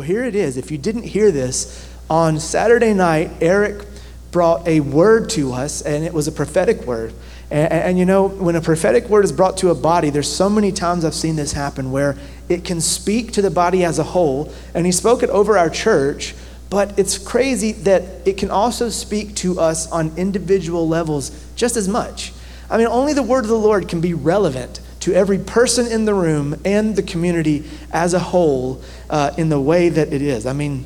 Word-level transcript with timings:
So 0.00 0.04
here 0.04 0.24
it 0.24 0.34
is. 0.34 0.56
If 0.56 0.70
you 0.70 0.78
didn't 0.78 1.02
hear 1.02 1.30
this, 1.30 1.86
on 2.08 2.40
Saturday 2.40 2.94
night, 2.94 3.32
Eric 3.42 3.86
brought 4.30 4.66
a 4.66 4.80
word 4.80 5.28
to 5.30 5.52
us, 5.52 5.82
and 5.82 6.06
it 6.06 6.14
was 6.14 6.26
a 6.26 6.32
prophetic 6.32 6.86
word. 6.86 7.12
And, 7.50 7.70
and, 7.70 7.98
you 7.98 8.06
know, 8.06 8.26
when 8.26 8.56
a 8.56 8.62
prophetic 8.62 9.10
word 9.10 9.26
is 9.26 9.32
brought 9.32 9.58
to 9.58 9.68
a 9.68 9.74
body, 9.74 10.08
there's 10.08 10.26
so 10.26 10.48
many 10.48 10.72
times 10.72 11.04
I've 11.04 11.14
seen 11.14 11.36
this 11.36 11.52
happen 11.52 11.92
where 11.92 12.16
it 12.48 12.64
can 12.64 12.80
speak 12.80 13.32
to 13.32 13.42
the 13.42 13.50
body 13.50 13.84
as 13.84 13.98
a 13.98 14.02
whole. 14.02 14.50
And 14.72 14.86
he 14.86 14.92
spoke 14.92 15.22
it 15.22 15.28
over 15.28 15.58
our 15.58 15.68
church, 15.68 16.34
but 16.70 16.98
it's 16.98 17.18
crazy 17.18 17.72
that 17.72 18.26
it 18.26 18.38
can 18.38 18.50
also 18.50 18.88
speak 18.88 19.34
to 19.36 19.60
us 19.60 19.86
on 19.92 20.16
individual 20.16 20.88
levels 20.88 21.30
just 21.56 21.76
as 21.76 21.88
much. 21.88 22.32
I 22.70 22.78
mean, 22.78 22.86
only 22.86 23.12
the 23.12 23.22
word 23.22 23.44
of 23.44 23.50
the 23.50 23.58
Lord 23.58 23.86
can 23.86 24.00
be 24.00 24.14
relevant 24.14 24.80
to 25.00 25.14
every 25.14 25.38
person 25.38 25.86
in 25.86 26.04
the 26.04 26.14
room 26.14 26.60
and 26.64 26.94
the 26.94 27.02
community 27.02 27.64
as 27.90 28.14
a 28.14 28.18
whole 28.18 28.82
uh, 29.08 29.32
in 29.36 29.48
the 29.48 29.60
way 29.60 29.88
that 29.88 30.12
it 30.12 30.22
is. 30.22 30.46
I 30.46 30.52
mean, 30.52 30.84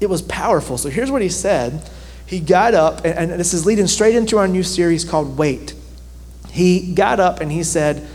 it 0.00 0.06
was 0.06 0.22
powerful. 0.22 0.76
So 0.78 0.88
here's 0.88 1.10
what 1.10 1.22
he 1.22 1.28
said. 1.28 1.88
He 2.26 2.40
got 2.40 2.74
up, 2.74 3.04
and, 3.04 3.30
and 3.30 3.40
this 3.40 3.54
is 3.54 3.64
leading 3.64 3.86
straight 3.86 4.16
into 4.16 4.36
our 4.38 4.48
new 4.48 4.64
series 4.64 5.04
called 5.04 5.38
Wait. 5.38 5.74
He 6.50 6.92
got 6.92 7.20
up 7.20 7.40
and 7.40 7.52
he 7.52 7.62
said, 7.62 8.06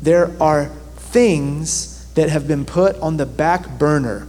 There 0.00 0.34
are 0.40 0.66
things 0.96 2.06
that 2.14 2.30
have 2.30 2.48
been 2.48 2.64
put 2.64 2.96
on 2.96 3.18
the 3.18 3.26
back 3.26 3.78
burner, 3.78 4.26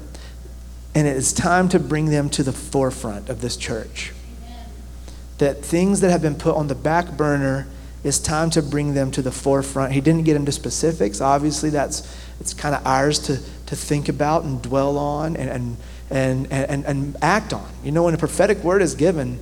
and 0.93 1.07
it 1.07 1.15
is 1.15 1.31
time 1.31 1.69
to 1.69 1.79
bring 1.79 2.07
them 2.07 2.29
to 2.31 2.43
the 2.43 2.51
forefront 2.51 3.29
of 3.29 3.39
this 3.39 3.55
church. 3.55 4.11
Amen. 4.43 4.65
That 5.37 5.63
things 5.63 6.01
that 6.01 6.11
have 6.11 6.21
been 6.21 6.35
put 6.35 6.55
on 6.55 6.67
the 6.67 6.75
back 6.75 7.15
burner 7.15 7.67
it's 8.03 8.19
time 8.19 8.49
to 8.51 8.61
bring 8.61 8.93
them 8.93 9.11
to 9.11 9.21
the 9.21 9.31
forefront. 9.31 9.93
He 9.93 10.01
didn't 10.01 10.23
get 10.23 10.35
into 10.35 10.51
specifics. 10.51 11.21
Obviously, 11.21 11.69
that's 11.69 12.17
it's 12.39 12.53
kind 12.53 12.73
of 12.73 12.85
ours 12.85 13.19
to, 13.19 13.37
to 13.67 13.75
think 13.75 14.09
about 14.09 14.43
and 14.43 14.61
dwell 14.61 14.97
on 14.97 15.37
and, 15.37 15.49
and, 15.49 15.77
and, 16.09 16.51
and, 16.51 16.85
and 16.85 17.15
act 17.21 17.53
on. 17.53 17.69
You 17.83 17.91
know, 17.91 18.03
when 18.03 18.15
a 18.15 18.17
prophetic 18.17 18.57
word 18.63 18.81
is 18.81 18.95
given, 18.95 19.37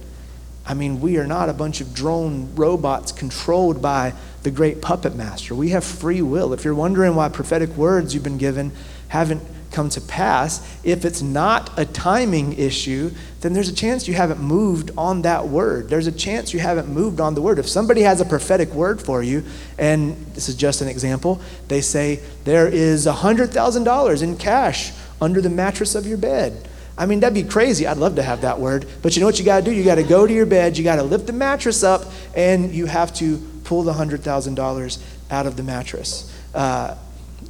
I 0.66 0.73
mean, 0.73 1.00
we 1.00 1.17
are 1.17 1.25
not 1.25 1.48
a 1.48 1.53
bunch 1.53 1.80
of 1.80 1.94
drone 1.94 2.53
robots 2.56 3.14
controlled 3.14 3.81
by 3.81 4.14
the 4.44 4.52
great 4.52 4.81
puppet 4.81 5.16
master. 5.16 5.55
We 5.55 5.70
have 5.70 5.86
free 5.86 6.22
will. 6.22 6.53
If 6.53 6.66
you're 6.66 6.76
wondering 6.76 7.16
why 7.16 7.30
prophetic 7.30 7.70
words 7.72 8.14
you've 8.14 8.23
been 8.23 8.38
given 8.38 8.73
haven't 9.09 9.43
come 9.71 9.89
to 9.89 10.02
pass, 10.02 10.77
if 10.83 11.05
it's 11.05 11.21
not 11.21 11.77
a 11.77 11.85
timing 11.85 12.53
issue, 12.53 13.11
then 13.41 13.53
there's 13.53 13.69
a 13.69 13.73
chance 13.73 14.07
you 14.07 14.13
haven't 14.13 14.39
moved 14.39 14.91
on 14.97 15.21
that 15.21 15.47
word. 15.47 15.89
There's 15.89 16.07
a 16.07 16.11
chance 16.11 16.53
you 16.53 16.59
haven't 16.59 16.88
moved 16.88 17.19
on 17.19 17.35
the 17.35 17.41
word. 17.41 17.59
If 17.59 17.67
somebody 17.67 18.02
has 18.02 18.19
a 18.19 18.25
prophetic 18.25 18.69
word 18.69 19.02
for 19.02 19.21
you, 19.21 19.43
and 19.77 20.15
this 20.33 20.49
is 20.49 20.55
just 20.55 20.81
an 20.81 20.87
example, 20.87 21.39
they 21.67 21.81
say, 21.81 22.19
There 22.45 22.67
is 22.67 23.05
$100,000 23.05 24.23
in 24.23 24.37
cash 24.37 24.91
under 25.21 25.41
the 25.41 25.49
mattress 25.49 25.95
of 25.95 26.05
your 26.05 26.17
bed. 26.17 26.67
I 26.97 27.05
mean, 27.05 27.21
that'd 27.21 27.33
be 27.33 27.49
crazy. 27.49 27.87
I'd 27.87 27.97
love 27.97 28.15
to 28.15 28.23
have 28.23 28.41
that 28.41 28.59
word. 28.59 28.85
But 29.02 29.15
you 29.15 29.21
know 29.21 29.25
what 29.25 29.39
you 29.39 29.45
got 29.45 29.59
to 29.59 29.65
do? 29.65 29.71
You 29.71 29.85
got 29.85 29.95
to 29.95 30.03
go 30.03 30.27
to 30.27 30.33
your 30.33 30.45
bed, 30.45 30.77
you 30.77 30.83
got 30.83 30.97
to 30.97 31.03
lift 31.03 31.27
the 31.27 31.33
mattress 31.33 31.83
up, 31.83 32.03
and 32.35 32.73
you 32.73 32.87
have 32.87 33.13
to 33.15 33.37
pull 33.63 33.83
the 33.83 33.93
$100,000 33.93 35.03
out 35.31 35.45
of 35.45 35.55
the 35.55 35.63
mattress. 35.63 36.35
Uh, 36.53 36.95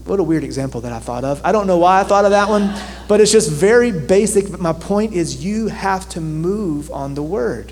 what 0.09 0.19
a 0.19 0.23
weird 0.23 0.43
example 0.43 0.81
that 0.81 0.91
I 0.91 0.99
thought 0.99 1.23
of. 1.23 1.39
I 1.43 1.51
don't 1.51 1.67
know 1.67 1.77
why 1.77 2.01
I 2.01 2.03
thought 2.03 2.25
of 2.25 2.31
that 2.31 2.49
one, 2.49 2.73
but 3.07 3.21
it's 3.21 3.31
just 3.31 3.51
very 3.51 3.91
basic. 3.91 4.49
But 4.51 4.59
my 4.59 4.73
point 4.73 5.13
is, 5.13 5.43
you 5.45 5.67
have 5.67 6.09
to 6.09 6.21
move 6.21 6.91
on 6.91 7.13
the 7.13 7.23
word. 7.23 7.71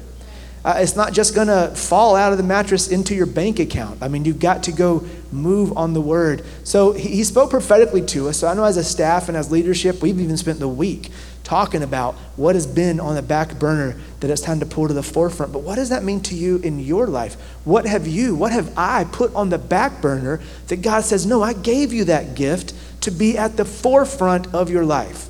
Uh, 0.64 0.76
it's 0.80 0.96
not 0.96 1.14
just 1.14 1.34
going 1.34 1.48
to 1.48 1.74
fall 1.76 2.16
out 2.16 2.32
of 2.34 2.38
the 2.38 2.44
mattress 2.44 2.90
into 2.90 3.16
your 3.16 3.26
bank 3.26 3.60
account. 3.60 4.04
I 4.04 4.10
mean, 4.10 4.26
you've 4.26 4.40
got 4.40 4.64
to 4.64 4.72
go 4.72 5.06
move 5.32 5.78
on 5.78 5.94
the 5.94 6.02
word. 6.02 6.44
So 6.64 6.92
he, 6.92 7.10
he 7.10 7.24
spoke 7.24 7.52
prophetically 7.52 8.02
to 8.08 8.28
us. 8.28 8.38
So 8.38 8.48
I 8.48 8.54
know 8.54 8.66
as 8.66 8.76
a 8.76 8.84
staff 8.84 9.30
and 9.30 9.38
as 9.38 9.50
leadership, 9.50 10.02
we've 10.02 10.20
even 10.20 10.36
spent 10.36 10.60
the 10.60 10.68
week 10.68 11.10
talking 11.48 11.82
about 11.82 12.14
what 12.36 12.56
has 12.56 12.68
been 12.68 13.00
on 13.00 13.16
the 13.16 13.22
back 13.22 13.58
burner 13.58 13.96
that 14.20 14.30
it's 14.30 14.42
time 14.42 14.60
to 14.60 14.66
pull 14.66 14.90
to 14.90 14.94
the 14.94 15.02
forefront. 15.02 15.54
But 15.54 15.60
what 15.64 15.76
does 15.76 15.88
that 15.90 16.04
mean 16.04 16.20
to 16.24 16.36
you 16.36 16.58
in 16.58 16.78
your 16.78 17.08
life? 17.08 17.36
What 17.64 17.86
have 17.86 18.06
you, 18.06 18.36
what 18.36 18.52
have 18.52 18.74
I 18.78 19.06
put 19.06 19.34
on 19.34 19.50
the 19.50 19.58
back 19.58 20.02
burner 20.02 20.42
that 20.68 20.82
God 20.82 21.06
says, 21.06 21.26
No, 21.26 21.42
I 21.42 21.54
gave 21.54 21.94
you 21.94 22.04
that 22.04 22.36
gift 22.36 22.74
to 23.02 23.12
be 23.12 23.38
at 23.38 23.56
the 23.56 23.64
forefront 23.64 24.54
of 24.54 24.70
your 24.70 24.84
life? 24.84 25.30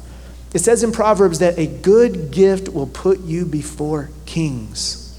It 0.56 0.60
says 0.60 0.84
in 0.84 0.92
Proverbs 0.92 1.38
that 1.38 1.60
a 1.60 1.68
good 1.68 2.32
gift 2.32 2.70
will 2.70 2.88
put 2.88 3.20
you 3.20 3.46
before 3.46 4.10
kings. 4.26 5.16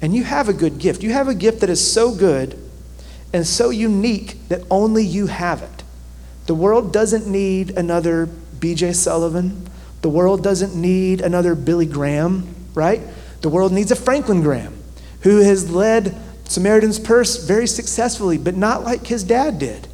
And 0.00 0.14
you 0.14 0.22
have 0.22 0.48
a 0.48 0.52
good 0.52 0.78
gift. 0.78 1.02
You 1.02 1.10
have 1.10 1.26
a 1.26 1.34
gift 1.34 1.60
that 1.60 1.70
is 1.70 1.92
so 1.92 2.14
good 2.14 2.56
and 3.32 3.44
so 3.44 3.70
unique 3.70 4.36
that 4.48 4.62
only 4.70 5.04
you 5.04 5.26
have 5.26 5.60
it. 5.62 5.82
The 6.46 6.54
world 6.54 6.92
doesn't 6.92 7.26
need 7.26 7.70
another 7.76 8.28
BJ 8.58 8.94
Sullivan. 8.94 9.68
The 10.02 10.08
world 10.08 10.42
doesn't 10.42 10.74
need 10.74 11.20
another 11.20 11.54
Billy 11.54 11.86
Graham, 11.86 12.54
right? 12.74 13.00
The 13.40 13.48
world 13.48 13.72
needs 13.72 13.90
a 13.90 13.96
Franklin 13.96 14.42
Graham 14.42 14.78
who 15.22 15.38
has 15.38 15.70
led 15.70 16.16
Samaritan's 16.44 16.98
Purse 16.98 17.44
very 17.44 17.66
successfully, 17.66 18.36
but 18.36 18.56
not 18.56 18.82
like 18.84 19.06
his 19.06 19.24
dad 19.24 19.58
did. 19.58 19.88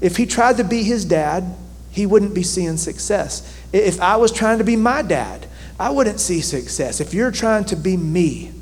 If 0.00 0.18
he 0.18 0.26
tried 0.26 0.58
to 0.58 0.64
be 0.64 0.82
his 0.82 1.04
dad, 1.04 1.56
he 1.90 2.06
wouldn't 2.06 2.34
be 2.34 2.42
seeing 2.42 2.76
success. 2.76 3.58
If 3.72 4.00
I 4.00 4.16
was 4.16 4.30
trying 4.30 4.58
to 4.58 4.64
be 4.64 4.76
my 4.76 5.02
dad, 5.02 5.46
I 5.80 5.90
wouldn't 5.90 6.20
see 6.20 6.42
success. 6.42 7.00
If 7.00 7.14
you're 7.14 7.30
trying 7.30 7.64
to 7.66 7.76
be 7.76 7.96
me, 7.96 8.52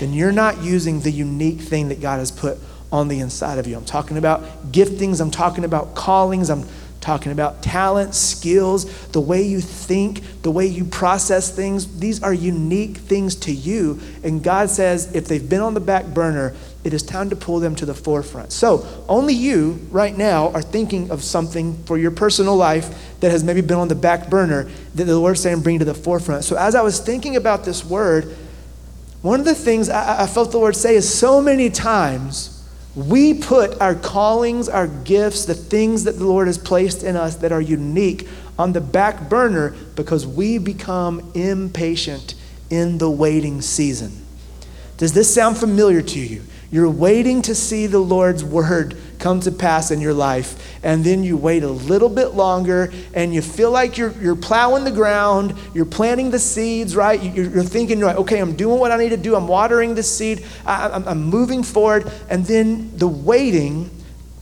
then 0.00 0.12
you're 0.12 0.32
not 0.32 0.62
using 0.62 1.00
the 1.00 1.10
unique 1.10 1.60
thing 1.60 1.88
that 1.88 2.00
God 2.00 2.18
has 2.18 2.30
put 2.30 2.58
on 2.90 3.08
the 3.08 3.20
inside 3.20 3.58
of 3.58 3.66
you. 3.66 3.76
I'm 3.76 3.84
talking 3.84 4.18
about 4.18 4.72
giftings, 4.72 5.20
I'm 5.20 5.30
talking 5.30 5.64
about 5.64 5.94
callings, 5.94 6.50
I'm 6.50 6.66
talking 7.02 7.32
about 7.32 7.62
talent, 7.62 8.14
skills, 8.14 9.08
the 9.08 9.20
way 9.20 9.42
you 9.42 9.60
think, 9.60 10.22
the 10.42 10.50
way 10.50 10.66
you 10.66 10.84
process 10.84 11.54
things. 11.54 11.98
These 11.98 12.22
are 12.22 12.32
unique 12.32 12.96
things 12.96 13.34
to 13.36 13.52
you. 13.52 14.00
And 14.22 14.42
God 14.42 14.70
says 14.70 15.14
if 15.14 15.26
they've 15.26 15.46
been 15.46 15.60
on 15.60 15.74
the 15.74 15.80
back 15.80 16.06
burner, 16.06 16.54
it 16.84 16.94
is 16.94 17.02
time 17.02 17.30
to 17.30 17.36
pull 17.36 17.60
them 17.60 17.74
to 17.76 17.86
the 17.86 17.94
forefront. 17.94 18.52
So, 18.52 18.86
only 19.08 19.34
you 19.34 19.78
right 19.90 20.16
now 20.16 20.50
are 20.50 20.62
thinking 20.62 21.10
of 21.10 21.22
something 21.22 21.80
for 21.84 21.96
your 21.96 22.10
personal 22.10 22.56
life 22.56 23.20
that 23.20 23.30
has 23.30 23.44
maybe 23.44 23.60
been 23.60 23.76
on 23.76 23.88
the 23.88 23.94
back 23.94 24.28
burner 24.28 24.68
that 24.94 25.04
the 25.04 25.16
Lord's 25.16 25.40
saying 25.40 25.60
bring 25.60 25.78
to 25.78 25.84
the 25.84 25.94
forefront. 25.94 26.44
So, 26.44 26.56
as 26.56 26.74
I 26.74 26.82
was 26.82 26.98
thinking 26.98 27.36
about 27.36 27.64
this 27.64 27.84
word, 27.84 28.34
one 29.22 29.38
of 29.38 29.46
the 29.46 29.54
things 29.54 29.88
I, 29.88 30.24
I 30.24 30.26
felt 30.26 30.50
the 30.50 30.58
Lord 30.58 30.74
say 30.74 30.96
is 30.96 31.12
so 31.12 31.40
many 31.40 31.70
times 31.70 32.51
we 32.94 33.34
put 33.34 33.80
our 33.80 33.94
callings, 33.94 34.68
our 34.68 34.86
gifts, 34.86 35.46
the 35.46 35.54
things 35.54 36.04
that 36.04 36.18
the 36.18 36.24
Lord 36.26 36.46
has 36.46 36.58
placed 36.58 37.02
in 37.02 37.16
us 37.16 37.36
that 37.36 37.52
are 37.52 37.60
unique 37.60 38.28
on 38.58 38.72
the 38.72 38.80
back 38.80 39.30
burner 39.30 39.74
because 39.96 40.26
we 40.26 40.58
become 40.58 41.32
impatient 41.34 42.34
in 42.68 42.98
the 42.98 43.10
waiting 43.10 43.62
season. 43.62 44.12
Does 44.98 45.14
this 45.14 45.32
sound 45.32 45.56
familiar 45.56 46.02
to 46.02 46.18
you? 46.18 46.42
You're 46.72 46.90
waiting 46.90 47.42
to 47.42 47.54
see 47.54 47.86
the 47.86 47.98
Lord's 47.98 48.42
word 48.42 48.96
come 49.18 49.40
to 49.40 49.52
pass 49.52 49.90
in 49.90 50.00
your 50.00 50.14
life, 50.14 50.80
and 50.82 51.04
then 51.04 51.22
you 51.22 51.36
wait 51.36 51.62
a 51.62 51.68
little 51.68 52.08
bit 52.08 52.28
longer, 52.28 52.90
and 53.12 53.34
you 53.34 53.42
feel 53.42 53.70
like 53.70 53.98
you're, 53.98 54.12
you're 54.12 54.34
plowing 54.34 54.84
the 54.84 54.90
ground, 54.90 55.54
you're 55.74 55.84
planting 55.84 56.30
the 56.30 56.38
seeds, 56.38 56.96
right? 56.96 57.22
You're, 57.22 57.50
you're 57.50 57.62
thinking, 57.62 58.02
okay, 58.02 58.38
I'm 58.38 58.56
doing 58.56 58.80
what 58.80 58.90
I 58.90 58.96
need 58.96 59.10
to 59.10 59.18
do, 59.18 59.36
I'm 59.36 59.46
watering 59.46 59.94
the 59.94 60.02
seed, 60.02 60.46
I, 60.64 60.88
I'm, 60.88 61.06
I'm 61.06 61.22
moving 61.22 61.62
forward, 61.62 62.10
and 62.30 62.46
then 62.46 62.96
the 62.96 63.06
waiting 63.06 63.90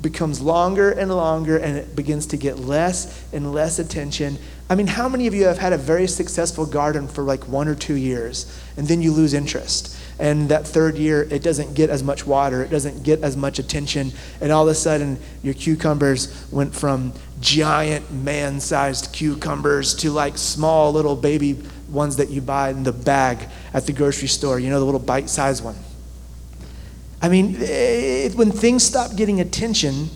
becomes 0.00 0.40
longer 0.40 0.92
and 0.92 1.10
longer, 1.10 1.56
and 1.56 1.76
it 1.76 1.96
begins 1.96 2.26
to 2.26 2.36
get 2.36 2.60
less 2.60 3.28
and 3.32 3.52
less 3.52 3.80
attention. 3.80 4.38
I 4.70 4.76
mean, 4.76 4.86
how 4.86 5.08
many 5.08 5.26
of 5.26 5.34
you 5.34 5.46
have 5.46 5.58
had 5.58 5.72
a 5.72 5.78
very 5.78 6.06
successful 6.06 6.64
garden 6.64 7.08
for 7.08 7.24
like 7.24 7.48
one 7.48 7.66
or 7.66 7.74
two 7.74 7.96
years, 7.96 8.56
and 8.76 8.86
then 8.86 9.02
you 9.02 9.12
lose 9.12 9.34
interest? 9.34 9.96
And 10.20 10.50
that 10.50 10.66
third 10.66 10.96
year 10.96 11.26
it 11.30 11.42
doesn't 11.42 11.74
get 11.74 11.90
as 11.90 12.02
much 12.02 12.26
water, 12.26 12.62
it 12.62 12.70
doesn't 12.70 13.02
get 13.02 13.22
as 13.22 13.36
much 13.36 13.58
attention, 13.58 14.12
and 14.40 14.52
all 14.52 14.64
of 14.64 14.68
a 14.68 14.74
sudden 14.74 15.18
your 15.42 15.54
cucumbers 15.54 16.46
went 16.52 16.74
from 16.74 17.12
giant 17.40 18.10
man 18.12 18.60
sized 18.60 19.12
cucumbers 19.12 19.94
to 19.94 20.10
like 20.10 20.36
small 20.36 20.92
little 20.92 21.16
baby 21.16 21.58
ones 21.88 22.16
that 22.16 22.28
you 22.28 22.40
buy 22.40 22.70
in 22.70 22.82
the 22.82 22.92
bag 22.92 23.48
at 23.72 23.86
the 23.86 23.92
grocery 23.92 24.28
store, 24.28 24.60
you 24.60 24.68
know, 24.68 24.78
the 24.78 24.84
little 24.84 25.00
bite 25.00 25.28
sized 25.28 25.64
one. 25.64 25.76
I 27.22 27.28
mean, 27.28 27.56
it, 27.58 28.34
when 28.34 28.50
things 28.50 28.82
stop 28.82 29.16
getting 29.16 29.40
attention, 29.40 30.08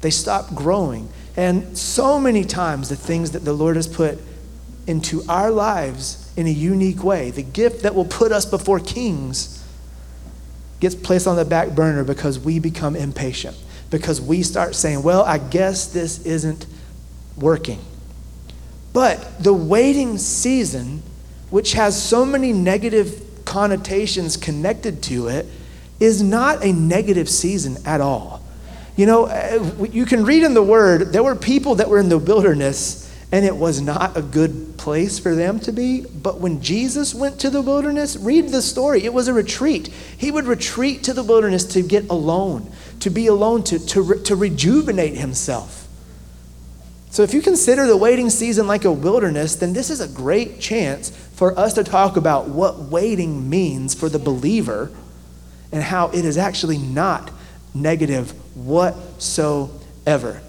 they 0.00 0.10
stop 0.10 0.54
growing. 0.54 1.08
And 1.36 1.76
so 1.76 2.18
many 2.18 2.44
times, 2.44 2.88
the 2.88 2.96
things 2.96 3.30
that 3.30 3.44
the 3.44 3.52
Lord 3.52 3.76
has 3.76 3.86
put 3.86 4.18
into 4.86 5.22
our 5.28 5.50
lives 5.50 6.19
in 6.40 6.46
a 6.46 6.50
unique 6.50 7.04
way. 7.04 7.30
The 7.30 7.42
gift 7.42 7.82
that 7.82 7.94
will 7.94 8.06
put 8.06 8.32
us 8.32 8.46
before 8.46 8.80
kings 8.80 9.62
gets 10.80 10.94
placed 10.94 11.26
on 11.26 11.36
the 11.36 11.44
back 11.44 11.74
burner 11.74 12.02
because 12.02 12.38
we 12.38 12.58
become 12.58 12.96
impatient, 12.96 13.54
because 13.90 14.22
we 14.22 14.42
start 14.42 14.74
saying, 14.74 15.02
well, 15.02 15.22
I 15.22 15.36
guess 15.36 15.86
this 15.86 16.24
isn't 16.24 16.66
working. 17.36 17.78
But 18.94 19.42
the 19.42 19.52
waiting 19.52 20.16
season, 20.16 21.02
which 21.50 21.74
has 21.74 22.02
so 22.02 22.24
many 22.24 22.54
negative 22.54 23.22
connotations 23.44 24.38
connected 24.38 25.02
to 25.04 25.28
it, 25.28 25.46
is 26.00 26.22
not 26.22 26.64
a 26.64 26.72
negative 26.72 27.28
season 27.28 27.76
at 27.84 28.00
all. 28.00 28.42
You 28.96 29.04
know, 29.04 29.26
uh, 29.26 29.86
you 29.92 30.06
can 30.06 30.24
read 30.24 30.42
in 30.42 30.54
the 30.54 30.62
Word, 30.62 31.12
there 31.12 31.22
were 31.22 31.36
people 31.36 31.74
that 31.74 31.90
were 31.90 31.98
in 31.98 32.08
the 32.08 32.18
wilderness 32.18 33.09
and 33.32 33.44
it 33.44 33.56
was 33.56 33.80
not 33.80 34.16
a 34.16 34.22
good 34.22 34.76
place 34.76 35.18
for 35.18 35.34
them 35.34 35.60
to 35.60 35.72
be. 35.72 36.00
But 36.00 36.40
when 36.40 36.60
Jesus 36.60 37.14
went 37.14 37.38
to 37.40 37.50
the 37.50 37.62
wilderness, 37.62 38.16
read 38.16 38.48
the 38.48 38.62
story. 38.62 39.04
It 39.04 39.14
was 39.14 39.28
a 39.28 39.32
retreat. 39.32 39.88
He 39.88 40.30
would 40.30 40.46
retreat 40.46 41.04
to 41.04 41.12
the 41.12 41.22
wilderness 41.22 41.64
to 41.66 41.82
get 41.82 42.08
alone, 42.10 42.72
to 43.00 43.10
be 43.10 43.28
alone, 43.28 43.62
to, 43.64 43.78
to, 43.78 44.14
to 44.22 44.36
rejuvenate 44.36 45.16
himself. 45.16 45.86
So, 47.12 47.24
if 47.24 47.34
you 47.34 47.42
consider 47.42 47.86
the 47.86 47.96
waiting 47.96 48.30
season 48.30 48.68
like 48.68 48.84
a 48.84 48.92
wilderness, 48.92 49.56
then 49.56 49.72
this 49.72 49.90
is 49.90 50.00
a 50.00 50.06
great 50.06 50.60
chance 50.60 51.10
for 51.10 51.58
us 51.58 51.74
to 51.74 51.82
talk 51.82 52.16
about 52.16 52.48
what 52.48 52.78
waiting 52.78 53.50
means 53.50 53.94
for 53.94 54.08
the 54.08 54.18
believer 54.18 54.92
and 55.72 55.82
how 55.82 56.08
it 56.10 56.24
is 56.24 56.38
actually 56.38 56.78
not 56.78 57.32
negative 57.74 58.30
whatsoever. 58.56 60.40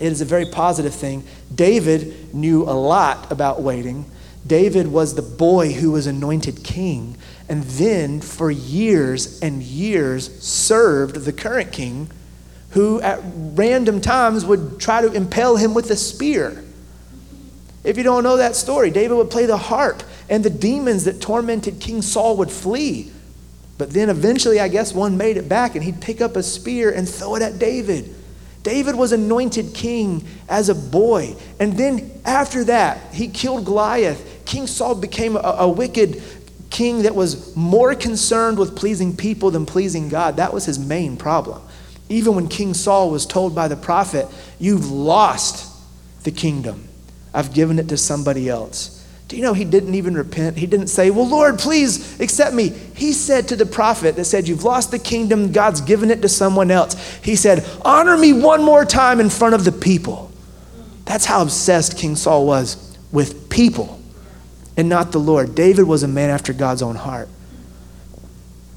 It 0.00 0.10
is 0.10 0.20
a 0.20 0.24
very 0.24 0.46
positive 0.46 0.94
thing. 0.94 1.24
David 1.54 2.34
knew 2.34 2.62
a 2.62 2.72
lot 2.72 3.30
about 3.30 3.60
waiting. 3.60 4.06
David 4.46 4.88
was 4.88 5.14
the 5.14 5.22
boy 5.22 5.72
who 5.74 5.92
was 5.92 6.06
anointed 6.06 6.64
king, 6.64 7.16
and 7.48 7.62
then 7.64 8.20
for 8.22 8.50
years 8.50 9.40
and 9.40 9.62
years 9.62 10.42
served 10.42 11.16
the 11.16 11.32
current 11.32 11.72
king, 11.72 12.10
who 12.70 13.00
at 13.02 13.20
random 13.24 14.00
times 14.00 14.44
would 14.44 14.80
try 14.80 15.02
to 15.02 15.12
impale 15.12 15.56
him 15.56 15.74
with 15.74 15.90
a 15.90 15.96
spear. 15.96 16.64
If 17.84 17.96
you 17.96 18.02
don't 18.02 18.22
know 18.22 18.38
that 18.38 18.56
story, 18.56 18.90
David 18.90 19.16
would 19.16 19.30
play 19.30 19.46
the 19.46 19.56
harp, 19.56 20.02
and 20.28 20.42
the 20.42 20.50
demons 20.50 21.04
that 21.04 21.20
tormented 21.20 21.80
King 21.80 22.00
Saul 22.00 22.36
would 22.38 22.50
flee. 22.50 23.10
But 23.76 23.90
then 23.90 24.08
eventually, 24.08 24.60
I 24.60 24.68
guess 24.68 24.94
one 24.94 25.16
made 25.16 25.36
it 25.36 25.48
back, 25.48 25.74
and 25.74 25.84
he'd 25.84 26.00
pick 26.00 26.20
up 26.20 26.36
a 26.36 26.42
spear 26.42 26.90
and 26.90 27.08
throw 27.08 27.34
it 27.34 27.42
at 27.42 27.58
David. 27.58 28.14
David 28.62 28.94
was 28.94 29.12
anointed 29.12 29.72
king 29.74 30.26
as 30.48 30.68
a 30.68 30.74
boy. 30.74 31.34
And 31.58 31.76
then 31.76 32.10
after 32.24 32.64
that, 32.64 33.14
he 33.14 33.28
killed 33.28 33.64
Goliath. 33.64 34.42
King 34.44 34.66
Saul 34.66 34.94
became 34.94 35.36
a, 35.36 35.40
a, 35.40 35.68
wicked 35.68 36.22
king 36.68 37.02
that 37.02 37.14
was 37.14 37.56
more 37.56 37.94
concerned 37.94 38.58
with 38.58 38.76
pleasing 38.76 39.16
people 39.16 39.50
than 39.50 39.64
pleasing 39.64 40.08
God. 40.08 40.36
That 40.36 40.52
was 40.52 40.66
his 40.66 40.78
main 40.78 41.16
problem. 41.16 41.62
Even 42.08 42.34
when 42.34 42.48
King 42.48 42.74
Saul 42.74 43.10
was 43.10 43.24
told 43.24 43.54
by 43.54 43.68
the 43.68 43.76
prophet, 43.76 44.26
You've 44.58 44.90
lost 44.90 45.66
the 46.24 46.30
kingdom, 46.30 46.88
I've 47.32 47.54
given 47.54 47.78
it 47.78 47.88
to 47.88 47.96
somebody 47.96 48.48
else. 48.48 48.99
Do 49.30 49.36
you 49.36 49.42
know 49.42 49.54
he 49.54 49.64
didn't 49.64 49.94
even 49.94 50.14
repent? 50.14 50.56
He 50.56 50.66
didn't 50.66 50.88
say, 50.88 51.08
Well, 51.10 51.28
Lord, 51.28 51.60
please 51.60 52.18
accept 52.18 52.52
me. 52.52 52.70
He 52.70 53.12
said 53.12 53.46
to 53.46 53.56
the 53.56 53.64
prophet 53.64 54.16
that 54.16 54.24
said, 54.24 54.48
You've 54.48 54.64
lost 54.64 54.90
the 54.90 54.98
kingdom, 54.98 55.52
God's 55.52 55.80
given 55.80 56.10
it 56.10 56.20
to 56.22 56.28
someone 56.28 56.72
else. 56.72 56.96
He 57.22 57.36
said, 57.36 57.64
Honor 57.84 58.16
me 58.16 58.32
one 58.32 58.64
more 58.64 58.84
time 58.84 59.20
in 59.20 59.30
front 59.30 59.54
of 59.54 59.64
the 59.64 59.70
people. 59.70 60.32
That's 61.04 61.26
how 61.26 61.42
obsessed 61.42 61.96
King 61.96 62.16
Saul 62.16 62.44
was 62.44 62.98
with 63.12 63.48
people 63.48 64.00
and 64.76 64.88
not 64.88 65.12
the 65.12 65.20
Lord. 65.20 65.54
David 65.54 65.84
was 65.84 66.02
a 66.02 66.08
man 66.08 66.30
after 66.30 66.52
God's 66.52 66.82
own 66.82 66.96
heart. 66.96 67.28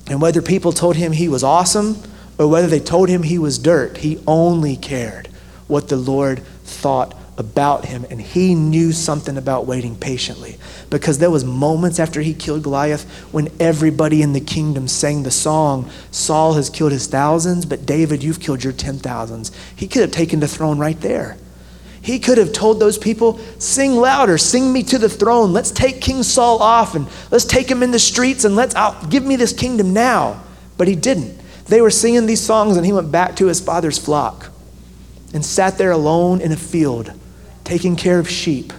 And 0.05 0.21
whether 0.21 0.43
people 0.43 0.71
told 0.71 0.97
him 0.97 1.13
he 1.13 1.29
was 1.29 1.43
awesome 1.43 1.97
or 2.37 2.47
whether 2.47 2.67
they 2.67 2.79
told 2.79 3.09
him 3.09 3.23
he 3.23 3.39
was 3.39 3.57
dirt, 3.57 3.97
he 3.97 4.21
only 4.27 4.75
cared 4.75 5.29
what 5.65 5.89
the 5.89 5.95
Lord 5.95 6.43
thought 6.63 7.17
about 7.37 7.85
him 7.85 8.05
and 8.09 8.21
he 8.21 8.53
knew 8.53 8.91
something 8.91 9.37
about 9.37 9.65
waiting 9.65 9.95
patiently. 9.95 10.57
Because 10.89 11.17
there 11.17 11.31
was 11.31 11.43
moments 11.43 11.99
after 11.99 12.21
he 12.21 12.33
killed 12.33 12.63
goliath 12.63 13.09
when 13.31 13.49
everybody 13.59 14.21
in 14.21 14.33
the 14.33 14.41
kingdom 14.41 14.87
sang 14.87 15.23
the 15.23 15.31
song 15.31 15.89
saul 16.11 16.53
has 16.53 16.69
killed 16.69 16.91
his 16.91 17.07
thousands 17.07 17.65
but 17.65 17.85
david 17.85 18.23
you've 18.23 18.39
killed 18.39 18.63
your 18.63 18.73
ten 18.73 18.97
thousands. 18.97 19.51
He 19.75 19.87
could 19.87 20.01
have 20.01 20.11
taken 20.11 20.39
the 20.39 20.47
throne 20.47 20.77
right 20.77 20.99
there. 21.01 21.37
He 22.01 22.19
could 22.19 22.37
have 22.37 22.51
told 22.51 22.79
those 22.79 22.97
people 22.97 23.39
sing 23.57 23.95
louder 23.95 24.37
sing 24.37 24.71
me 24.71 24.83
to 24.83 24.97
the 24.97 25.09
throne. 25.09 25.53
Let's 25.53 25.71
take 25.71 26.01
king 26.01 26.21
saul 26.21 26.61
off 26.61 26.95
and 26.95 27.07
let's 27.31 27.45
take 27.45 27.69
him 27.69 27.81
in 27.81 27.91
the 27.91 27.99
streets 27.99 28.45
and 28.45 28.55
let's 28.55 28.75
out 28.75 29.09
give 29.09 29.25
me 29.25 29.35
this 29.37 29.53
kingdom 29.53 29.93
now. 29.93 30.43
But 30.77 30.87
he 30.87 30.95
didn't. 30.95 31.39
They 31.65 31.81
were 31.81 31.89
singing 31.89 32.25
these 32.25 32.41
songs 32.41 32.77
and 32.77 32.85
he 32.85 32.93
went 32.93 33.11
back 33.11 33.37
to 33.37 33.47
his 33.47 33.59
father's 33.59 33.97
flock 33.97 34.51
and 35.33 35.43
sat 35.43 35.77
there 35.77 35.91
alone 35.91 36.41
in 36.41 36.51
a 36.51 36.55
field 36.57 37.11
taking 37.63 37.95
care 37.95 38.19
of 38.19 38.29
sheep. 38.29 38.73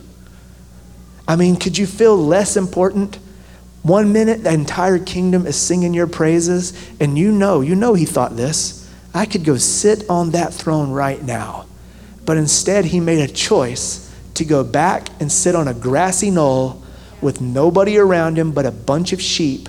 I 1.26 1.36
mean, 1.36 1.56
could 1.56 1.78
you 1.78 1.86
feel 1.86 2.16
less 2.16 2.56
important? 2.56 3.18
One 3.82 4.12
minute, 4.12 4.44
the 4.44 4.52
entire 4.52 4.98
kingdom 4.98 5.46
is 5.46 5.56
singing 5.56 5.94
your 5.94 6.06
praises, 6.06 6.72
and 7.00 7.18
you 7.18 7.32
know, 7.32 7.60
you 7.60 7.74
know 7.74 7.94
he 7.94 8.04
thought 8.04 8.36
this. 8.36 8.90
I 9.12 9.26
could 9.26 9.44
go 9.44 9.56
sit 9.56 10.08
on 10.08 10.30
that 10.30 10.52
throne 10.52 10.90
right 10.90 11.22
now. 11.22 11.66
But 12.24 12.36
instead, 12.36 12.86
he 12.86 13.00
made 13.00 13.20
a 13.20 13.32
choice 13.32 14.10
to 14.34 14.44
go 14.44 14.64
back 14.64 15.08
and 15.20 15.30
sit 15.30 15.54
on 15.54 15.68
a 15.68 15.74
grassy 15.74 16.30
knoll 16.30 16.82
with 17.20 17.40
nobody 17.40 17.96
around 17.96 18.38
him 18.38 18.52
but 18.52 18.66
a 18.66 18.70
bunch 18.70 19.12
of 19.12 19.20
sheep 19.20 19.68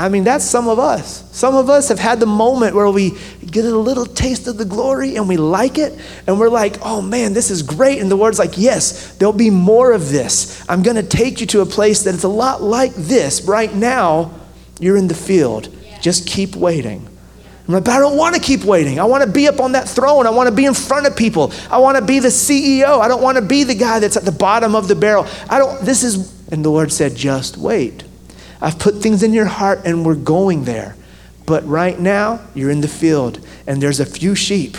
I 0.00 0.08
mean, 0.08 0.22
that's 0.22 0.44
some 0.44 0.68
of 0.68 0.78
us. 0.78 1.28
Some 1.36 1.56
of 1.56 1.68
us 1.68 1.88
have 1.88 1.98
had 1.98 2.20
the 2.20 2.26
moment 2.26 2.76
where 2.76 2.88
we 2.88 3.18
get 3.44 3.64
a 3.64 3.76
little 3.76 4.06
taste 4.06 4.46
of 4.46 4.56
the 4.56 4.64
glory 4.64 5.16
and 5.16 5.28
we 5.28 5.36
like 5.36 5.76
it, 5.76 5.98
and 6.28 6.38
we're 6.38 6.48
like, 6.48 6.76
oh 6.82 7.02
man, 7.02 7.32
this 7.32 7.50
is 7.50 7.62
great. 7.62 8.00
And 8.00 8.08
the 8.08 8.14
Lord's 8.14 8.38
like, 8.38 8.56
yes, 8.56 9.16
there'll 9.16 9.32
be 9.32 9.50
more 9.50 9.90
of 9.92 10.10
this. 10.10 10.64
I'm 10.68 10.84
going 10.84 10.94
to 10.96 11.02
take 11.02 11.40
you 11.40 11.46
to 11.48 11.62
a 11.62 11.66
place 11.66 12.04
that 12.04 12.14
is 12.14 12.22
a 12.22 12.28
lot 12.28 12.62
like 12.62 12.94
this. 12.94 13.42
Right 13.42 13.74
now, 13.74 14.38
you're 14.78 14.96
in 14.96 15.08
the 15.08 15.14
field. 15.14 15.68
Just 16.00 16.28
keep 16.28 16.54
waiting. 16.54 17.04
I'm 17.66 17.74
like, 17.74 17.84
but 17.84 17.94
I 17.94 17.98
don't 17.98 18.16
want 18.16 18.36
to 18.36 18.40
keep 18.40 18.64
waiting. 18.64 19.00
I 19.00 19.04
want 19.04 19.24
to 19.24 19.30
be 19.30 19.48
up 19.48 19.58
on 19.58 19.72
that 19.72 19.88
throne. 19.88 20.28
I 20.28 20.30
want 20.30 20.48
to 20.48 20.54
be 20.54 20.64
in 20.64 20.74
front 20.74 21.08
of 21.08 21.16
people. 21.16 21.52
I 21.70 21.78
want 21.78 21.98
to 21.98 22.04
be 22.04 22.20
the 22.20 22.28
CEO. 22.28 23.00
I 23.00 23.08
don't 23.08 23.20
want 23.20 23.36
to 23.36 23.42
be 23.42 23.64
the 23.64 23.74
guy 23.74 23.98
that's 23.98 24.16
at 24.16 24.24
the 24.24 24.32
bottom 24.32 24.76
of 24.76 24.86
the 24.86 24.94
barrel. 24.94 25.26
I 25.50 25.58
don't, 25.58 25.84
this 25.84 26.04
is, 26.04 26.48
and 26.52 26.64
the 26.64 26.70
Lord 26.70 26.92
said, 26.92 27.16
just 27.16 27.56
wait. 27.58 28.04
I've 28.60 28.78
put 28.78 28.96
things 28.96 29.22
in 29.22 29.32
your 29.32 29.46
heart 29.46 29.82
and 29.84 30.04
we're 30.04 30.14
going 30.14 30.64
there. 30.64 30.96
But 31.46 31.66
right 31.66 31.98
now, 31.98 32.40
you're 32.54 32.70
in 32.70 32.80
the 32.80 32.88
field 32.88 33.44
and 33.66 33.82
there's 33.82 34.00
a 34.00 34.06
few 34.06 34.34
sheep. 34.34 34.76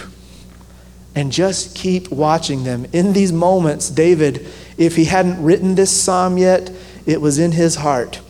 And 1.15 1.31
just 1.31 1.75
keep 1.75 2.11
watching 2.11 2.63
them. 2.63 2.85
In 2.93 3.13
these 3.13 3.33
moments, 3.33 3.89
David, 3.89 4.47
if 4.77 4.95
he 4.95 5.05
hadn't 5.05 5.43
written 5.43 5.75
this 5.75 5.89
psalm 5.89 6.37
yet, 6.37 6.71
it 7.05 7.19
was 7.19 7.39
in 7.39 7.53
his 7.53 7.75
heart. 7.75 8.21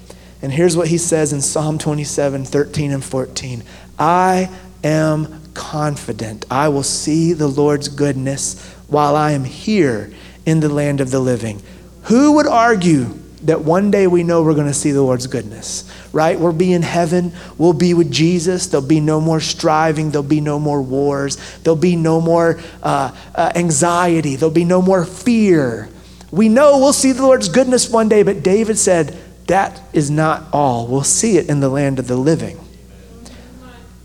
And 0.42 0.54
here's 0.54 0.78
what 0.78 0.88
he 0.88 0.98
says 0.98 1.34
in 1.34 1.42
Psalm 1.42 1.78
27 1.78 2.46
13 2.46 2.92
and 2.92 3.04
14 3.04 3.64
I 3.98 4.50
am 4.84 5.42
confident 5.54 6.46
I 6.50 6.70
will 6.70 6.84
see 6.84 7.34
the 7.34 7.48
Lord's 7.48 7.90
goodness 7.90 8.64
while 8.88 9.16
I 9.16 9.34
am 9.34 9.44
here 9.44 10.12
in 10.46 10.62
the 10.62 10.70
land 10.70 11.02
of 11.02 11.12
the 11.12 11.20
living. 11.20 11.62
Who 12.04 12.34
would 12.34 12.48
argue 12.48 13.20
that 13.44 13.62
one 13.62 13.90
day 13.90 14.08
we 14.08 14.24
know 14.24 14.44
we're 14.44 14.54
going 14.54 14.68
to 14.68 14.74
see 14.74 14.92
the 14.92 15.02
Lord's 15.02 15.28
goodness, 15.28 15.90
right? 16.12 16.40
We'll 16.40 16.54
be 16.54 16.74
in 16.74 16.82
heaven. 16.82 17.32
We'll 17.58 17.74
be 17.74 17.94
with 17.94 18.12
Jesus. 18.12 18.68
There'll 18.68 18.86
be 18.86 19.00
no 19.00 19.22
more 19.22 19.40
striving. 19.40 20.12
There'll 20.12 20.28
be 20.28 20.42
no 20.42 20.60
more 20.60 20.82
wars. 20.82 21.38
There'll 21.60 21.78
be 21.78 21.96
no 21.96 22.20
more 22.20 22.60
uh, 22.84 23.16
uh, 23.36 23.52
anxiety. 23.56 24.36
There'll 24.36 24.54
be 24.54 24.66
no 24.66 24.82
more 24.82 25.06
fear. 25.06 25.90
We 26.32 26.50
know 26.50 26.78
we'll 26.78 26.94
see 26.94 27.12
the 27.12 27.24
Lord's 27.24 27.50
goodness 27.50 27.90
one 27.90 28.10
day, 28.10 28.24
but 28.24 28.44
David 28.44 28.78
said, 28.78 29.18
that 29.48 29.82
is 29.94 30.12
not 30.12 30.44
all. 30.54 30.88
We'll 30.88 31.04
see 31.04 31.38
it 31.38 31.50
in 31.50 31.60
the 31.60 31.70
land 31.70 31.98
of 31.98 32.08
the 32.08 32.18
living. 32.18 32.60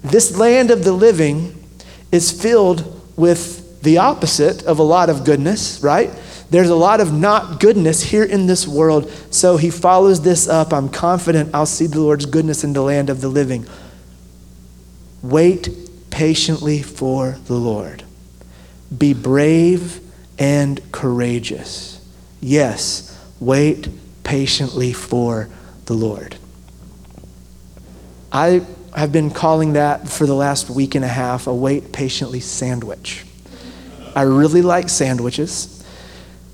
This 0.02 0.36
land 0.36 0.70
of 0.70 0.84
the 0.84 0.92
living 0.92 1.62
is 2.10 2.30
filled 2.30 3.00
with 3.16 3.82
the 3.82 3.98
opposite 3.98 4.64
of 4.64 4.78
a 4.78 4.82
lot 4.82 5.10
of 5.10 5.24
goodness, 5.24 5.80
right? 5.82 6.10
There's 6.50 6.68
a 6.68 6.76
lot 6.76 7.00
of 7.00 7.12
not 7.12 7.60
goodness 7.60 8.02
here 8.02 8.24
in 8.24 8.46
this 8.46 8.66
world. 8.66 9.10
So 9.30 9.56
he 9.56 9.70
follows 9.70 10.22
this 10.22 10.48
up. 10.48 10.72
I'm 10.72 10.88
confident 10.88 11.54
I'll 11.54 11.66
see 11.66 11.86
the 11.86 12.00
Lord's 12.00 12.26
goodness 12.26 12.64
in 12.64 12.72
the 12.72 12.82
land 12.82 13.10
of 13.10 13.20
the 13.20 13.28
living. 13.28 13.66
Wait 15.22 15.68
patiently 16.10 16.82
for 16.82 17.38
the 17.46 17.54
Lord. 17.54 18.04
Be 18.96 19.14
brave 19.14 20.00
and 20.38 20.80
courageous. 20.92 22.06
Yes, 22.40 23.18
wait 23.40 23.88
patiently 24.22 24.92
for 24.92 25.48
the 25.86 25.94
Lord. 25.94 26.36
I 28.30 28.64
have 28.94 29.10
been 29.10 29.30
calling 29.30 29.72
that 29.72 30.08
for 30.08 30.26
the 30.26 30.34
last 30.34 30.70
week 30.70 30.94
and 30.94 31.04
a 31.04 31.08
half 31.08 31.46
a 31.46 31.54
wait 31.54 31.92
patiently 31.92 32.40
sandwich. 32.40 33.24
I 34.14 34.22
really 34.22 34.62
like 34.62 34.88
sandwiches 34.88 35.73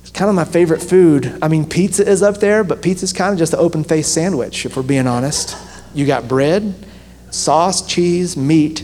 kind 0.09 0.29
of 0.29 0.35
my 0.35 0.45
favorite 0.45 0.81
food. 0.81 1.37
I 1.41 1.47
mean, 1.47 1.67
pizza 1.67 2.07
is 2.07 2.23
up 2.23 2.39
there, 2.39 2.63
but 2.63 2.81
pizza 2.81 3.03
is 3.03 3.13
kind 3.13 3.33
of 3.33 3.39
just 3.39 3.53
an 3.53 3.59
open 3.59 3.83
faced 3.83 4.13
sandwich, 4.13 4.65
if 4.65 4.75
we're 4.75 4.83
being 4.83 5.07
honest. 5.07 5.55
You 5.93 6.05
got 6.05 6.27
bread, 6.27 6.73
sauce, 7.29 7.85
cheese, 7.85 8.35
meat. 8.35 8.83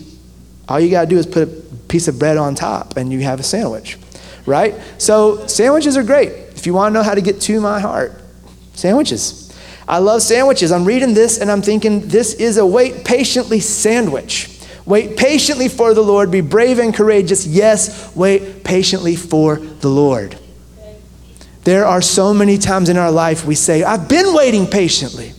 All 0.69 0.79
you 0.79 0.91
got 0.91 1.01
to 1.01 1.07
do 1.07 1.17
is 1.17 1.25
put 1.25 1.43
a 1.43 1.47
piece 1.87 2.07
of 2.07 2.19
bread 2.19 2.37
on 2.37 2.55
top 2.55 2.97
and 2.97 3.11
you 3.11 3.21
have 3.21 3.39
a 3.39 3.43
sandwich, 3.43 3.97
right? 4.45 4.75
So, 4.97 5.47
sandwiches 5.47 5.97
are 5.97 6.03
great. 6.03 6.29
If 6.29 6.65
you 6.65 6.73
want 6.73 6.93
to 6.93 6.99
know 6.99 7.03
how 7.03 7.15
to 7.15 7.21
get 7.21 7.41
to 7.41 7.61
my 7.61 7.79
heart, 7.79 8.13
sandwiches. 8.73 9.43
I 9.87 9.99
love 9.99 10.21
sandwiches. 10.21 10.71
I'm 10.71 10.85
reading 10.85 11.13
this 11.13 11.39
and 11.39 11.49
I'm 11.49 11.61
thinking, 11.61 12.07
this 12.07 12.33
is 12.33 12.57
a 12.57 12.65
wait 12.65 13.05
patiently 13.05 13.61
sandwich. 13.61 14.49
Wait 14.85 15.17
patiently 15.17 15.67
for 15.67 15.93
the 15.93 16.01
Lord. 16.01 16.31
Be 16.31 16.41
brave 16.41 16.79
and 16.79 16.93
courageous. 16.93 17.45
Yes, 17.45 18.13
wait 18.15 18.63
patiently 18.63 19.15
for 19.15 19.57
the 19.57 19.89
Lord. 19.89 20.37
There 21.67 21.85
are 21.85 22.01
so 22.01 22.33
many 22.33 22.57
times 22.57 22.87
in 22.87 22.95
our 22.95 23.11
life 23.11 23.43
we 23.43 23.53
say, 23.53 23.83
I've 23.83 24.07
been 24.07 24.33
waiting 24.33 24.67
patiently. 24.67 25.33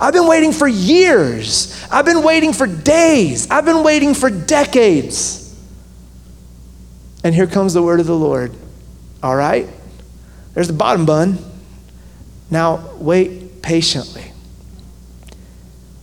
I've 0.00 0.14
been 0.14 0.26
waiting 0.26 0.50
for 0.50 0.66
years. 0.66 1.86
I've 1.90 2.06
been 2.06 2.22
waiting 2.22 2.54
for 2.54 2.66
days. 2.66 3.50
I've 3.50 3.66
been 3.66 3.84
waiting 3.84 4.14
for 4.14 4.30
decades. 4.30 5.54
And 7.22 7.34
here 7.34 7.46
comes 7.46 7.74
the 7.74 7.82
word 7.82 8.00
of 8.00 8.06
the 8.06 8.16
Lord. 8.16 8.56
All 9.22 9.36
right? 9.36 9.68
There's 10.54 10.68
the 10.68 10.72
bottom 10.72 11.04
bun. 11.04 11.36
Now, 12.50 12.88
wait 12.94 13.60
patiently. 13.60 14.32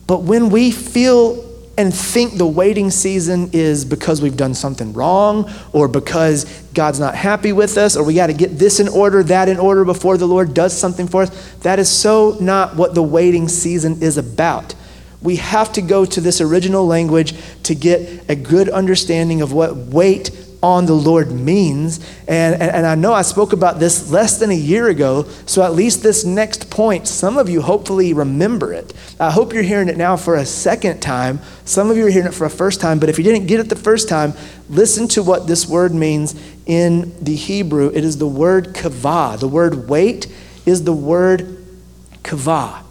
But 0.06 0.18
when 0.18 0.50
we 0.50 0.70
feel 0.70 1.49
and 1.80 1.94
think 1.94 2.34
the 2.34 2.46
waiting 2.46 2.90
season 2.90 3.48
is 3.54 3.86
because 3.86 4.20
we've 4.20 4.36
done 4.36 4.52
something 4.52 4.92
wrong 4.92 5.50
or 5.72 5.88
because 5.88 6.44
God's 6.74 7.00
not 7.00 7.14
happy 7.14 7.54
with 7.54 7.78
us 7.78 7.96
or 7.96 8.04
we 8.04 8.12
got 8.12 8.26
to 8.26 8.34
get 8.34 8.58
this 8.58 8.80
in 8.80 8.88
order, 8.88 9.22
that 9.22 9.48
in 9.48 9.58
order 9.58 9.86
before 9.86 10.18
the 10.18 10.26
Lord 10.26 10.52
does 10.52 10.76
something 10.76 11.08
for 11.08 11.22
us, 11.22 11.54
that 11.60 11.78
is 11.78 11.88
so 11.88 12.36
not 12.38 12.76
what 12.76 12.94
the 12.94 13.02
waiting 13.02 13.48
season 13.48 14.02
is 14.02 14.18
about. 14.18 14.74
We 15.22 15.36
have 15.36 15.72
to 15.72 15.80
go 15.80 16.04
to 16.04 16.20
this 16.20 16.42
original 16.42 16.86
language 16.86 17.34
to 17.62 17.74
get 17.74 18.28
a 18.28 18.36
good 18.36 18.68
understanding 18.68 19.40
of 19.40 19.54
what 19.54 19.74
wait 19.74 20.28
on 20.62 20.86
the 20.86 20.94
Lord 20.94 21.30
means. 21.30 21.98
And, 22.28 22.54
and, 22.54 22.70
and, 22.70 22.86
I 22.86 22.94
know 22.94 23.12
I 23.12 23.22
spoke 23.22 23.52
about 23.52 23.78
this 23.78 24.10
less 24.10 24.38
than 24.38 24.50
a 24.50 24.54
year 24.54 24.88
ago, 24.88 25.24
so 25.46 25.62
at 25.62 25.72
least 25.72 26.02
this 26.02 26.24
next 26.24 26.70
point, 26.70 27.08
some 27.08 27.38
of 27.38 27.48
you 27.48 27.62
hopefully 27.62 28.12
remember 28.12 28.72
it. 28.72 28.92
I 29.18 29.30
hope 29.30 29.52
you're 29.52 29.62
hearing 29.62 29.88
it 29.88 29.96
now 29.96 30.16
for 30.16 30.34
a 30.34 30.44
second 30.44 31.00
time. 31.00 31.40
Some 31.64 31.90
of 31.90 31.96
you 31.96 32.06
are 32.06 32.10
hearing 32.10 32.28
it 32.28 32.34
for 32.34 32.44
a 32.44 32.50
first 32.50 32.80
time, 32.80 32.98
but 32.98 33.08
if 33.08 33.16
you 33.16 33.24
didn't 33.24 33.46
get 33.46 33.60
it 33.60 33.68
the 33.68 33.76
first 33.76 34.08
time, 34.08 34.34
listen 34.68 35.08
to 35.08 35.22
what 35.22 35.46
this 35.46 35.66
word 35.66 35.94
means 35.94 36.40
in 36.66 37.12
the 37.24 37.34
Hebrew. 37.34 37.90
It 37.94 38.04
is 38.04 38.18
the 38.18 38.28
word 38.28 38.74
kavah. 38.74 39.38
The 39.40 39.48
word 39.48 39.88
wait 39.88 40.26
is 40.66 40.84
the 40.84 40.92
word 40.92 41.64
kavah. 42.22 42.82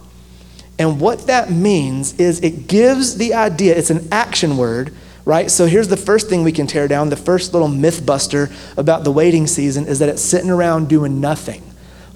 And 0.78 0.98
what 0.98 1.26
that 1.26 1.50
means 1.50 2.14
is 2.18 2.40
it 2.40 2.66
gives 2.66 3.16
the 3.16 3.34
idea, 3.34 3.76
it's 3.76 3.90
an 3.90 4.08
action 4.10 4.56
word 4.56 4.94
right? 5.30 5.48
So 5.48 5.66
here's 5.66 5.86
the 5.86 5.96
first 5.96 6.28
thing 6.28 6.42
we 6.42 6.50
can 6.50 6.66
tear 6.66 6.88
down. 6.88 7.08
The 7.08 7.16
first 7.16 7.52
little 7.52 7.68
myth 7.68 8.04
buster 8.04 8.50
about 8.76 9.04
the 9.04 9.12
waiting 9.12 9.46
season 9.46 9.86
is 9.86 10.00
that 10.00 10.08
it's 10.08 10.20
sitting 10.20 10.50
around 10.50 10.88
doing 10.88 11.20
nothing. 11.20 11.62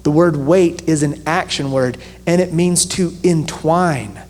The 0.03 0.11
word 0.11 0.35
wait 0.35 0.85
is 0.85 1.01
an 1.01 1.23
action 1.25 1.71
word, 1.71 1.97
and 2.27 2.41
it 2.41 2.51
means 2.51 2.85
to 2.87 3.13
entwine, 3.23 4.21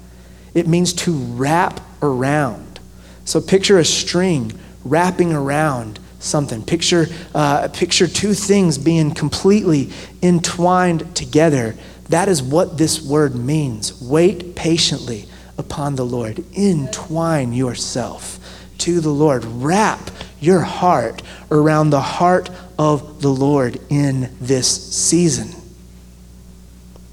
it 0.54 0.68
means 0.68 0.94
to 0.94 1.14
wrap 1.14 1.82
around. 2.04 2.80
So 3.26 3.42
picture 3.42 3.80
a 3.80 3.84
string 3.86 4.52
wrapping 4.84 5.34
around 5.34 5.98
something. 6.20 6.62
Picture, 6.62 7.08
uh, 7.34 7.70
picture 7.74 8.06
two 8.06 8.36
things 8.36 8.78
being 8.78 9.16
completely 9.16 9.90
entwined 10.22 11.16
together. 11.16 11.74
That 12.10 12.30
is 12.30 12.44
what 12.44 12.78
this 12.78 13.02
word 13.02 13.34
means. 13.34 14.00
Wait 14.00 14.56
patiently 14.56 15.26
upon 15.58 15.96
the 15.96 16.06
Lord, 16.06 16.44
entwine 16.56 17.52
yourself 17.52 18.40
to 18.80 19.00
the 19.00 19.10
Lord. 19.10 19.46
Wrap 19.46 20.12
your 20.40 20.62
heart 20.62 21.22
around 21.52 21.90
the 21.90 22.02
heart 22.02 22.50
of 22.78 23.22
the 23.22 23.30
Lord 23.30 23.80
in 23.90 24.36
this 24.40 24.96
season. 24.96 25.62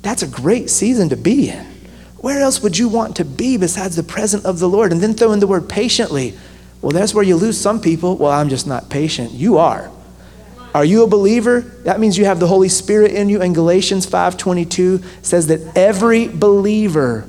That's 0.02 0.23
a 0.23 0.28
great 0.28 0.69
season 0.69 1.09
to 1.11 1.16
be 1.16 1.50
in. 1.50 1.66
Where 2.19 2.40
else 2.40 2.62
would 2.62 2.78
you 2.78 2.88
want 2.88 3.16
to 3.16 3.25
be 3.25 3.57
besides 3.57 3.97
the 3.97 4.02
presence 4.02 4.45
of 4.45 4.59
the 4.59 4.69
Lord? 4.69 4.92
And 4.92 5.00
then 5.00 5.14
throw 5.14 5.33
in 5.33 5.40
the 5.40 5.47
word 5.47 5.69
patiently. 5.69 6.37
Well, 6.81 6.92
that's 6.92 7.14
where 7.14 7.25
you 7.25 7.37
lose 7.37 7.61
some 7.61 7.81
people. 7.81 8.16
Well, 8.16 8.31
I'm 8.31 8.49
just 8.49 8.66
not 8.66 8.90
patient. 8.90 9.33
You 9.33 9.59
are. 9.59 9.90
Are 10.75 10.85
you 10.85 11.04
a 11.04 11.07
believer? 11.07 11.61
That 11.61 12.00
means 12.00 12.16
you 12.16 12.25
have 12.25 12.40
the 12.40 12.47
Holy 12.47 12.69
Spirit 12.69 13.12
in 13.12 13.28
you. 13.28 13.42
And 13.42 13.54
Galatians 13.54 14.07
5:22 14.07 15.02
says 15.21 15.49
that 15.49 15.61
every 15.76 16.28
believer 16.28 17.28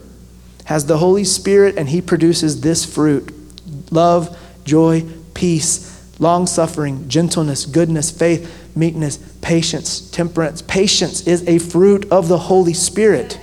has 0.66 0.86
the 0.86 0.98
Holy 0.98 1.26
Spirit 1.26 1.76
and 1.78 1.90
he 1.90 2.02
produces 2.02 2.62
this 2.62 2.86
fruit 2.86 3.34
love, 3.94 4.38
joy, 4.66 5.06
peace, 5.34 5.90
long 6.20 6.48
suffering, 6.48 7.08
gentleness, 7.08 7.66
goodness, 7.66 8.12
faith, 8.12 8.76
meekness, 8.76 9.18
patience, 9.42 10.10
temperance. 10.12 10.62
Patience 10.62 11.28
is 11.28 11.48
a 11.48 11.60
fruit 11.60 12.12
of 12.12 12.28
the 12.28 12.38
Holy 12.38 12.74
Spirit. 12.74 13.40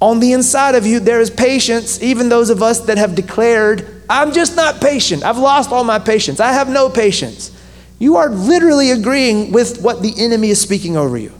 On 0.00 0.20
the 0.20 0.32
inside 0.32 0.74
of 0.74 0.86
you, 0.86 1.00
there 1.00 1.20
is 1.20 1.30
patience, 1.30 2.02
even 2.02 2.28
those 2.28 2.50
of 2.50 2.62
us 2.62 2.80
that 2.80 2.98
have 2.98 3.14
declared, 3.14 4.02
I'm 4.10 4.32
just 4.32 4.54
not 4.54 4.80
patient. 4.80 5.24
I've 5.24 5.38
lost 5.38 5.72
all 5.72 5.84
my 5.84 5.98
patience. 5.98 6.40
I 6.40 6.52
have 6.52 6.68
no 6.68 6.90
patience. 6.90 7.50
You 7.98 8.16
are 8.16 8.28
literally 8.28 8.90
agreeing 8.90 9.52
with 9.52 9.80
what 9.80 10.02
the 10.02 10.12
enemy 10.18 10.50
is 10.50 10.60
speaking 10.60 10.96
over 10.96 11.16
you. 11.16 11.32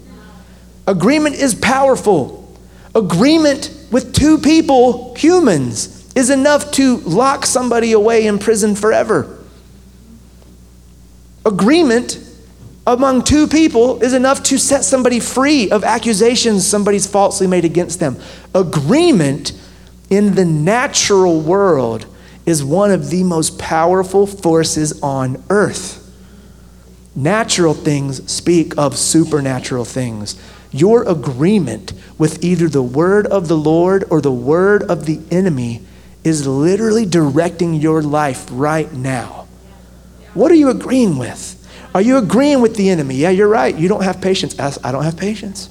Agreement 0.86 1.34
is 1.34 1.54
powerful. 1.54 2.40
Agreement 2.94 3.70
with 3.90 4.14
two 4.14 4.38
people, 4.38 5.14
humans, 5.14 5.93
is 6.14 6.30
enough 6.30 6.70
to 6.72 6.98
lock 6.98 7.46
somebody 7.46 7.92
away 7.92 8.26
in 8.26 8.38
prison 8.38 8.74
forever. 8.74 9.38
Agreement 11.44 12.18
among 12.86 13.24
two 13.24 13.46
people 13.46 14.02
is 14.02 14.12
enough 14.12 14.42
to 14.44 14.58
set 14.58 14.84
somebody 14.84 15.18
free 15.18 15.70
of 15.70 15.84
accusations 15.84 16.66
somebody's 16.66 17.06
falsely 17.06 17.46
made 17.46 17.64
against 17.64 17.98
them. 17.98 18.16
Agreement 18.54 19.52
in 20.10 20.34
the 20.34 20.44
natural 20.44 21.40
world 21.40 22.06
is 22.44 22.62
one 22.62 22.90
of 22.90 23.08
the 23.08 23.24
most 23.24 23.58
powerful 23.58 24.26
forces 24.26 25.00
on 25.02 25.42
earth. 25.48 26.00
Natural 27.16 27.72
things 27.72 28.30
speak 28.30 28.76
of 28.76 28.98
supernatural 28.98 29.84
things. 29.84 30.40
Your 30.70 31.08
agreement 31.08 31.92
with 32.18 32.44
either 32.44 32.68
the 32.68 32.82
word 32.82 33.26
of 33.28 33.48
the 33.48 33.56
Lord 33.56 34.04
or 34.10 34.20
the 34.20 34.32
word 34.32 34.82
of 34.82 35.06
the 35.06 35.20
enemy 35.30 35.86
is 36.24 36.46
literally 36.46 37.06
directing 37.06 37.74
your 37.74 38.02
life 38.02 38.48
right 38.50 38.92
now. 38.92 39.46
What 40.32 40.50
are 40.50 40.56
you 40.56 40.70
agreeing 40.70 41.18
with? 41.18 41.60
Are 41.94 42.00
you 42.00 42.16
agreeing 42.16 42.60
with 42.60 42.76
the 42.76 42.90
enemy? 42.90 43.14
Yeah, 43.14 43.30
you're 43.30 43.48
right. 43.48 43.76
You 43.76 43.88
don't 43.88 44.02
have 44.02 44.20
patience. 44.20 44.58
I 44.58 44.90
don't 44.90 45.04
have 45.04 45.16
patience. 45.16 45.70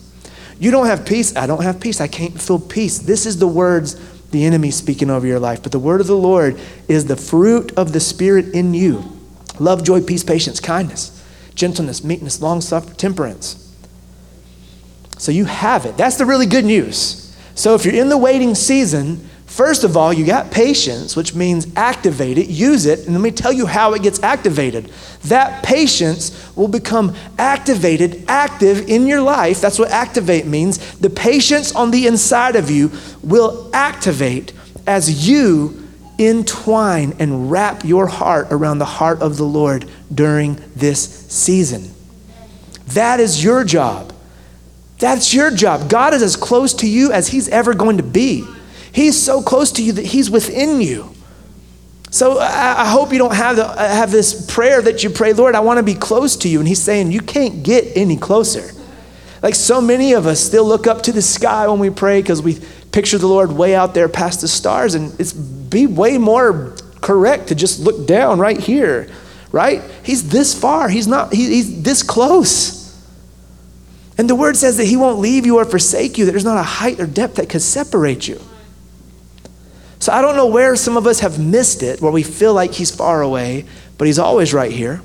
You 0.59 0.71
don't 0.71 0.85
have 0.85 1.05
peace. 1.05 1.35
I 1.35 1.47
don't 1.47 1.63
have 1.63 1.81
peace. 1.81 1.99
I 1.99 2.07
can't 2.07 2.39
feel 2.39 2.59
peace. 2.59 2.99
This 2.99 3.25
is 3.25 3.39
the 3.39 3.47
words 3.47 3.99
the 4.31 4.45
enemy 4.45 4.71
speaking 4.71 5.09
over 5.09 5.27
your 5.27 5.39
life. 5.39 5.61
But 5.61 5.71
the 5.71 5.79
word 5.79 5.99
of 5.99 6.07
the 6.07 6.15
Lord 6.15 6.59
is 6.87 7.05
the 7.05 7.15
fruit 7.15 7.73
of 7.77 7.91
the 7.91 7.99
Spirit 7.99 8.53
in 8.53 8.73
you 8.73 9.03
love, 9.59 9.83
joy, 9.83 10.01
peace, 10.01 10.23
patience, 10.23 10.59
kindness, 10.59 11.23
gentleness, 11.55 12.03
meekness, 12.03 12.41
long 12.41 12.61
suffering, 12.61 12.95
temperance. 12.95 13.59
So 15.17 15.31
you 15.31 15.45
have 15.45 15.85
it. 15.85 15.95
That's 15.97 16.17
the 16.17 16.25
really 16.25 16.47
good 16.47 16.65
news. 16.65 17.35
So 17.55 17.75
if 17.75 17.85
you're 17.85 17.95
in 17.95 18.09
the 18.09 18.17
waiting 18.17 18.55
season, 18.55 19.29
First 19.53 19.83
of 19.83 19.95
all, 19.95 20.11
you 20.11 20.25
got 20.25 20.49
patience, 20.49 21.15
which 21.15 21.35
means 21.35 21.67
activate 21.75 22.39
it, 22.39 22.49
use 22.49 22.87
it, 22.87 23.01
and 23.01 23.13
let 23.13 23.21
me 23.21 23.29
tell 23.29 23.53
you 23.53 23.67
how 23.67 23.93
it 23.93 24.01
gets 24.01 24.23
activated. 24.23 24.91
That 25.25 25.61
patience 25.61 26.51
will 26.55 26.67
become 26.67 27.15
activated, 27.37 28.25
active 28.27 28.89
in 28.89 29.05
your 29.05 29.21
life. 29.21 29.61
That's 29.61 29.77
what 29.77 29.91
activate 29.91 30.47
means. 30.47 30.97
The 30.97 31.11
patience 31.11 31.71
on 31.75 31.91
the 31.91 32.07
inside 32.07 32.55
of 32.55 32.71
you 32.71 32.89
will 33.21 33.69
activate 33.73 34.53
as 34.87 35.29
you 35.29 35.87
entwine 36.17 37.15
and 37.19 37.51
wrap 37.51 37.85
your 37.85 38.07
heart 38.07 38.47
around 38.49 38.79
the 38.79 38.85
heart 38.85 39.21
of 39.21 39.37
the 39.37 39.45
Lord 39.45 39.85
during 40.11 40.55
this 40.75 41.27
season. 41.31 41.93
That 42.87 43.19
is 43.19 43.43
your 43.43 43.63
job. 43.63 44.15
That's 44.97 45.31
your 45.31 45.51
job. 45.51 45.91
God 45.91 46.15
is 46.15 46.23
as 46.23 46.35
close 46.35 46.73
to 46.75 46.89
you 46.89 47.11
as 47.11 47.27
He's 47.27 47.49
ever 47.49 47.75
going 47.75 47.97
to 47.97 48.03
be. 48.03 48.47
He's 48.93 49.21
so 49.21 49.41
close 49.41 49.71
to 49.73 49.83
you 49.83 49.91
that 49.93 50.05
He's 50.05 50.29
within 50.29 50.79
you. 50.79 51.13
So 52.11 52.39
I, 52.39 52.85
hope 52.85 53.11
you 53.11 53.17
don't 53.17 53.33
have, 53.33 53.55
the, 53.55 53.67
have 53.67 54.11
this 54.11 54.45
prayer 54.45 54.83
that 54.83 55.03
you 55.03 55.09
pray, 55.09 55.33
Lord, 55.33 55.55
I 55.55 55.61
want 55.61 55.77
to 55.77 55.83
be 55.83 55.95
close 55.95 56.35
to 56.37 56.47
you. 56.47 56.59
And 56.59 56.67
He's 56.67 56.81
saying, 56.81 57.11
You 57.11 57.21
can't 57.21 57.63
get 57.63 57.97
any 57.97 58.17
closer. 58.17 58.71
Like 59.41 59.55
so 59.55 59.81
many 59.81 60.13
of 60.13 60.27
us 60.27 60.39
still 60.39 60.63
look 60.63 60.85
up 60.87 61.01
to 61.03 61.11
the 61.11 61.23
sky 61.23 61.67
when 61.67 61.79
we 61.79 61.89
pray 61.89 62.21
because 62.21 62.41
we 62.41 62.59
picture 62.91 63.17
the 63.17 63.27
Lord 63.27 63.51
way 63.51 63.75
out 63.75 63.95
there 63.95 64.07
past 64.07 64.41
the 64.41 64.47
stars. 64.47 64.93
And 64.93 65.19
it's 65.19 65.33
be 65.33 65.87
way 65.87 66.19
more 66.19 66.75
correct 67.01 67.47
to 67.47 67.55
just 67.55 67.79
look 67.79 68.07
down 68.07 68.39
right 68.39 68.59
here, 68.59 69.09
right? 69.51 69.81
He's 70.03 70.29
this 70.29 70.57
far. 70.57 70.87
He's 70.87 71.07
not, 71.07 71.33
he, 71.33 71.47
he's 71.47 71.81
this 71.81 72.03
close. 72.03 72.83
And 74.19 74.29
the 74.29 74.35
word 74.35 74.55
says 74.55 74.77
that 74.77 74.85
he 74.85 74.95
won't 74.95 75.17
leave 75.17 75.47
you 75.47 75.57
or 75.57 75.65
forsake 75.65 76.19
you, 76.19 76.25
that 76.25 76.31
there's 76.31 76.45
not 76.45 76.59
a 76.59 76.63
height 76.63 76.99
or 76.99 77.07
depth 77.07 77.35
that 77.35 77.49
could 77.49 77.63
separate 77.63 78.27
you. 78.27 78.39
So 80.03 80.11
I 80.11 80.21
don't 80.21 80.35
know 80.35 80.47
where 80.47 80.75
some 80.75 80.97
of 80.97 81.07
us 81.07 81.21
have 81.21 81.39
missed 81.39 81.81
it, 81.81 82.01
where 82.01 82.11
we 82.11 82.23
feel 82.23 82.53
like 82.53 82.73
he's 82.73 82.93
far 82.93 83.21
away, 83.21 83.63
but 83.97 84.05
he's 84.05 84.19
always 84.19 84.53
right 84.53 84.69
here. 84.69 85.01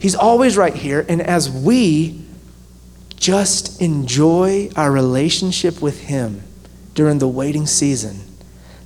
He's 0.00 0.16
always 0.16 0.56
right 0.56 0.74
here. 0.74 1.06
And 1.08 1.22
as 1.22 1.48
we 1.48 2.24
just 3.14 3.80
enjoy 3.80 4.70
our 4.74 4.90
relationship 4.90 5.80
with 5.80 6.00
him 6.00 6.42
during 6.94 7.20
the 7.20 7.28
waiting 7.28 7.66
season, 7.66 8.18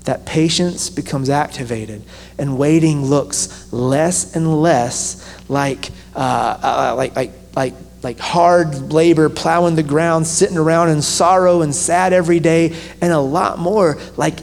that 0.04 0.26
patience 0.26 0.90
becomes 0.90 1.30
activated 1.30 2.02
and 2.36 2.58
waiting 2.58 3.02
looks 3.02 3.72
less 3.72 4.36
and 4.36 4.60
less 4.60 5.26
like, 5.48 5.88
uh, 6.14 6.58
uh, 6.62 6.94
like, 6.94 7.16
like, 7.16 7.32
like, 7.56 7.74
like 8.04 8.18
hard 8.18 8.92
labor, 8.92 9.28
plowing 9.28 9.74
the 9.74 9.82
ground, 9.82 10.26
sitting 10.26 10.58
around 10.58 10.90
in 10.90 11.02
sorrow 11.02 11.62
and 11.62 11.74
sad 11.74 12.12
every 12.12 12.38
day, 12.38 12.76
and 13.00 13.12
a 13.12 13.18
lot 13.18 13.58
more 13.58 13.98
like 14.16 14.38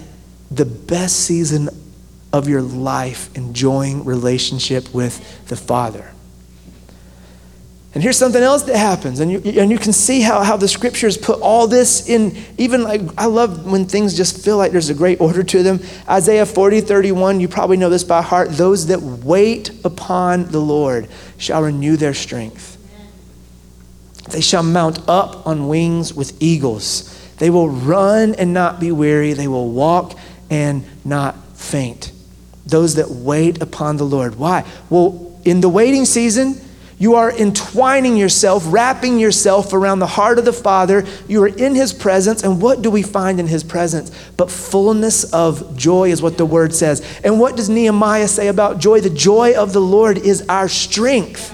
the 0.50 0.65
best 0.65 1.22
season 1.22 1.70
of 2.34 2.50
your 2.50 2.62
life, 2.62 3.36
enjoying 3.36 4.03
relationship 4.03 4.94
with 4.94 5.48
the 5.48 5.56
Father. 5.56 6.12
And 7.94 8.01
here's 8.01 8.18
something 8.18 8.41
else 8.41 8.63
that 8.63 8.77
happens. 8.77 9.20
And 9.20 9.30
you, 9.30 9.41
and 9.62 9.70
you 9.70 9.77
can 9.77 9.91
see 9.91 10.22
how, 10.22 10.44
how 10.44 10.56
the 10.56 10.68
scriptures 10.68 11.18
put 11.18 11.41
all 11.41 11.68
this 11.68 12.08
in, 12.08 12.38
even 12.58 12.84
like, 12.84 13.01
I 13.18 13.25
love 13.25 13.70
when 13.70 13.86
things 13.86 14.15
just 14.15 14.46
feel 14.46 14.58
like 14.58 14.72
there's 14.72 14.89
a 14.89 14.94
great 14.94 15.20
order 15.20 15.44
to 15.44 15.62
them. 15.62 15.82
Isaiah 16.08 16.46
40, 16.46 16.82
31, 16.82 17.41
you 17.41 17.50
probably 17.50 17.75
know 17.75 17.89
this 17.89 18.06
by 18.06 18.22
heart. 18.22 18.51
Those 18.51 18.88
that 18.88 19.01
wait 19.01 19.72
upon 19.84 20.46
the 20.46 20.60
Lord 20.60 21.10
shall 21.38 21.63
renew 21.63 21.98
their 21.98 22.13
strength. 22.13 22.71
They 24.32 24.42
shall 24.42 24.64
mount 24.64 25.00
up 25.08 25.46
on 25.46 25.68
wings 25.68 26.14
with 26.14 26.42
eagles. 26.42 27.18
They 27.38 27.50
will 27.50 27.70
run 27.70 28.36
and 28.36 28.54
not 28.54 28.80
be 28.80 28.92
weary. 28.92 29.34
They 29.34 29.48
will 29.48 29.70
walk 29.70 30.18
and 30.50 30.86
not 31.04 31.36
faint. 31.56 32.12
Those 32.66 32.96
that 32.96 33.10
wait 33.10 33.62
upon 33.62 33.98
the 33.98 34.04
Lord. 34.04 34.36
Why? 34.36 34.66
Well, 34.90 35.40
in 35.44 35.62
the 35.62 35.70
waiting 35.70 36.06
season, 36.06 36.62
you 37.02 37.16
are 37.16 37.32
entwining 37.32 38.16
yourself, 38.16 38.64
wrapping 38.68 39.18
yourself 39.18 39.74
around 39.74 39.98
the 39.98 40.06
heart 40.06 40.38
of 40.38 40.46
the 40.46 40.54
Father. 40.54 41.04
You 41.28 41.42
are 41.42 41.48
in 41.48 41.74
His 41.74 41.94
presence. 41.94 42.44
And 42.44 42.62
what 42.62 42.84
do 42.84 42.92
we 42.92 43.02
find 43.02 43.40
in 43.40 43.48
His 43.48 43.64
presence? 43.64 44.12
But 44.38 44.52
fullness 44.52 45.24
of 45.34 45.76
joy 45.76 46.12
is 46.12 46.22
what 46.22 46.38
the 46.38 46.46
word 46.46 46.76
says. 46.76 47.04
And 47.24 47.40
what 47.40 47.58
does 47.58 47.70
Nehemiah 47.70 48.28
say 48.28 48.50
about 48.50 48.78
joy? 48.78 49.02
The 49.02 49.10
joy 49.10 49.56
of 49.56 49.74
the 49.74 49.82
Lord 49.82 50.20
is 50.20 50.46
our 50.48 50.70
strength. 50.70 51.52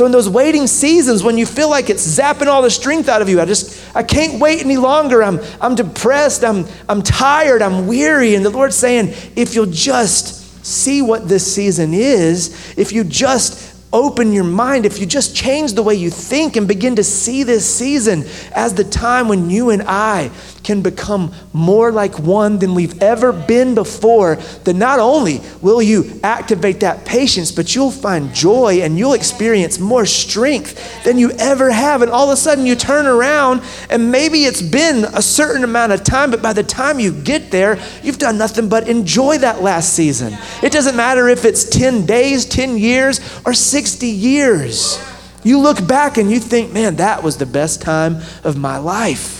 So 0.00 0.06
in 0.06 0.12
those 0.12 0.30
waiting 0.30 0.66
seasons 0.66 1.22
when 1.22 1.36
you 1.36 1.44
feel 1.44 1.68
like 1.68 1.90
it's 1.90 2.18
zapping 2.18 2.46
all 2.46 2.62
the 2.62 2.70
strength 2.70 3.06
out 3.06 3.20
of 3.20 3.28
you, 3.28 3.38
I 3.38 3.44
just 3.44 3.94
I 3.94 4.02
can't 4.02 4.40
wait 4.40 4.64
any 4.64 4.78
longer. 4.78 5.22
I'm 5.22 5.38
I'm 5.60 5.74
depressed, 5.74 6.42
I'm 6.42 6.64
I'm 6.88 7.02
tired, 7.02 7.60
I'm 7.60 7.86
weary. 7.86 8.34
And 8.34 8.42
the 8.42 8.48
Lord's 8.48 8.76
saying, 8.76 9.08
if 9.36 9.54
you'll 9.54 9.66
just 9.66 10.64
see 10.64 11.02
what 11.02 11.28
this 11.28 11.54
season 11.54 11.92
is, 11.92 12.74
if 12.78 12.92
you 12.92 13.04
just 13.04 13.76
open 13.92 14.32
your 14.32 14.44
mind, 14.44 14.86
if 14.86 14.98
you 15.00 15.04
just 15.04 15.36
change 15.36 15.74
the 15.74 15.82
way 15.82 15.96
you 15.96 16.08
think 16.08 16.56
and 16.56 16.66
begin 16.66 16.96
to 16.96 17.04
see 17.04 17.42
this 17.42 17.68
season 17.68 18.24
as 18.52 18.72
the 18.72 18.84
time 18.84 19.28
when 19.28 19.50
you 19.50 19.68
and 19.68 19.82
I 19.82 20.30
can 20.62 20.82
become 20.82 21.32
more 21.52 21.90
like 21.90 22.18
one 22.18 22.58
than 22.58 22.74
we've 22.74 23.00
ever 23.02 23.32
been 23.32 23.74
before, 23.74 24.36
then 24.64 24.78
not 24.78 24.98
only 24.98 25.40
will 25.60 25.82
you 25.82 26.20
activate 26.22 26.80
that 26.80 27.04
patience, 27.04 27.50
but 27.52 27.74
you'll 27.74 27.90
find 27.90 28.34
joy 28.34 28.80
and 28.82 28.98
you'll 28.98 29.14
experience 29.14 29.78
more 29.78 30.06
strength 30.06 31.04
than 31.04 31.18
you 31.18 31.30
ever 31.32 31.70
have. 31.70 32.02
And 32.02 32.10
all 32.10 32.30
of 32.30 32.32
a 32.32 32.36
sudden 32.36 32.66
you 32.66 32.76
turn 32.76 33.06
around 33.06 33.62
and 33.88 34.10
maybe 34.10 34.44
it's 34.44 34.62
been 34.62 35.04
a 35.04 35.22
certain 35.22 35.64
amount 35.64 35.92
of 35.92 36.04
time, 36.04 36.30
but 36.30 36.42
by 36.42 36.52
the 36.52 36.62
time 36.62 37.00
you 37.00 37.12
get 37.12 37.50
there, 37.50 37.78
you've 38.02 38.18
done 38.18 38.38
nothing 38.38 38.68
but 38.68 38.88
enjoy 38.88 39.38
that 39.38 39.62
last 39.62 39.94
season. 39.94 40.36
It 40.62 40.72
doesn't 40.72 40.96
matter 40.96 41.28
if 41.28 41.44
it's 41.44 41.64
10 41.64 42.06
days, 42.06 42.44
10 42.44 42.78
years, 42.78 43.20
or 43.44 43.54
60 43.54 44.06
years. 44.06 44.98
You 45.42 45.58
look 45.58 45.86
back 45.86 46.18
and 46.18 46.30
you 46.30 46.38
think, 46.38 46.72
man, 46.72 46.96
that 46.96 47.22
was 47.22 47.38
the 47.38 47.46
best 47.46 47.80
time 47.80 48.20
of 48.44 48.56
my 48.56 48.78
life. 48.78 49.39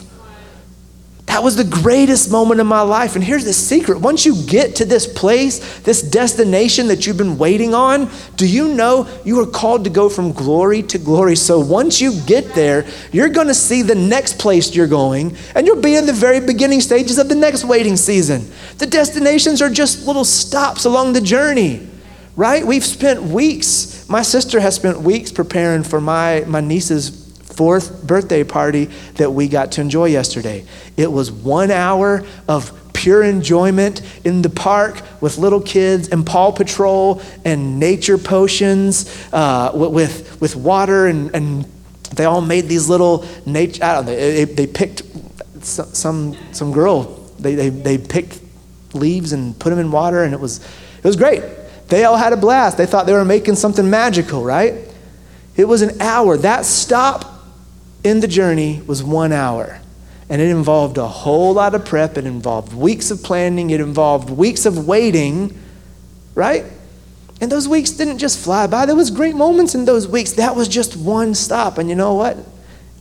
That 1.31 1.45
was 1.45 1.55
the 1.55 1.63
greatest 1.63 2.29
moment 2.29 2.61
of 2.61 2.67
my 2.67 2.81
life. 2.81 3.15
And 3.15 3.23
here's 3.23 3.45
the 3.45 3.53
secret 3.53 4.01
once 4.01 4.27
you 4.27 4.43
get 4.47 4.75
to 4.77 4.85
this 4.85 5.07
place, 5.07 5.79
this 5.83 6.03
destination 6.03 6.89
that 6.89 7.07
you've 7.07 7.19
been 7.19 7.39
waiting 7.39 7.73
on, 7.73 8.11
do 8.35 8.45
you 8.45 8.75
know 8.75 9.09
you 9.25 9.39
are 9.39 9.47
called 9.47 9.85
to 9.85 9.91
go 9.91 10.09
from 10.09 10.33
glory 10.33 10.83
to 10.83 10.99
glory? 10.99 11.37
So 11.37 11.61
once 11.61 12.01
you 12.01 12.21
get 12.23 12.53
there, 12.57 12.85
you're 13.13 13.29
going 13.29 13.47
to 13.47 13.55
see 13.55 13.83
the 13.83 13.95
next 13.95 14.41
place 14.41 14.75
you're 14.75 14.89
going, 14.89 15.37
and 15.55 15.69
you'll 15.69 15.81
be 15.81 15.95
in 15.95 16.05
the 16.05 16.13
very 16.13 16.41
beginning 16.41 16.81
stages 16.81 17.17
of 17.17 17.29
the 17.29 17.37
next 17.37 17.65
waiting 17.65 17.97
season. 17.97 18.51
The 18.79 18.89
destinations 18.89 19.63
are 19.63 19.71
just 19.71 20.09
little 20.09 20.25
stops 20.25 20.85
along 20.85 21.13
the 21.13 21.21
journey, 21.21 21.89
right? 22.35 22.67
We've 22.67 22.85
spent 22.85 23.23
weeks, 23.23 24.05
my 24.09 24.23
sister 24.23 24.59
has 24.59 24.75
spent 24.75 25.01
weeks 25.01 25.31
preparing 25.31 25.85
for 25.85 26.01
my, 26.01 26.43
my 26.49 26.61
niece's 26.61 27.20
fourth 27.53 28.07
birthday 28.07 28.45
party 28.45 28.87
that 29.15 29.31
we 29.31 29.49
got 29.49 29.73
to 29.73 29.81
enjoy 29.81 30.07
yesterday. 30.07 30.65
It 30.97 31.11
was 31.11 31.31
one 31.31 31.71
hour 31.71 32.25
of 32.49 32.73
pure 32.93 33.23
enjoyment 33.23 34.03
in 34.25 34.43
the 34.43 34.51
park 34.51 35.01
with 35.21 35.39
little 35.39 35.61
kids 35.61 36.09
and 36.09 36.27
Paw 36.27 36.53
Patrol 36.53 37.23
and 37.45 37.79
nature 37.81 38.19
potions 38.19 39.27
uh, 39.33 39.73
with, 39.75 40.39
with 40.41 40.55
water, 40.57 41.07
and, 41.07 41.35
and 41.35 41.65
they 42.15 42.25
all 42.25 42.41
made 42.41 42.69
these 42.69 42.89
little 42.89 43.25
nature. 43.47 43.83
I 43.85 43.95
don't 43.95 44.07
know, 44.07 44.17
they, 44.17 44.45
they 44.45 44.67
picked 44.67 45.03
some, 45.63 46.37
some 46.53 46.73
girl, 46.73 47.03
they, 47.39 47.55
they, 47.55 47.69
they 47.71 47.99
picked 47.99 48.41
leaves 48.93 49.33
and 49.33 49.59
put 49.59 49.71
them 49.71 49.79
in 49.79 49.91
water, 49.91 50.23
and 50.25 50.35
it 50.35 50.41
was, 50.41 50.59
it 50.99 51.05
was 51.05 51.17
great. 51.17 51.43
They 51.89 52.05
all 52.05 52.17
had 52.17 52.33
a 52.33 52.37
blast. 52.37 52.77
They 52.77 52.87
thought 52.87 53.07
they 53.07 53.13
were 53.13 53.25
making 53.25 53.57
something 53.57 53.89
magical, 53.89 54.45
right? 54.45 54.75
It 55.57 55.65
was 55.65 55.83
an 55.83 56.01
hour. 56.01 56.37
That 56.37 56.65
stop 56.65 57.40
in 58.05 58.21
the 58.21 58.29
journey 58.29 58.83
was 58.87 59.03
one 59.03 59.33
hour. 59.33 59.81
And 60.29 60.41
it 60.41 60.49
involved 60.49 60.97
a 60.97 61.09
whole 61.09 61.55
lot 61.55 61.75
of 61.75 61.85
prep. 61.85 62.17
It 62.17 62.25
involved 62.25 62.73
weeks 62.73 63.11
of 63.11 63.23
planning. 63.23 63.71
It 63.71 63.81
involved 63.81 64.31
weeks 64.31 64.65
of 64.65 64.87
waiting, 64.87 65.59
right? 66.35 66.65
And 67.41 67.51
those 67.51 67.67
weeks 67.67 67.91
didn't 67.91 68.19
just 68.19 68.39
fly 68.39 68.67
by. 68.67 68.87
There 68.87 68.95
was 68.95 69.11
great 69.11 69.35
moments 69.35 69.75
in 69.75 69.87
those 69.87 70.07
weeks. 70.07 70.33
That 70.33 70.55
was 70.55 70.69
just 70.69 70.97
one 70.97 71.35
stop. 71.35 71.79
And 71.79 71.89
you 71.89 71.97
know 71.97 72.15
what? 72.15 72.37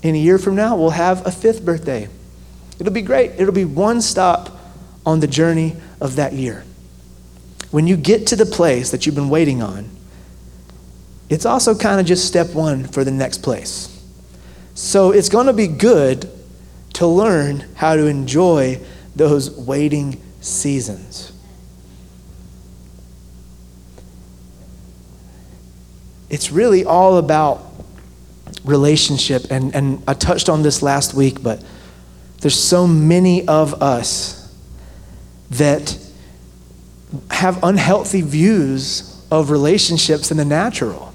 In 0.01 0.15
a 0.15 0.17
year 0.17 0.39
from 0.39 0.55
now, 0.55 0.75
we'll 0.75 0.91
have 0.91 1.25
a 1.27 1.31
fifth 1.31 1.63
birthday. 1.63 2.07
It'll 2.79 2.93
be 2.93 3.01
great. 3.01 3.31
It'll 3.37 3.53
be 3.53 3.65
one 3.65 4.01
stop 4.01 4.57
on 5.05 5.19
the 5.19 5.27
journey 5.27 5.75
of 5.99 6.15
that 6.15 6.33
year. 6.33 6.63
When 7.71 7.85
you 7.85 7.97
get 7.97 8.27
to 8.27 8.35
the 8.35 8.45
place 8.45 8.91
that 8.91 9.05
you've 9.05 9.15
been 9.15 9.29
waiting 9.29 9.61
on, 9.61 9.89
it's 11.29 11.45
also 11.45 11.75
kind 11.75 11.99
of 11.99 12.07
just 12.07 12.25
step 12.25 12.55
one 12.55 12.85
for 12.85 13.03
the 13.03 13.11
next 13.11 13.43
place. 13.43 13.98
So 14.79 15.11
it's 15.11 15.27
going 15.27 15.47
to 15.47 15.53
be 15.53 15.67
good 15.67 16.31
to 16.93 17.05
learn 17.05 17.65
how 17.75 17.97
to 17.97 18.05
enjoy 18.05 18.79
those 19.13 19.51
waiting 19.51 20.21
seasons. 20.39 21.33
It's 26.29 26.49
really 26.49 26.85
all 26.85 27.17
about 27.17 27.61
relationship. 28.63 29.47
And, 29.51 29.75
and 29.75 30.01
I 30.07 30.13
touched 30.13 30.47
on 30.47 30.61
this 30.63 30.81
last 30.81 31.13
week, 31.13 31.43
but 31.43 31.61
there's 32.39 32.57
so 32.57 32.87
many 32.87 33.45
of 33.49 33.83
us 33.83 34.49
that 35.49 35.99
have 37.31 37.61
unhealthy 37.63 38.21
views 38.21 39.21
of 39.29 39.49
relationships 39.49 40.31
in 40.31 40.37
the 40.37 40.45
natural. 40.45 41.13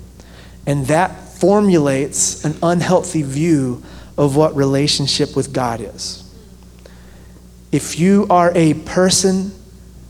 And 0.66 0.87
that 0.88 1.24
formulates 1.38 2.44
an 2.44 2.57
unhealthy 2.62 3.23
view 3.23 3.83
of 4.16 4.37
what 4.37 4.55
relationship 4.55 5.35
with 5.37 5.53
God 5.53 5.81
is. 5.81 6.20
If 7.73 7.99
you 7.99 8.27
are 8.31 8.53
a 8.55 8.75
person 8.75 9.53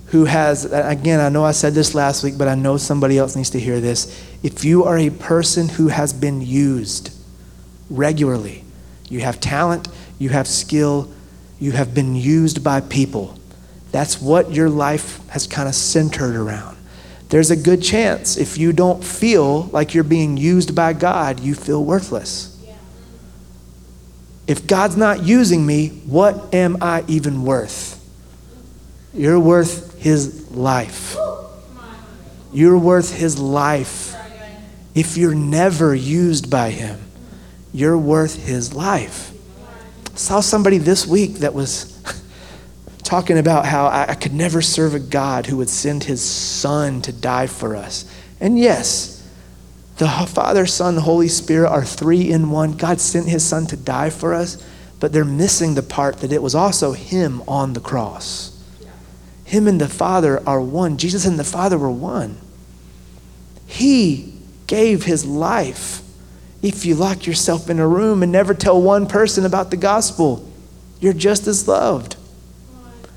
who 0.06 0.26
has, 0.26 0.66
again, 0.66 1.20
I 1.20 1.30
know 1.30 1.44
I 1.44 1.52
said 1.52 1.72
this 1.72 1.94
last 1.94 2.22
week, 2.22 2.36
but 2.36 2.46
I 2.46 2.54
know 2.54 2.76
somebody 2.76 3.18
else 3.18 3.36
needs 3.36 3.50
to 3.50 3.60
hear 3.60 3.80
this. 3.80 4.22
If 4.42 4.64
you 4.64 4.84
are 4.84 4.98
a 4.98 5.10
person 5.10 5.68
who 5.68 5.88
has 5.88 6.12
been 6.12 6.40
used 6.42 7.10
regularly, 7.88 8.64
you 9.08 9.20
have 9.20 9.40
talent, 9.40 9.88
you 10.18 10.28
have 10.28 10.46
skill, 10.46 11.10
you 11.58 11.72
have 11.72 11.94
been 11.94 12.14
used 12.14 12.62
by 12.62 12.80
people. 12.80 13.38
That's 13.92 14.20
what 14.20 14.52
your 14.52 14.68
life 14.68 15.26
has 15.30 15.46
kind 15.46 15.68
of 15.68 15.74
centered 15.74 16.36
around 16.36 16.73
there's 17.34 17.50
a 17.50 17.56
good 17.56 17.82
chance 17.82 18.36
if 18.36 18.58
you 18.58 18.72
don't 18.72 19.02
feel 19.02 19.62
like 19.72 19.92
you're 19.92 20.04
being 20.04 20.36
used 20.36 20.72
by 20.72 20.92
God, 20.92 21.40
you 21.40 21.56
feel 21.56 21.84
worthless. 21.84 22.56
If 24.46 24.68
God's 24.68 24.96
not 24.96 25.24
using 25.24 25.66
me, 25.66 25.88
what 26.06 26.54
am 26.54 26.78
I 26.80 27.02
even 27.08 27.42
worth? 27.42 28.00
You're 29.12 29.40
worth 29.40 29.98
His 29.98 30.48
life. 30.52 31.16
You're 32.52 32.78
worth 32.78 33.12
His 33.12 33.36
life. 33.36 34.14
If 34.94 35.16
you're 35.16 35.34
never 35.34 35.92
used 35.92 36.48
by 36.48 36.70
Him, 36.70 37.00
you're 37.72 37.98
worth 37.98 38.46
His 38.46 38.74
life. 38.74 39.32
I 40.12 40.16
saw 40.16 40.38
somebody 40.38 40.78
this 40.78 41.04
week 41.04 41.38
that 41.38 41.52
was 41.52 41.93
talking 43.14 43.38
about 43.38 43.64
how 43.64 43.86
I, 43.86 44.10
I 44.10 44.14
could 44.16 44.34
never 44.34 44.60
serve 44.60 44.92
a 44.92 44.98
God 44.98 45.46
who 45.46 45.58
would 45.58 45.68
send 45.68 46.02
his 46.02 46.20
son 46.20 47.00
to 47.02 47.12
die 47.12 47.46
for 47.46 47.76
us. 47.76 48.12
And 48.40 48.58
yes, 48.58 49.24
the 49.98 50.08
Father, 50.08 50.66
Son, 50.66 50.96
Holy 50.96 51.28
Spirit 51.28 51.70
are 51.70 51.84
three 51.84 52.32
in 52.32 52.50
one. 52.50 52.72
God 52.72 53.00
sent 53.00 53.28
his 53.28 53.44
son 53.44 53.66
to 53.66 53.76
die 53.76 54.10
for 54.10 54.34
us, 54.34 54.60
but 54.98 55.12
they're 55.12 55.24
missing 55.24 55.76
the 55.76 55.82
part 55.82 56.16
that 56.18 56.32
it 56.32 56.42
was 56.42 56.56
also 56.56 56.90
him 56.90 57.40
on 57.46 57.74
the 57.74 57.80
cross. 57.80 58.60
Him 59.44 59.68
and 59.68 59.80
the 59.80 59.88
Father 59.88 60.42
are 60.44 60.60
one. 60.60 60.96
Jesus 60.96 61.24
and 61.24 61.38
the 61.38 61.44
Father 61.44 61.78
were 61.78 61.92
one. 61.92 62.36
He 63.68 64.34
gave 64.66 65.04
his 65.04 65.24
life. 65.24 66.02
If 66.62 66.84
you 66.84 66.96
lock 66.96 67.28
yourself 67.28 67.70
in 67.70 67.78
a 67.78 67.86
room 67.86 68.24
and 68.24 68.32
never 68.32 68.54
tell 68.54 68.82
one 68.82 69.06
person 69.06 69.46
about 69.46 69.70
the 69.70 69.76
gospel, 69.76 70.50
you're 70.98 71.12
just 71.12 71.46
as 71.46 71.68
loved. 71.68 72.16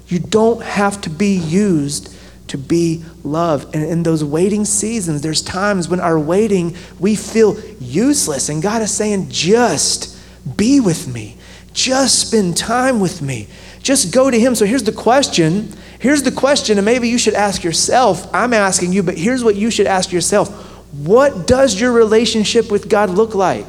You 0.08 0.20
don't 0.20 0.64
have 0.64 1.02
to 1.02 1.10
be 1.10 1.36
used 1.36 2.14
to 2.48 2.58
be 2.58 3.04
loved. 3.24 3.76
And 3.76 3.84
in 3.84 4.04
those 4.04 4.24
waiting 4.24 4.66
seasons, 4.66 5.22
there's 5.22 5.42
times 5.42 5.90
when 5.90 6.00
our 6.00 6.18
waiting, 6.18 6.76
we 7.00 7.16
feel 7.16 7.60
useless. 7.80 8.50
And 8.50 8.62
God 8.62 8.82
is 8.82 8.92
saying, 8.92 9.30
just 9.30 10.18
be 10.56 10.80
with 10.80 11.08
me. 11.08 11.38
Just 11.74 12.28
spend 12.28 12.58
time 12.58 13.00
with 13.00 13.22
me. 13.22 13.48
Just 13.84 14.14
go 14.14 14.32
to 14.32 14.40
Him. 14.40 14.56
So 14.56 14.66
here's 14.66 14.84
the 14.84 14.92
question. 14.92 15.74
Here's 16.00 16.24
the 16.24 16.32
question, 16.32 16.78
and 16.78 16.86
maybe 16.86 17.10
you 17.10 17.18
should 17.18 17.34
ask 17.34 17.64
yourself. 17.64 18.34
I'm 18.34 18.54
asking 18.54 18.94
you, 18.94 19.02
but 19.02 19.18
here's 19.18 19.44
what 19.44 19.56
you 19.56 19.72
should 19.72 19.88
ask 19.88 20.12
yourself 20.12 20.50
What 20.94 21.48
does 21.48 21.80
your 21.80 21.92
relationship 21.92 22.72
with 22.72 22.90
God 22.90 23.10
look 23.10 23.36
like? 23.36 23.68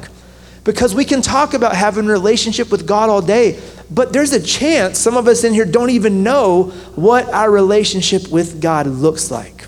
Because 0.63 0.93
we 0.93 1.05
can 1.05 1.21
talk 1.21 1.53
about 1.53 1.75
having 1.75 2.05
a 2.05 2.11
relationship 2.11 2.71
with 2.71 2.85
God 2.85 3.09
all 3.09 3.21
day, 3.21 3.59
but 3.91 4.13
there's 4.13 4.33
a 4.33 4.41
chance 4.41 4.99
some 4.99 5.17
of 5.17 5.27
us 5.27 5.43
in 5.43 5.53
here 5.53 5.65
don't 5.65 5.89
even 5.89 6.23
know 6.23 6.65
what 6.95 7.27
our 7.33 7.49
relationship 7.49 8.27
with 8.29 8.61
God 8.61 8.87
looks 8.87 9.31
like. 9.31 9.65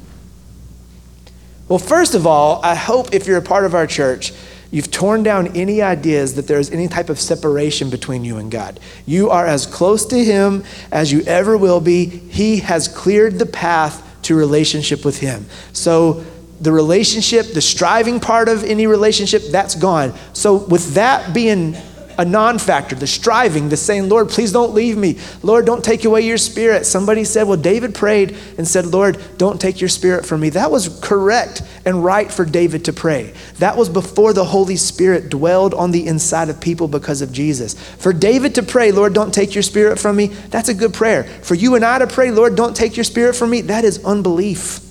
Well, 1.67 1.79
first 1.79 2.15
of 2.15 2.27
all, 2.27 2.59
I 2.63 2.75
hope 2.75 3.13
if 3.13 3.25
you're 3.25 3.37
a 3.37 3.41
part 3.41 3.65
of 3.65 3.73
our 3.73 3.87
church, 3.87 4.33
you've 4.71 4.91
torn 4.91 5.23
down 5.23 5.55
any 5.55 5.81
ideas 5.81 6.35
that 6.35 6.47
there's 6.47 6.69
any 6.69 6.87
type 6.87 7.09
of 7.09 7.19
separation 7.19 7.89
between 7.89 8.25
you 8.25 8.37
and 8.37 8.51
God. 8.51 8.79
You 9.05 9.29
are 9.29 9.45
as 9.45 9.65
close 9.65 10.05
to 10.07 10.23
Him 10.23 10.63
as 10.91 11.11
you 11.11 11.21
ever 11.21 11.57
will 11.57 11.79
be. 11.79 12.05
He 12.05 12.57
has 12.57 12.87
cleared 12.87 13.39
the 13.39 13.45
path 13.45 14.05
to 14.23 14.35
relationship 14.35 15.05
with 15.05 15.19
Him. 15.19 15.45
So, 15.73 16.25
the 16.59 16.71
relationship, 16.71 17.53
the 17.53 17.61
striving 17.61 18.19
part 18.19 18.47
of 18.47 18.63
any 18.63 18.85
relationship, 18.85 19.41
that's 19.49 19.73
gone. 19.73 20.13
So, 20.33 20.55
with 20.55 20.93
that 20.93 21.33
being 21.33 21.75
a 22.21 22.25
non 22.25 22.59
factor, 22.59 22.95
the 22.95 23.07
striving, 23.07 23.69
the 23.69 23.75
saying, 23.75 24.07
Lord, 24.07 24.29
please 24.29 24.51
don't 24.51 24.75
leave 24.75 24.95
me. 24.95 25.17
Lord, 25.41 25.65
don't 25.65 25.83
take 25.83 26.05
away 26.05 26.21
your 26.21 26.37
spirit. 26.37 26.85
Somebody 26.85 27.23
said, 27.23 27.47
well, 27.47 27.57
David 27.57 27.95
prayed 27.95 28.37
and 28.59 28.67
said, 28.67 28.85
Lord, 28.85 29.19
don't 29.39 29.59
take 29.59 29.81
your 29.81 29.89
spirit 29.89 30.23
from 30.23 30.39
me. 30.39 30.51
That 30.51 30.69
was 30.69 30.99
correct 31.01 31.63
and 31.83 32.05
right 32.05 32.31
for 32.31 32.45
David 32.45 32.85
to 32.85 32.93
pray. 32.93 33.33
That 33.57 33.75
was 33.75 33.89
before 33.89 34.33
the 34.33 34.45
Holy 34.45 34.75
Spirit 34.75 35.29
dwelled 35.29 35.73
on 35.73 35.89
the 35.89 36.05
inside 36.05 36.49
of 36.49 36.61
people 36.61 36.87
because 36.87 37.23
of 37.23 37.31
Jesus. 37.31 37.73
For 37.73 38.13
David 38.13 38.53
to 38.55 38.61
pray, 38.63 38.91
Lord, 38.91 39.15
don't 39.15 39.33
take 39.33 39.55
your 39.55 39.63
spirit 39.63 39.97
from 39.97 40.15
me, 40.15 40.27
that's 40.27 40.69
a 40.69 40.75
good 40.75 40.93
prayer. 40.93 41.23
For 41.23 41.55
you 41.55 41.73
and 41.73 41.83
I 41.83 41.97
to 41.97 42.05
pray, 42.05 42.29
Lord, 42.29 42.55
don't 42.55 42.75
take 42.75 42.95
your 42.95 43.03
spirit 43.03 43.35
from 43.35 43.49
me, 43.49 43.61
that 43.61 43.83
is 43.83 44.05
unbelief 44.05 44.90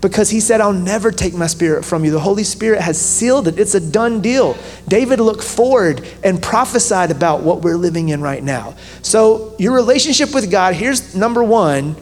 because 0.00 0.30
he 0.30 0.40
said, 0.40 0.60
I'll 0.60 0.72
never 0.72 1.10
take 1.10 1.34
my 1.34 1.46
spirit 1.46 1.84
from 1.84 2.04
you. 2.04 2.10
The 2.10 2.20
Holy 2.20 2.44
Spirit 2.44 2.80
has 2.80 3.00
sealed 3.00 3.48
it, 3.48 3.58
it's 3.58 3.74
a 3.74 3.80
done 3.80 4.20
deal. 4.20 4.56
David 4.88 5.20
looked 5.20 5.44
forward 5.44 6.06
and 6.24 6.42
prophesied 6.42 7.10
about 7.10 7.42
what 7.42 7.62
we're 7.62 7.76
living 7.76 8.08
in 8.08 8.20
right 8.20 8.42
now. 8.42 8.74
So, 9.02 9.54
your 9.58 9.74
relationship 9.74 10.34
with 10.34 10.50
God, 10.50 10.74
here's 10.74 11.14
number 11.14 11.42
one 11.42 11.96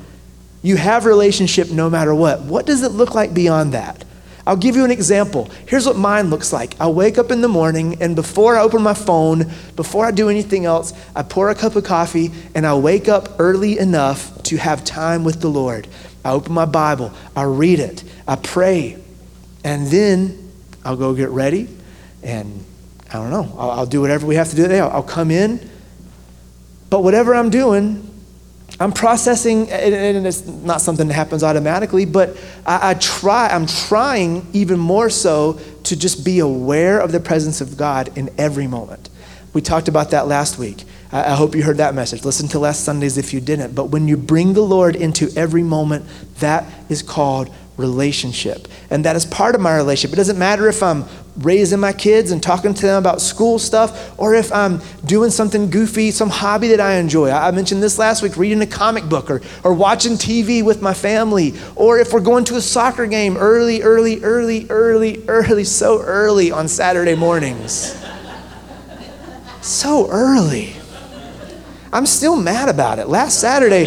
you 0.62 0.76
have 0.76 1.04
relationship 1.04 1.70
no 1.70 1.88
matter 1.88 2.14
what. 2.14 2.42
What 2.42 2.66
does 2.66 2.82
it 2.82 2.90
look 2.90 3.14
like 3.14 3.32
beyond 3.32 3.74
that? 3.74 4.04
I'll 4.48 4.56
give 4.56 4.76
you 4.76 4.84
an 4.84 4.90
example. 4.90 5.50
Here's 5.66 5.86
what 5.86 5.96
mine 5.96 6.30
looks 6.30 6.54
like. 6.54 6.74
I 6.80 6.88
wake 6.88 7.18
up 7.18 7.30
in 7.30 7.42
the 7.42 7.48
morning, 7.48 8.02
and 8.02 8.16
before 8.16 8.56
I 8.56 8.62
open 8.62 8.82
my 8.82 8.94
phone, 8.94 9.52
before 9.76 10.06
I 10.06 10.10
do 10.10 10.30
anything 10.30 10.64
else, 10.64 10.94
I 11.14 11.22
pour 11.22 11.50
a 11.50 11.54
cup 11.54 11.76
of 11.76 11.84
coffee 11.84 12.32
and 12.54 12.66
I 12.66 12.74
wake 12.74 13.08
up 13.08 13.36
early 13.38 13.78
enough 13.78 14.42
to 14.44 14.56
have 14.56 14.84
time 14.84 15.22
with 15.22 15.42
the 15.42 15.48
Lord. 15.48 15.86
I 16.24 16.32
open 16.32 16.52
my 16.52 16.64
Bible, 16.64 17.12
I 17.34 17.44
read 17.44 17.78
it, 17.78 18.04
I 18.26 18.36
pray, 18.36 18.96
and 19.64 19.86
then 19.88 20.52
I'll 20.84 20.96
go 20.96 21.14
get 21.14 21.30
ready, 21.30 21.68
and 22.22 22.64
I 23.10 23.14
don't 23.14 23.30
know, 23.30 23.54
I'll, 23.58 23.70
I'll 23.70 23.86
do 23.86 24.00
whatever 24.00 24.26
we 24.26 24.34
have 24.34 24.50
to 24.50 24.56
do 24.56 24.62
today. 24.62 24.80
I'll, 24.80 24.90
I'll 24.90 25.02
come 25.02 25.30
in, 25.30 25.68
but 26.90 27.02
whatever 27.02 27.34
I'm 27.34 27.50
doing, 27.50 28.04
I'm 28.80 28.92
processing, 28.92 29.70
and 29.70 30.26
it's 30.26 30.46
not 30.46 30.80
something 30.80 31.08
that 31.08 31.14
happens 31.14 31.42
automatically, 31.42 32.04
but 32.04 32.36
I, 32.64 32.90
I, 32.90 32.94
try, 32.94 33.48
I'm 33.48 33.66
trying 33.66 34.46
even 34.52 34.78
more 34.78 35.10
so 35.10 35.58
to 35.84 35.96
just 35.96 36.24
be 36.24 36.38
aware 36.38 37.00
of 37.00 37.10
the 37.10 37.18
presence 37.18 37.60
of 37.60 37.76
God 37.76 38.16
in 38.16 38.30
every 38.38 38.68
moment. 38.68 39.10
We 39.52 39.62
talked 39.62 39.88
about 39.88 40.10
that 40.10 40.28
last 40.28 40.58
week. 40.58 40.84
I, 41.10 41.34
hope 41.34 41.54
you 41.54 41.62
heard 41.62 41.78
that 41.78 41.94
message. 41.94 42.24
Listen 42.24 42.48
to 42.48 42.58
last 42.58 42.84
Sundays 42.84 43.16
if 43.16 43.32
you 43.32 43.40
didn't. 43.40 43.74
But 43.74 43.86
when 43.86 44.08
you 44.08 44.16
bring 44.16 44.52
the 44.52 44.62
Lord 44.62 44.94
into 44.94 45.30
every 45.36 45.62
moment, 45.62 46.04
that 46.40 46.64
is 46.90 47.02
called 47.02 47.50
relationship. 47.78 48.68
And 48.90 49.04
that 49.04 49.16
is 49.16 49.24
part 49.24 49.54
of 49.54 49.60
my 49.60 49.74
relationship. 49.76 50.12
It 50.12 50.16
doesn't 50.16 50.38
matter 50.38 50.68
if 50.68 50.82
I'm 50.82 51.04
raising 51.38 51.78
my 51.78 51.92
kids 51.92 52.32
and 52.32 52.42
talking 52.42 52.74
to 52.74 52.82
them 52.82 52.98
about 52.98 53.20
school 53.20 53.58
stuff 53.58 54.18
or 54.18 54.34
if 54.34 54.52
I'm 54.52 54.80
doing 55.04 55.30
something 55.30 55.70
goofy, 55.70 56.10
some 56.10 56.28
hobby 56.28 56.68
that 56.68 56.80
I 56.80 56.94
enjoy. 56.94 57.30
I 57.30 57.52
mentioned 57.52 57.82
this 57.82 57.98
last 57.98 58.22
week 58.22 58.36
reading 58.36 58.60
a 58.60 58.66
comic 58.66 59.04
book 59.04 59.30
or, 59.30 59.40
or 59.62 59.72
watching 59.72 60.14
TV 60.14 60.64
with 60.64 60.82
my 60.82 60.92
family 60.92 61.54
or 61.76 61.98
if 62.00 62.12
we're 62.12 62.20
going 62.20 62.44
to 62.46 62.56
a 62.56 62.60
soccer 62.60 63.06
game 63.06 63.36
early, 63.36 63.82
early, 63.82 64.22
early, 64.24 64.66
early, 64.68 65.24
early, 65.28 65.64
so 65.64 66.02
early 66.02 66.50
on 66.50 66.66
Saturday 66.66 67.14
mornings. 67.14 67.96
so 69.62 70.10
early. 70.10 70.77
I'm 71.92 72.06
still 72.06 72.36
mad 72.36 72.68
about 72.68 72.98
it. 72.98 73.08
Last 73.08 73.40
Saturday, 73.40 73.86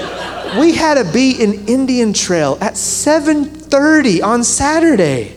we 0.59 0.73
had 0.73 0.95
to 0.95 1.11
be 1.11 1.31
in 1.41 1.67
Indian 1.67 2.13
Trail 2.13 2.57
at 2.61 2.73
7:30 2.73 4.21
on 4.21 4.43
Saturday. 4.43 5.33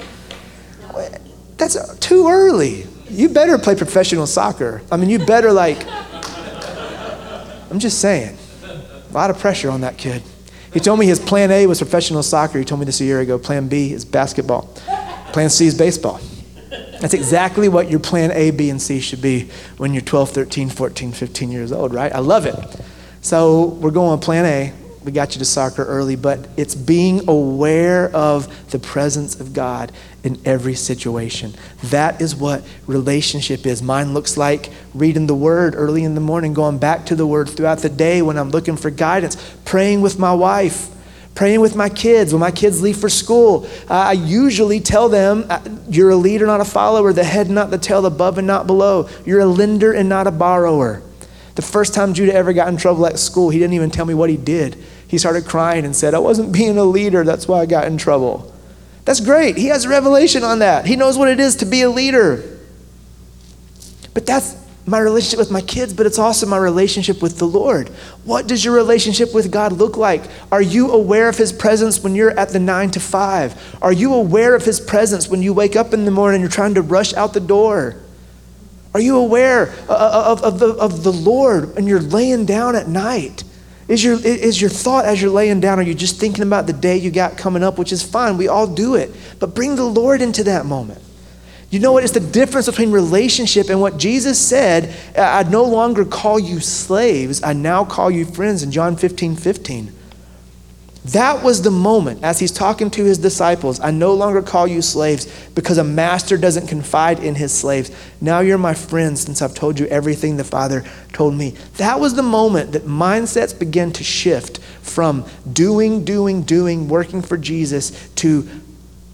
That's 1.56 1.76
too 1.98 2.28
early. 2.28 2.86
You 3.08 3.28
better 3.28 3.58
play 3.58 3.74
professional 3.74 4.26
soccer. 4.26 4.82
I 4.90 4.96
mean, 4.96 5.08
you 5.08 5.18
better 5.18 5.52
like 5.52 5.86
I'm 7.70 7.78
just 7.78 8.00
saying. 8.00 8.36
A 8.62 9.12
lot 9.12 9.30
of 9.30 9.38
pressure 9.38 9.70
on 9.70 9.80
that 9.80 9.96
kid. 9.96 10.22
He 10.72 10.80
told 10.80 10.98
me 10.98 11.06
his 11.06 11.20
plan 11.20 11.50
A 11.50 11.66
was 11.66 11.78
professional 11.78 12.22
soccer. 12.22 12.58
He 12.58 12.64
told 12.64 12.80
me 12.80 12.86
this 12.86 13.00
a 13.00 13.04
year 13.04 13.20
ago. 13.20 13.38
Plan 13.38 13.68
B 13.68 13.92
is 13.92 14.04
basketball. 14.04 14.68
Plan 15.32 15.50
C 15.50 15.66
is 15.66 15.76
baseball. 15.76 16.20
That's 17.00 17.14
exactly 17.14 17.68
what 17.68 17.90
your 17.90 18.00
plan 18.00 18.30
A, 18.32 18.50
B, 18.50 18.70
and 18.70 18.80
C 18.80 19.00
should 19.00 19.22
be 19.22 19.50
when 19.76 19.92
you're 19.92 20.02
12, 20.02 20.30
13, 20.30 20.68
14, 20.70 21.12
15 21.12 21.52
years 21.52 21.72
old, 21.72 21.92
right? 21.92 22.12
I 22.12 22.20
love 22.20 22.46
it. 22.46 22.54
So 23.20 23.66
we're 23.66 23.90
going 23.90 24.20
plan 24.20 24.44
A. 24.44 24.72
We 25.04 25.12
got 25.12 25.34
you 25.34 25.38
to 25.38 25.44
soccer 25.44 25.84
early, 25.84 26.16
but 26.16 26.48
it's 26.56 26.74
being 26.74 27.28
aware 27.28 28.08
of 28.16 28.70
the 28.70 28.78
presence 28.78 29.38
of 29.38 29.52
God 29.52 29.92
in 30.22 30.40
every 30.46 30.74
situation. 30.74 31.54
That 31.84 32.22
is 32.22 32.34
what 32.34 32.64
relationship 32.86 33.66
is. 33.66 33.82
Mine 33.82 34.14
looks 34.14 34.38
like 34.38 34.70
reading 34.94 35.26
the 35.26 35.34
Word 35.34 35.74
early 35.76 36.04
in 36.04 36.14
the 36.14 36.22
morning, 36.22 36.54
going 36.54 36.78
back 36.78 37.04
to 37.06 37.14
the 37.14 37.26
Word 37.26 37.50
throughout 37.50 37.80
the 37.80 37.90
day 37.90 38.22
when 38.22 38.38
I'm 38.38 38.50
looking 38.50 38.78
for 38.78 38.88
guidance, 38.88 39.36
praying 39.66 40.00
with 40.00 40.18
my 40.18 40.32
wife 40.32 40.93
praying 41.34 41.60
with 41.60 41.74
my 41.74 41.88
kids 41.88 42.32
when 42.32 42.40
my 42.40 42.50
kids 42.50 42.80
leave 42.80 42.96
for 42.96 43.08
school 43.08 43.66
uh, 43.90 43.94
i 43.94 44.12
usually 44.12 44.80
tell 44.80 45.08
them 45.08 45.44
uh, 45.48 45.60
you're 45.88 46.10
a 46.10 46.16
leader 46.16 46.46
not 46.46 46.60
a 46.60 46.64
follower 46.64 47.12
the 47.12 47.24
head 47.24 47.50
not 47.50 47.70
the 47.70 47.78
tail 47.78 48.06
above 48.06 48.38
and 48.38 48.46
not 48.46 48.66
below. 48.66 49.08
You're 49.24 49.40
a 49.40 49.46
lender 49.46 49.92
and 49.92 50.08
not 50.08 50.26
a 50.26 50.30
borrower. 50.30 51.02
The 51.54 51.62
first 51.62 51.94
time 51.94 52.14
judah 52.14 52.34
ever 52.34 52.52
got 52.52 52.68
in 52.68 52.76
trouble 52.76 53.06
at 53.06 53.18
school 53.18 53.50
he 53.50 53.58
didn't 53.58 53.74
even 53.74 53.90
tell 53.90 54.06
me 54.06 54.14
what 54.14 54.30
he 54.30 54.36
did. 54.36 54.76
He 55.06 55.18
started 55.18 55.44
crying 55.44 55.84
and 55.84 55.94
said 55.94 56.14
i 56.14 56.18
wasn't 56.18 56.52
being 56.52 56.78
a 56.78 56.84
leader 56.84 57.24
that's 57.24 57.48
why 57.48 57.60
i 57.60 57.66
got 57.66 57.86
in 57.86 57.98
trouble. 57.98 58.52
That's 59.04 59.20
great. 59.20 59.56
He 59.56 59.66
has 59.66 59.84
a 59.84 59.88
revelation 59.90 60.44
on 60.44 60.60
that. 60.60 60.86
He 60.86 60.96
knows 60.96 61.18
what 61.18 61.28
it 61.28 61.38
is 61.38 61.56
to 61.56 61.66
be 61.66 61.82
a 61.82 61.90
leader. 61.90 62.42
But 64.14 64.24
that's 64.24 64.56
my 64.86 64.98
relationship 64.98 65.38
with 65.38 65.50
my 65.50 65.62
kids, 65.62 65.94
but 65.94 66.04
it's 66.04 66.18
also 66.18 66.46
my 66.46 66.58
relationship 66.58 67.22
with 67.22 67.38
the 67.38 67.46
Lord. 67.46 67.88
What 68.24 68.46
does 68.46 68.64
your 68.64 68.74
relationship 68.74 69.34
with 69.34 69.50
God 69.50 69.72
look 69.72 69.96
like? 69.96 70.24
Are 70.52 70.60
you 70.60 70.90
aware 70.92 71.28
of 71.28 71.38
His 71.38 71.52
presence 71.52 72.02
when 72.02 72.14
you're 72.14 72.38
at 72.38 72.50
the 72.50 72.58
nine 72.58 72.90
to 72.90 73.00
five? 73.00 73.78
Are 73.80 73.92
you 73.92 74.14
aware 74.14 74.54
of 74.54 74.64
His 74.64 74.80
presence 74.80 75.28
when 75.28 75.42
you 75.42 75.54
wake 75.54 75.74
up 75.74 75.94
in 75.94 76.04
the 76.04 76.10
morning 76.10 76.36
and 76.36 76.42
you're 76.42 76.50
trying 76.50 76.74
to 76.74 76.82
rush 76.82 77.14
out 77.14 77.32
the 77.32 77.40
door? 77.40 77.96
Are 78.92 79.00
you 79.00 79.16
aware 79.16 79.74
uh, 79.88 79.92
uh, 79.92 80.24
of, 80.32 80.42
of, 80.42 80.58
the, 80.58 80.68
of 80.74 81.02
the 81.02 81.12
Lord 81.12 81.76
and 81.76 81.88
you're 81.88 82.00
laying 82.00 82.44
down 82.44 82.76
at 82.76 82.86
night? 82.86 83.42
Is 83.88 84.02
your, 84.02 84.18
is 84.24 84.60
your 84.60 84.70
thought 84.70 85.04
as 85.04 85.20
you're 85.20 85.30
laying 85.30 85.60
down, 85.60 85.78
are 85.78 85.82
you 85.82 85.94
just 85.94 86.18
thinking 86.18 86.42
about 86.42 86.66
the 86.66 86.72
day 86.72 86.96
you 86.96 87.10
got 87.10 87.36
coming 87.36 87.62
up, 87.62 87.76
which 87.76 87.92
is 87.92 88.02
fine, 88.02 88.38
we 88.38 88.48
all 88.48 88.66
do 88.66 88.94
it. 88.94 89.14
But 89.40 89.54
bring 89.54 89.76
the 89.76 89.84
Lord 89.84 90.22
into 90.22 90.44
that 90.44 90.64
moment. 90.64 91.02
You 91.74 91.80
know 91.80 91.90
what? 91.90 92.04
It's 92.04 92.12
the 92.12 92.20
difference 92.20 92.66
between 92.66 92.92
relationship 92.92 93.68
and 93.68 93.80
what 93.80 93.98
Jesus 93.98 94.38
said 94.38 94.94
I 95.18 95.42
no 95.42 95.64
longer 95.64 96.04
call 96.04 96.38
you 96.38 96.60
slaves, 96.60 97.42
I 97.42 97.52
now 97.52 97.84
call 97.84 98.12
you 98.12 98.26
friends 98.26 98.62
in 98.62 98.70
John 98.70 98.94
15 98.94 99.34
15. 99.34 99.92
That 101.06 101.42
was 101.42 101.62
the 101.62 101.72
moment 101.72 102.22
as 102.22 102.38
he's 102.38 102.52
talking 102.52 102.90
to 102.92 103.04
his 103.04 103.18
disciples. 103.18 103.80
I 103.80 103.90
no 103.90 104.14
longer 104.14 104.40
call 104.40 104.68
you 104.68 104.82
slaves 104.82 105.26
because 105.56 105.76
a 105.76 105.84
master 105.84 106.36
doesn't 106.36 106.68
confide 106.68 107.18
in 107.18 107.34
his 107.34 107.52
slaves. 107.52 107.90
Now 108.20 108.38
you're 108.38 108.56
my 108.56 108.74
friends 108.74 109.22
since 109.22 109.42
I've 109.42 109.54
told 109.54 109.80
you 109.80 109.86
everything 109.86 110.36
the 110.36 110.44
Father 110.44 110.84
told 111.12 111.34
me. 111.34 111.56
That 111.78 111.98
was 111.98 112.14
the 112.14 112.22
moment 112.22 112.70
that 112.72 112.84
mindsets 112.84 113.58
began 113.58 113.90
to 113.94 114.04
shift 114.04 114.58
from 114.80 115.26
doing, 115.52 116.04
doing, 116.04 116.42
doing, 116.42 116.88
working 116.88 117.20
for 117.20 117.36
Jesus 117.36 118.08
to 118.10 118.48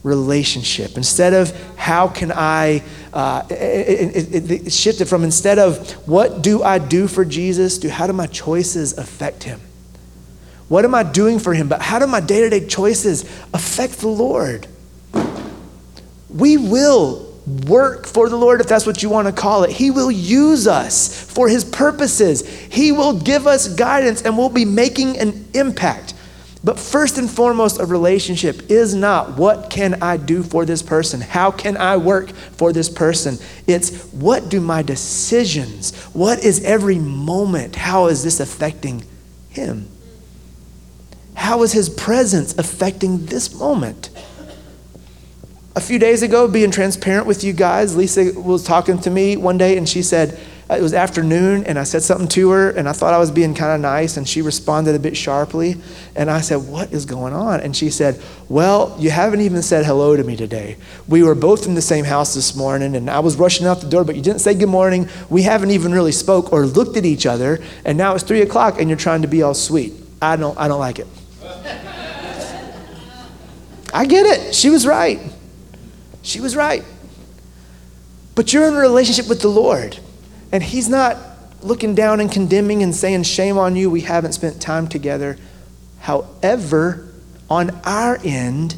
relationship. 0.02 0.96
Instead 0.96 1.34
of 1.34 1.52
how 1.76 2.08
can 2.08 2.32
I, 2.32 2.82
uh, 3.12 3.44
it, 3.50 4.34
it, 4.34 4.50
it 4.50 4.72
shifted 4.72 5.08
from 5.08 5.24
instead 5.24 5.58
of 5.58 5.92
what 6.08 6.42
do 6.42 6.62
I 6.62 6.78
do 6.78 7.06
for 7.06 7.24
Jesus 7.24 7.78
to 7.78 7.90
how 7.90 8.06
do 8.06 8.12
my 8.12 8.26
choices 8.26 8.96
affect 8.96 9.44
him? 9.44 9.60
What 10.68 10.84
am 10.84 10.94
I 10.94 11.02
doing 11.02 11.38
for 11.38 11.52
him? 11.52 11.68
But 11.68 11.82
how 11.82 11.98
do 11.98 12.06
my 12.06 12.20
day 12.20 12.40
to 12.42 12.50
day 12.50 12.66
choices 12.66 13.22
affect 13.52 13.98
the 13.98 14.08
Lord? 14.08 14.66
We 16.28 16.56
will 16.56 17.30
work 17.66 18.06
for 18.06 18.28
the 18.28 18.36
Lord, 18.36 18.60
if 18.60 18.68
that's 18.68 18.86
what 18.86 19.02
you 19.02 19.10
want 19.10 19.26
to 19.26 19.32
call 19.32 19.64
it. 19.64 19.70
He 19.70 19.90
will 19.90 20.10
use 20.10 20.68
us 20.68 21.24
for 21.32 21.48
his 21.48 21.64
purposes. 21.64 22.48
He 22.48 22.92
will 22.92 23.18
give 23.18 23.46
us 23.46 23.68
guidance 23.68 24.22
and 24.22 24.38
we'll 24.38 24.48
be 24.48 24.64
making 24.64 25.18
an 25.18 25.48
impact. 25.54 26.14
But 26.62 26.78
first 26.78 27.16
and 27.16 27.30
foremost, 27.30 27.80
a 27.80 27.86
relationship 27.86 28.70
is 28.70 28.94
not 28.94 29.38
what 29.38 29.70
can 29.70 30.02
I 30.02 30.18
do 30.18 30.42
for 30.42 30.66
this 30.66 30.82
person? 30.82 31.22
How 31.22 31.50
can 31.50 31.76
I 31.78 31.96
work 31.96 32.30
for 32.30 32.72
this 32.72 32.90
person? 32.90 33.38
It's 33.66 34.04
what 34.12 34.50
do 34.50 34.60
my 34.60 34.82
decisions, 34.82 35.94
what 36.12 36.44
is 36.44 36.62
every 36.64 36.98
moment, 36.98 37.76
how 37.76 38.08
is 38.08 38.22
this 38.22 38.40
affecting 38.40 39.04
him? 39.48 39.88
How 41.34 41.62
is 41.62 41.72
his 41.72 41.88
presence 41.88 42.56
affecting 42.58 43.24
this 43.26 43.54
moment? 43.54 44.10
A 45.74 45.80
few 45.80 45.98
days 45.98 46.22
ago, 46.22 46.46
being 46.46 46.70
transparent 46.70 47.26
with 47.26 47.42
you 47.42 47.54
guys, 47.54 47.96
Lisa 47.96 48.38
was 48.38 48.62
talking 48.64 48.98
to 48.98 49.10
me 49.10 49.38
one 49.38 49.56
day 49.56 49.78
and 49.78 49.88
she 49.88 50.02
said, 50.02 50.38
Uh, 50.70 50.76
it 50.76 50.82
was 50.82 50.94
afternoon 50.94 51.64
and 51.64 51.78
I 51.78 51.84
said 51.84 52.02
something 52.02 52.28
to 52.28 52.50
her 52.50 52.70
and 52.70 52.88
I 52.88 52.92
thought 52.92 53.12
I 53.12 53.18
was 53.18 53.32
being 53.32 53.54
kind 53.54 53.72
of 53.72 53.80
nice 53.80 54.16
and 54.16 54.28
she 54.28 54.40
responded 54.40 54.94
a 54.94 55.00
bit 55.00 55.16
sharply. 55.16 55.74
And 56.14 56.30
I 56.30 56.40
said, 56.42 56.68
What 56.68 56.92
is 56.92 57.06
going 57.06 57.32
on? 57.32 57.60
And 57.60 57.74
she 57.76 57.90
said, 57.90 58.22
Well, 58.48 58.94
you 58.98 59.10
haven't 59.10 59.40
even 59.40 59.62
said 59.62 59.84
hello 59.84 60.14
to 60.14 60.22
me 60.22 60.36
today. 60.36 60.76
We 61.08 61.24
were 61.24 61.34
both 61.34 61.66
in 61.66 61.74
the 61.74 61.82
same 61.82 62.04
house 62.04 62.34
this 62.34 62.54
morning 62.54 62.94
and 62.94 63.10
I 63.10 63.18
was 63.18 63.34
rushing 63.36 63.66
out 63.66 63.80
the 63.80 63.88
door, 63.88 64.04
but 64.04 64.14
you 64.14 64.22
didn't 64.22 64.42
say 64.42 64.54
good 64.54 64.68
morning. 64.68 65.08
We 65.28 65.42
haven't 65.42 65.72
even 65.72 65.92
really 65.92 66.12
spoke 66.12 66.52
or 66.52 66.66
looked 66.66 66.96
at 66.96 67.04
each 67.04 67.26
other. 67.26 67.58
And 67.84 67.98
now 67.98 68.14
it's 68.14 68.22
three 68.22 68.42
o'clock 68.42 68.78
and 68.80 68.88
you're 68.88 68.98
trying 68.98 69.22
to 69.22 69.28
be 69.28 69.42
all 69.42 69.54
sweet. 69.54 69.94
I 70.22 70.36
don't, 70.36 70.56
I 70.56 70.68
don't 70.68 70.78
like 70.78 71.00
it. 71.00 71.08
I 73.92 74.06
get 74.06 74.24
it. 74.24 74.54
She 74.54 74.70
was 74.70 74.86
right. 74.86 75.18
She 76.22 76.40
was 76.40 76.54
right. 76.54 76.84
But 78.36 78.52
you're 78.52 78.68
in 78.68 78.74
a 78.74 78.78
relationship 78.78 79.28
with 79.28 79.40
the 79.40 79.48
Lord, 79.48 79.98
and 80.52 80.62
He's 80.62 80.88
not 80.88 81.16
looking 81.62 81.94
down 81.94 82.20
and 82.20 82.30
condemning 82.30 82.82
and 82.82 82.94
saying, 82.94 83.24
Shame 83.24 83.58
on 83.58 83.76
you, 83.76 83.90
we 83.90 84.02
haven't 84.02 84.32
spent 84.32 84.60
time 84.60 84.88
together. 84.88 85.36
However, 86.00 87.08
on 87.48 87.70
our 87.84 88.18
end, 88.24 88.76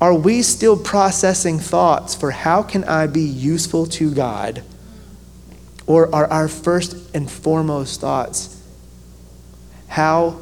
are 0.00 0.14
we 0.14 0.42
still 0.42 0.76
processing 0.76 1.58
thoughts 1.58 2.14
for 2.14 2.30
how 2.30 2.62
can 2.62 2.84
I 2.84 3.06
be 3.06 3.22
useful 3.22 3.86
to 3.86 4.12
God? 4.12 4.62
Or 5.86 6.14
are 6.14 6.26
our 6.26 6.48
first 6.48 6.96
and 7.14 7.30
foremost 7.30 8.00
thoughts, 8.00 8.62
how 9.88 10.40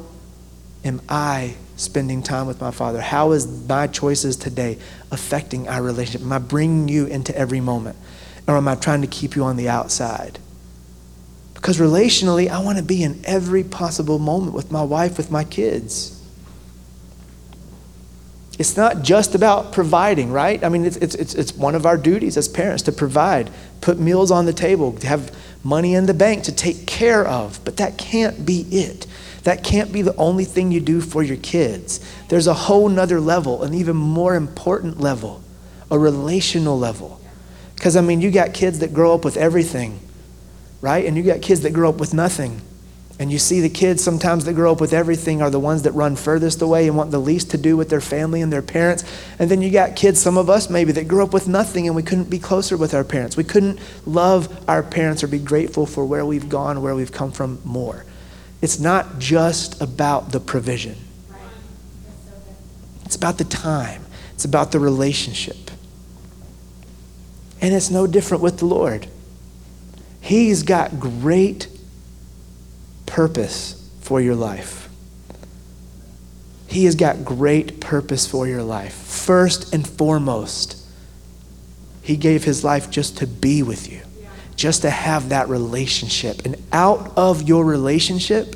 am 0.85 1.01
I 1.09 1.55
spending 1.75 2.23
time 2.23 2.47
with 2.47 2.61
my 2.61 2.71
Father? 2.71 3.01
How 3.01 3.31
is 3.31 3.67
my 3.67 3.87
choices 3.87 4.35
today 4.37 4.77
affecting 5.11 5.67
our 5.67 5.81
relationship? 5.81 6.21
Am 6.21 6.31
I 6.31 6.39
bringing 6.39 6.87
you 6.87 7.05
into 7.05 7.35
every 7.37 7.59
moment? 7.59 7.97
Or 8.47 8.57
am 8.57 8.67
I 8.67 8.75
trying 8.75 9.01
to 9.01 9.07
keep 9.07 9.35
you 9.35 9.43
on 9.43 9.57
the 9.57 9.69
outside? 9.69 10.39
Because 11.63 11.77
relationally, 11.77 12.49
I 12.49 12.59
want 12.59 12.77
to 12.77 12.83
be 12.83 13.03
in 13.03 13.21
every 13.23 13.63
possible 13.63 14.19
moment 14.19 14.53
with 14.53 14.69
my 14.69 14.83
wife, 14.83 15.15
with 15.15 15.31
my 15.31 15.45
kids. 15.45 16.21
It's 18.59 18.75
not 18.75 19.01
just 19.01 19.33
about 19.33 19.71
providing, 19.71 20.33
right? 20.33 20.61
I 20.61 20.67
mean, 20.67 20.83
it's, 20.83 20.97
it's, 20.97 21.33
it's 21.33 21.53
one 21.53 21.73
of 21.73 21.85
our 21.85 21.95
duties 21.95 22.35
as 22.35 22.49
parents 22.49 22.83
to 22.83 22.91
provide, 22.91 23.49
put 23.79 23.97
meals 23.97 24.29
on 24.29 24.45
the 24.45 24.51
table, 24.51 24.91
to 24.91 25.07
have 25.07 25.33
money 25.63 25.95
in 25.95 26.05
the 26.05 26.13
bank 26.13 26.43
to 26.43 26.51
take 26.51 26.85
care 26.85 27.25
of, 27.25 27.61
but 27.63 27.77
that 27.77 27.97
can't 27.97 28.45
be 28.45 28.63
it. 28.69 29.07
That 29.43 29.63
can't 29.63 29.93
be 29.93 30.01
the 30.01 30.17
only 30.17 30.43
thing 30.43 30.69
you 30.69 30.81
do 30.81 30.99
for 30.99 31.23
your 31.23 31.37
kids. 31.37 32.01
There's 32.27 32.47
a 32.47 32.53
whole 32.53 32.89
nother 32.89 33.21
level, 33.21 33.63
an 33.63 33.73
even 33.73 33.95
more 33.95 34.35
important 34.35 34.99
level, 34.99 35.41
a 35.89 35.97
relational 35.97 36.77
level. 36.77 37.21
Because, 37.75 37.95
I 37.95 38.01
mean, 38.01 38.19
you 38.19 38.31
got 38.31 38.53
kids 38.53 38.79
that 38.79 38.93
grow 38.93 39.13
up 39.13 39.23
with 39.23 39.37
everything, 39.37 40.01
right? 40.83 41.05
And 41.05 41.15
you 41.15 41.23
got 41.23 41.41
kids 41.41 41.61
that 41.61 41.71
grow 41.71 41.87
up 41.87 41.97
with 41.97 42.13
nothing. 42.13 42.59
And 43.17 43.31
you 43.31 43.39
see 43.39 43.61
the 43.61 43.69
kids 43.69 44.03
sometimes 44.03 44.43
that 44.43 44.53
grow 44.53 44.73
up 44.73 44.81
with 44.81 44.91
everything 44.91 45.41
are 45.41 45.49
the 45.49 45.59
ones 45.59 45.83
that 45.83 45.93
run 45.93 46.17
furthest 46.17 46.61
away 46.61 46.89
and 46.89 46.97
want 46.97 47.09
the 47.09 47.21
least 47.21 47.51
to 47.51 47.57
do 47.57 47.77
with 47.77 47.87
their 47.87 48.01
family 48.01 48.41
and 48.41 48.51
their 48.51 48.61
parents. 48.61 49.05
And 49.39 49.49
then 49.49 49.61
you 49.61 49.71
got 49.71 49.95
kids, 49.95 50.19
some 50.21 50.37
of 50.37 50.49
us 50.49 50.69
maybe, 50.69 50.91
that 50.91 51.07
grew 51.07 51.23
up 51.23 51.31
with 51.31 51.47
nothing 51.47 51.87
and 51.87 51.95
we 51.95 52.03
couldn't 52.03 52.29
be 52.29 52.37
closer 52.37 52.75
with 52.75 52.93
our 52.93 53.05
parents. 53.05 53.37
We 53.37 53.45
couldn't 53.45 53.79
love 54.05 54.69
our 54.69 54.83
parents 54.83 55.23
or 55.23 55.27
be 55.27 55.39
grateful 55.39 55.85
for 55.85 56.03
where 56.03 56.25
we've 56.25 56.49
gone, 56.49 56.81
where 56.81 56.95
we've 56.95 57.13
come 57.13 57.31
from 57.31 57.61
more. 57.63 58.03
It's 58.61 58.77
not 58.77 59.19
just 59.19 59.81
about 59.81 60.33
the 60.33 60.41
provision, 60.41 60.97
it's 63.05 63.15
about 63.15 63.37
the 63.37 63.45
time, 63.45 64.03
it's 64.33 64.43
about 64.43 64.73
the 64.73 64.81
relationship. 64.81 65.71
And 67.61 67.73
it's 67.73 67.89
no 67.89 68.05
different 68.05 68.43
with 68.43 68.59
the 68.59 68.65
Lord. 68.65 69.07
He's 70.23 70.63
got 70.63 70.99
great 70.99 71.67
purpose 73.05 73.89
for 74.01 74.19
your 74.19 74.35
life. 74.35 74.89
He 76.67 76.85
has 76.85 76.95
got 76.95 77.23
great 77.23 77.79
purpose 77.79 78.25
for 78.25 78.47
your 78.47 78.63
life. 78.63 78.93
First 78.93 79.73
and 79.73 79.87
foremost, 79.87 80.77
He 82.01 82.17
gave 82.17 82.43
His 82.43 82.63
life 82.63 82.89
just 82.89 83.17
to 83.19 83.27
be 83.27 83.61
with 83.61 83.91
you 83.91 84.01
just 84.55 84.83
to 84.83 84.89
have 84.89 85.29
that 85.29 85.49
relationship. 85.49 86.45
And 86.45 86.55
out 86.71 87.11
of 87.17 87.47
your 87.47 87.65
relationship, 87.65 88.55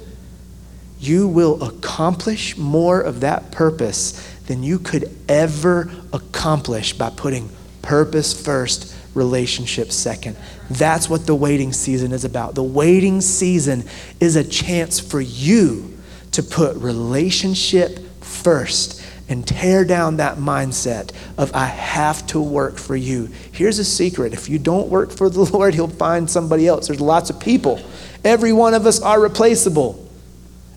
you 0.99 1.27
will 1.27 1.61
accomplish 1.63 2.57
more 2.57 3.01
of 3.01 3.21
that 3.21 3.51
purpose 3.51 4.13
than 4.47 4.63
you 4.63 4.79
could 4.79 5.15
ever 5.27 5.91
accomplish 6.13 6.93
by 6.93 7.09
putting 7.09 7.49
purpose 7.81 8.39
first, 8.39 8.95
relationship 9.17 9.91
second. 9.91 10.37
That's 10.69 11.09
what 11.09 11.25
the 11.25 11.35
waiting 11.35 11.73
season 11.73 12.13
is 12.13 12.23
about. 12.23 12.55
The 12.55 12.63
waiting 12.63 13.19
season 13.19 13.83
is 14.21 14.37
a 14.37 14.43
chance 14.43 14.99
for 14.99 15.19
you 15.19 15.97
to 16.31 16.43
put 16.43 16.77
relationship 16.77 17.99
first 18.21 19.03
and 19.29 19.45
tear 19.45 19.83
down 19.83 20.17
that 20.17 20.37
mindset 20.37 21.11
of 21.37 21.53
I 21.53 21.65
have 21.65 22.25
to 22.27 22.39
work 22.39 22.77
for 22.77 22.95
you. 22.95 23.29
Here's 23.51 23.79
a 23.79 23.83
secret 23.83 24.33
if 24.33 24.47
you 24.47 24.59
don't 24.59 24.87
work 24.87 25.11
for 25.11 25.29
the 25.29 25.41
Lord, 25.53 25.73
He'll 25.73 25.87
find 25.87 26.29
somebody 26.29 26.67
else. 26.67 26.87
There's 26.87 27.01
lots 27.01 27.29
of 27.29 27.39
people. 27.39 27.81
Every 28.23 28.53
one 28.53 28.73
of 28.73 28.85
us 28.85 29.01
are 29.01 29.19
replaceable. 29.19 30.07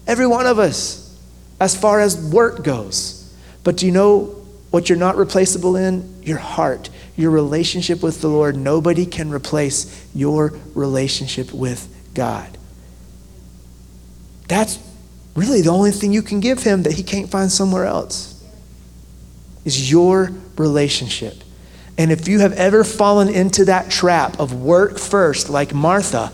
Every 0.06 0.26
one 0.26 0.46
of 0.46 0.58
us, 0.58 1.16
as 1.60 1.76
far 1.76 2.00
as 2.00 2.16
work 2.32 2.64
goes. 2.64 3.32
But 3.62 3.76
do 3.76 3.86
you 3.86 3.92
know 3.92 4.36
what 4.70 4.88
you're 4.88 4.98
not 4.98 5.16
replaceable 5.16 5.76
in? 5.76 6.22
Your 6.22 6.38
heart, 6.38 6.90
your 7.20 7.30
relationship 7.30 8.02
with 8.02 8.20
the 8.20 8.28
Lord. 8.28 8.56
Nobody 8.56 9.06
can 9.06 9.30
replace 9.30 10.06
your 10.14 10.54
relationship 10.74 11.52
with 11.52 11.88
God. 12.14 12.56
That's 14.48 14.78
really 15.34 15.62
the 15.62 15.70
only 15.70 15.90
thing 15.90 16.12
you 16.12 16.22
can 16.22 16.40
give 16.40 16.62
Him 16.62 16.82
that 16.82 16.94
He 16.94 17.02
can't 17.02 17.30
find 17.30 17.52
somewhere 17.52 17.86
else 17.86 18.42
is 19.64 19.90
your 19.90 20.32
relationship. 20.56 21.34
And 21.98 22.10
if 22.10 22.26
you 22.28 22.40
have 22.40 22.54
ever 22.54 22.82
fallen 22.82 23.28
into 23.28 23.66
that 23.66 23.90
trap 23.90 24.40
of 24.40 24.54
work 24.54 24.98
first, 24.98 25.50
like 25.50 25.74
Martha, 25.74 26.32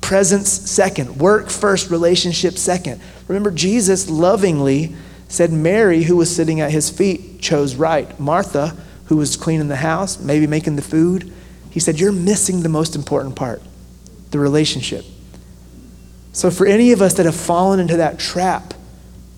presence 0.00 0.48
second, 0.48 1.18
work 1.18 1.50
first, 1.50 1.90
relationship 1.90 2.58
second. 2.58 3.00
Remember, 3.28 3.50
Jesus 3.50 4.10
lovingly 4.10 4.94
said 5.28 5.52
Mary, 5.52 6.02
who 6.02 6.16
was 6.16 6.34
sitting 6.34 6.60
at 6.60 6.72
his 6.72 6.90
feet, 6.90 7.40
chose 7.40 7.76
right. 7.76 8.18
Martha, 8.18 8.76
who 9.10 9.18
was 9.18 9.36
cleaning 9.36 9.68
the 9.68 9.76
house, 9.76 10.18
maybe 10.18 10.46
making 10.46 10.76
the 10.76 10.82
food, 10.82 11.30
he 11.70 11.78
said, 11.78 12.00
You're 12.00 12.10
missing 12.10 12.62
the 12.62 12.70
most 12.70 12.96
important 12.96 13.36
part 13.36 13.60
the 14.30 14.38
relationship. 14.38 15.04
So, 16.32 16.50
for 16.50 16.66
any 16.66 16.92
of 16.92 17.02
us 17.02 17.14
that 17.14 17.26
have 17.26 17.36
fallen 17.36 17.78
into 17.78 17.98
that 17.98 18.18
trap, 18.18 18.72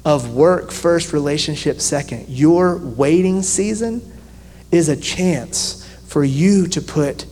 of 0.04 0.34
work 0.34 0.72
first, 0.72 1.12
relationship 1.12 1.80
second. 1.80 2.28
Your 2.28 2.76
waiting 2.76 3.42
season 3.42 4.02
is 4.72 4.88
a 4.88 4.96
chance 4.96 5.88
for 6.06 6.24
you 6.24 6.66
to 6.66 6.80
put 6.80 7.24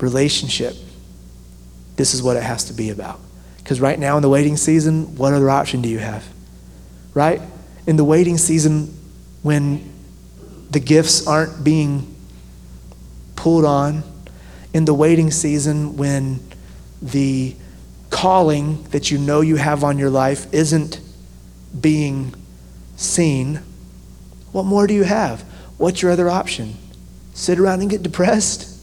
relationship. 0.00 0.74
This 1.94 2.14
is 2.14 2.22
what 2.22 2.36
it 2.36 2.42
has 2.42 2.64
to 2.64 2.72
be 2.72 2.90
about. 2.90 3.20
Because 3.58 3.80
right 3.80 3.96
now 3.96 4.16
in 4.16 4.22
the 4.22 4.28
waiting 4.28 4.56
season, 4.56 5.14
what 5.14 5.32
other 5.32 5.48
option 5.50 5.82
do 5.82 5.88
you 5.88 5.98
have? 5.98 6.26
Right? 7.14 7.40
in 7.88 7.96
the 7.96 8.04
waiting 8.04 8.36
season 8.36 8.94
when 9.40 9.90
the 10.70 10.80
gifts 10.80 11.26
aren't 11.26 11.64
being 11.64 12.14
pulled 13.36 13.64
on, 13.64 14.02
in 14.74 14.84
the 14.84 14.94
waiting 14.94 15.30
season 15.30 15.96
when 15.96 16.40
the 17.00 17.54
calling 18.10 18.82
that 18.84 19.10
you 19.10 19.18
know 19.18 19.40
you 19.40 19.56
have 19.56 19.84
on 19.84 19.98
your 19.98 20.10
life 20.10 20.52
isn't 20.52 21.00
being 21.80 22.34
seen, 22.96 23.60
what 24.52 24.64
more 24.64 24.86
do 24.86 24.94
you 24.94 25.04
have? 25.04 25.42
What's 25.76 26.02
your 26.02 26.10
other 26.10 26.28
option? 26.28 26.74
Sit 27.34 27.58
around 27.58 27.80
and 27.80 27.90
get 27.90 28.02
depressed? 28.02 28.74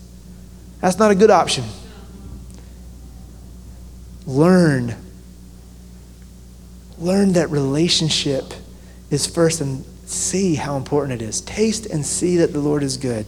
That's 0.81 0.97
not 0.97 1.11
a 1.11 1.15
good 1.15 1.31
option. 1.31 1.65
Learn. 4.25 4.95
Learn 6.97 7.33
that 7.33 7.49
relationship 7.49 8.53
is 9.09 9.27
first 9.27 9.61
and 9.61 9.85
see 10.05 10.55
how 10.55 10.77
important 10.77 11.21
it 11.21 11.25
is. 11.25 11.41
Taste 11.41 11.85
and 11.85 12.05
see 12.05 12.37
that 12.37 12.53
the 12.53 12.59
Lord 12.59 12.83
is 12.83 12.97
good. 12.97 13.25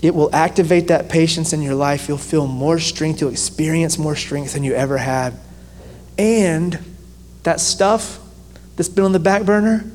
It 0.00 0.14
will 0.14 0.32
activate 0.34 0.88
that 0.88 1.08
patience 1.08 1.52
in 1.52 1.60
your 1.60 1.74
life. 1.74 2.08
You'll 2.08 2.18
feel 2.18 2.46
more 2.46 2.78
strength. 2.78 3.20
You'll 3.20 3.30
experience 3.30 3.98
more 3.98 4.14
strength 4.14 4.52
than 4.52 4.62
you 4.62 4.74
ever 4.74 4.98
had. 4.98 5.34
And 6.16 6.78
that 7.42 7.60
stuff 7.60 8.20
that's 8.76 8.88
been 8.88 9.04
on 9.04 9.12
the 9.12 9.18
back 9.18 9.44
burner 9.44 9.90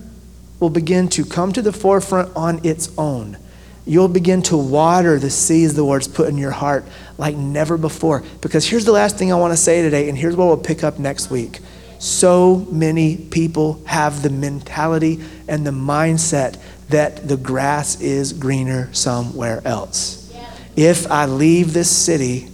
will 0.59 0.69
begin 0.69 1.07
to 1.09 1.25
come 1.25 1.53
to 1.53 1.61
the 1.61 1.71
forefront 1.71 2.35
on 2.35 2.65
its 2.65 2.89
own. 2.97 3.37
You'll 3.85 4.07
begin 4.07 4.41
to 4.43 4.57
water 4.57 5.19
the 5.19 5.29
seeds 5.29 5.73
the 5.73 5.83
Lord's 5.83 6.07
put 6.07 6.29
in 6.29 6.37
your 6.37 6.51
heart 6.51 6.85
like 7.17 7.35
never 7.35 7.77
before. 7.77 8.23
Because 8.41 8.65
here's 8.65 8.85
the 8.85 8.93
last 8.93 9.17
thing 9.17 9.31
I 9.31 9.35
want 9.35 9.51
to 9.51 9.57
say 9.57 9.81
today, 9.81 10.07
and 10.09 10.17
here's 10.17 10.35
what 10.35 10.45
we'll 10.45 10.57
pick 10.57 10.83
up 10.83 10.99
next 10.99 11.29
week. 11.29 11.59
So 12.03 12.67
many 12.69 13.15
people 13.15 13.81
have 13.85 14.23
the 14.23 14.29
mentality 14.29 15.23
and 15.47 15.65
the 15.65 15.71
mindset 15.71 16.59
that 16.89 17.29
the 17.29 17.37
grass 17.37 18.01
is 18.01 18.33
greener 18.33 18.93
somewhere 18.93 19.61
else. 19.63 20.29
If 20.75 21.09
I 21.09 21.27
leave 21.27 21.71
this 21.71 21.89
city, 21.89 22.49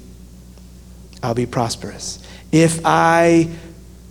I'll 1.24 1.34
be 1.34 1.48
prosperous. 1.48 2.20
If 2.52 2.82
I 2.86 3.50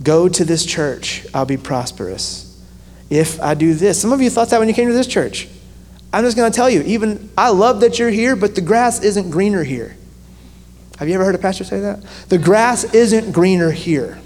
go 0.03 0.27
to 0.27 0.43
this 0.43 0.65
church, 0.65 1.25
I'll 1.33 1.45
be 1.45 1.55
prosperous. 1.55 2.61
If 3.09 3.41
I 3.41 3.53
do 3.53 3.73
this, 3.73 3.97
some 3.97 4.11
of 4.11 4.21
you 4.21 4.29
thought 4.29 4.49
that 4.49 4.59
when 4.59 4.67
you 4.67 4.73
came 4.73 4.89
to 4.89 4.93
this 4.93 5.07
church. 5.07 5.47
I'm 6.11 6.25
just 6.25 6.35
going 6.35 6.51
to 6.51 6.55
tell 6.55 6.69
you, 6.69 6.81
even 6.81 7.29
I 7.37 7.51
love 7.51 7.79
that 7.79 7.97
you're 7.97 8.09
here, 8.09 8.35
but 8.35 8.55
the 8.55 8.61
grass 8.61 9.01
isn't 9.01 9.29
greener 9.29 9.63
here. 9.63 9.95
Have 10.97 11.07
you 11.07 11.13
ever 11.13 11.23
heard 11.23 11.35
a 11.35 11.37
pastor 11.37 11.63
say 11.63 11.79
that? 11.79 12.03
The 12.27 12.37
grass 12.37 12.83
isn't 12.93 13.31
greener 13.31 13.71
here. 13.71 14.19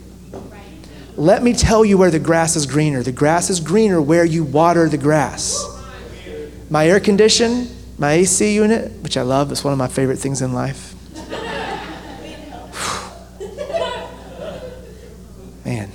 Let 1.15 1.43
me 1.43 1.53
tell 1.53 1.85
you 1.85 1.97
where 1.97 2.09
the 2.09 2.19
grass 2.19 2.55
is 2.55 2.65
greener. 2.65 3.03
The 3.03 3.11
grass 3.11 3.51
is 3.51 3.59
greener 3.59 4.01
where 4.01 4.25
you 4.25 4.43
water 4.43 4.89
the 4.89 4.97
grass. 4.97 5.63
My 6.71 6.87
air 6.87 6.99
condition, 6.99 7.67
my 7.99 8.13
AC 8.13 8.55
unit, 8.55 8.91
which 9.03 9.15
I 9.15 9.21
love, 9.21 9.51
it's 9.51 9.63
one 9.63 9.73
of 9.73 9.77
my 9.77 9.87
favorite 9.87 10.17
things 10.17 10.41
in 10.41 10.53
life. 10.53 10.95
Man, 15.65 15.91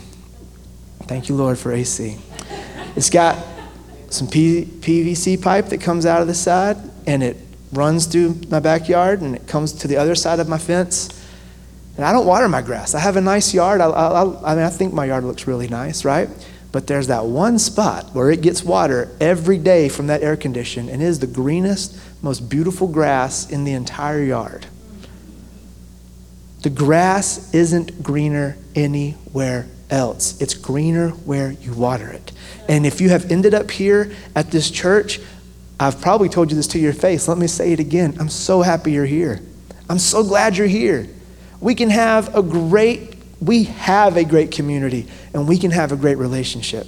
thank 1.03 1.29
you, 1.29 1.35
Lord, 1.35 1.59
for 1.59 1.73
AC. 1.73 2.17
It's 2.95 3.11
got 3.11 3.45
some 4.11 4.29
P- 4.29 4.67
PVC 4.67 5.43
pipe 5.43 5.67
that 5.67 5.81
comes 5.81 6.07
out 6.07 6.23
of 6.23 6.29
the 6.29 6.35
side 6.35 6.77
and 7.09 7.25
it 7.25 7.37
runs 7.73 8.07
through 8.07 8.41
my 8.49 8.61
backyard 8.61 9.21
and 9.21 9.35
it 9.35 9.49
comes 9.49 9.73
to 9.73 9.89
the 9.89 9.97
other 9.97 10.15
side 10.15 10.39
of 10.39 10.49
my 10.49 10.59
fence. 10.59 11.09
And 11.99 12.05
I 12.05 12.13
don't 12.13 12.27
water 12.27 12.49
my 12.49 12.63
grass. 12.63 12.95
I 12.95 13.01
have 13.01 13.17
a 13.17 13.21
nice 13.21 13.53
yard. 13.53 13.81
I, 13.81 13.89
I, 13.89 14.53
I 14.53 14.55
mean, 14.55 14.65
I 14.65 14.71
think 14.71 14.95
my 14.95 15.07
yard 15.07 15.25
looks 15.25 15.49
really 15.49 15.67
nice, 15.67 16.05
right? 16.05 16.31
But 16.71 16.87
there's 16.87 17.09
that 17.09 17.25
one 17.25 17.59
spot 17.59 18.15
where 18.15 18.31
it 18.31 18.41
gets 18.41 18.63
water 18.63 19.11
every 19.21 19.59
day 19.59 19.89
from 19.89 20.07
that 20.07 20.23
air 20.23 20.37
condition, 20.37 20.89
and 20.89 21.03
is 21.03 21.19
the 21.19 21.27
greenest, 21.27 21.99
most 22.23 22.49
beautiful 22.49 22.87
grass 22.87 23.51
in 23.51 23.65
the 23.65 23.73
entire 23.73 24.23
yard. 24.23 24.67
The 26.63 26.71
grass 26.71 27.53
isn't 27.53 28.01
greener 28.01 28.57
anywhere 28.77 29.67
else. 29.91 30.41
It's 30.41 30.55
greener 30.55 31.09
where 31.11 31.51
you 31.51 31.73
water 31.73 32.09
it. 32.11 32.31
And 32.69 32.87
if 32.87 33.01
you 33.01 33.09
have 33.09 33.33
ended 33.33 33.55
up 33.55 33.73
here 33.73 34.13
at 34.37 34.53
this 34.53 34.71
church, 34.71 35.19
I've 35.81 36.01
probably 36.01 36.29
told 36.29 36.53
you 36.53 36.57
this 36.57 36.69
to 36.69 36.79
your 36.79 36.93
face. 36.93 37.27
Let 37.27 37.39
me 37.39 37.49
say 37.49 37.73
it 37.73 37.81
again. 37.81 38.17
I'm 38.21 38.29
so 38.29 38.63
happy 38.63 38.93
you're 38.93 39.05
here. 39.05 39.41
I'm 39.91 39.99
so 39.99 40.23
glad 40.23 40.57
you're 40.57 40.69
here. 40.69 41.09
We 41.61 41.75
can 41.75 41.91
have 41.91 42.35
a 42.35 42.43
great 42.43 43.15
we 43.41 43.65
have 43.65 44.17
a 44.17 44.25
great 44.25 44.51
community 44.51 45.07
and 45.33 45.47
we 45.47 45.59
can 45.59 45.71
have 45.71 45.93
a 45.93 45.97
great 45.97 46.19
relationship. 46.19 46.87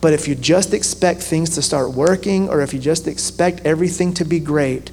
But 0.00 0.12
if 0.12 0.28
you 0.28 0.34
just 0.34 0.72
expect 0.72 1.20
things 1.20 1.50
to 1.50 1.62
start 1.62 1.92
working 1.92 2.48
or 2.48 2.62
if 2.62 2.72
you 2.72 2.80
just 2.80 3.06
expect 3.06 3.66
everything 3.66 4.14
to 4.14 4.24
be 4.24 4.40
great, 4.40 4.90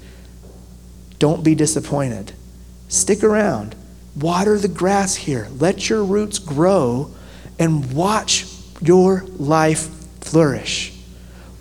don't 1.20 1.44
be 1.44 1.56
disappointed. 1.56 2.34
Stick 2.90 3.24
around. 3.24 3.76
Water 4.16 4.58
the 4.58 4.68
grass 4.68 5.16
here. 5.16 5.48
Let 5.60 5.90
your 5.90 6.04
roots 6.04 6.40
grow 6.40 7.12
and 7.60 7.94
watch 7.94 8.46
your 8.82 9.24
life 9.38 9.90
flourish. 10.22 10.94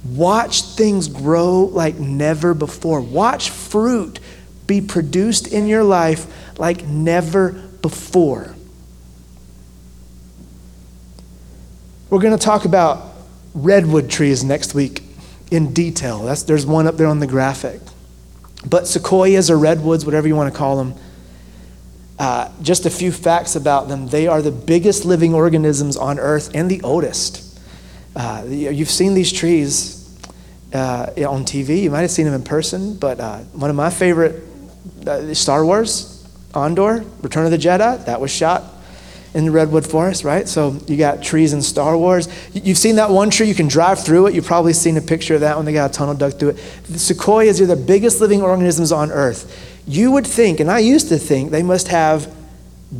Watch 0.04 0.62
things 0.62 1.08
grow 1.08 1.64
like 1.64 1.96
never 1.96 2.54
before. 2.54 3.00
Watch 3.00 3.50
fruit 3.50 4.20
be 4.66 4.80
produced 4.80 5.46
in 5.46 5.66
your 5.66 5.84
life 5.84 6.58
like 6.58 6.86
never 6.86 7.52
before. 7.52 8.54
We're 12.10 12.20
going 12.20 12.36
to 12.36 12.44
talk 12.44 12.64
about 12.64 13.12
redwood 13.54 14.10
trees 14.10 14.44
next 14.44 14.74
week 14.74 15.02
in 15.50 15.72
detail. 15.72 16.22
That's, 16.22 16.42
there's 16.44 16.66
one 16.66 16.86
up 16.86 16.96
there 16.96 17.06
on 17.06 17.20
the 17.20 17.26
graphic. 17.26 17.80
But 18.64 18.86
sequoias 18.86 19.50
or 19.50 19.58
redwoods, 19.58 20.04
whatever 20.04 20.28
you 20.28 20.36
want 20.36 20.52
to 20.52 20.56
call 20.56 20.76
them, 20.76 20.94
uh, 22.18 22.50
just 22.62 22.86
a 22.86 22.90
few 22.90 23.10
facts 23.10 23.56
about 23.56 23.88
them. 23.88 24.08
They 24.08 24.26
are 24.26 24.40
the 24.40 24.52
biggest 24.52 25.04
living 25.04 25.34
organisms 25.34 25.96
on 25.96 26.18
earth 26.18 26.54
and 26.54 26.70
the 26.70 26.80
oldest. 26.82 27.60
Uh, 28.14 28.44
you've 28.46 28.90
seen 28.90 29.14
these 29.14 29.32
trees 29.32 30.16
uh, 30.72 31.12
on 31.28 31.44
TV. 31.44 31.82
You 31.82 31.90
might 31.90 32.02
have 32.02 32.10
seen 32.10 32.24
them 32.24 32.34
in 32.34 32.42
person, 32.42 32.96
but 32.96 33.18
uh, 33.20 33.38
one 33.38 33.70
of 33.70 33.76
my 33.76 33.90
favorite 33.90 34.42
Uh, 35.06 35.34
Star 35.34 35.64
Wars, 35.64 36.26
Endor, 36.54 37.04
Return 37.22 37.44
of 37.44 37.50
the 37.50 37.58
Jedi, 37.58 38.04
that 38.04 38.20
was 38.20 38.30
shot 38.30 38.64
in 39.34 39.46
the 39.46 39.50
redwood 39.50 39.84
forest, 39.84 40.22
right? 40.22 40.48
So 40.48 40.78
you 40.86 40.96
got 40.96 41.22
trees 41.22 41.52
in 41.52 41.60
Star 41.60 41.98
Wars. 41.98 42.28
You've 42.54 42.78
seen 42.78 42.96
that 42.96 43.10
one 43.10 43.30
tree, 43.30 43.48
you 43.48 43.54
can 43.54 43.66
drive 43.66 44.02
through 44.02 44.28
it. 44.28 44.34
You've 44.34 44.46
probably 44.46 44.72
seen 44.72 44.96
a 44.96 45.00
picture 45.00 45.34
of 45.34 45.40
that 45.40 45.56
when 45.56 45.66
they 45.66 45.72
got 45.72 45.90
a 45.90 45.92
tunnel 45.92 46.14
dug 46.14 46.38
through 46.38 46.50
it. 46.50 46.56
The 46.88 46.98
sequoias 46.98 47.60
are 47.60 47.66
the 47.66 47.76
biggest 47.76 48.20
living 48.20 48.42
organisms 48.42 48.92
on 48.92 49.10
earth. 49.10 49.80
You 49.86 50.12
would 50.12 50.26
think, 50.26 50.60
and 50.60 50.70
I 50.70 50.78
used 50.78 51.08
to 51.08 51.18
think, 51.18 51.50
they 51.50 51.64
must 51.64 51.88
have 51.88 52.32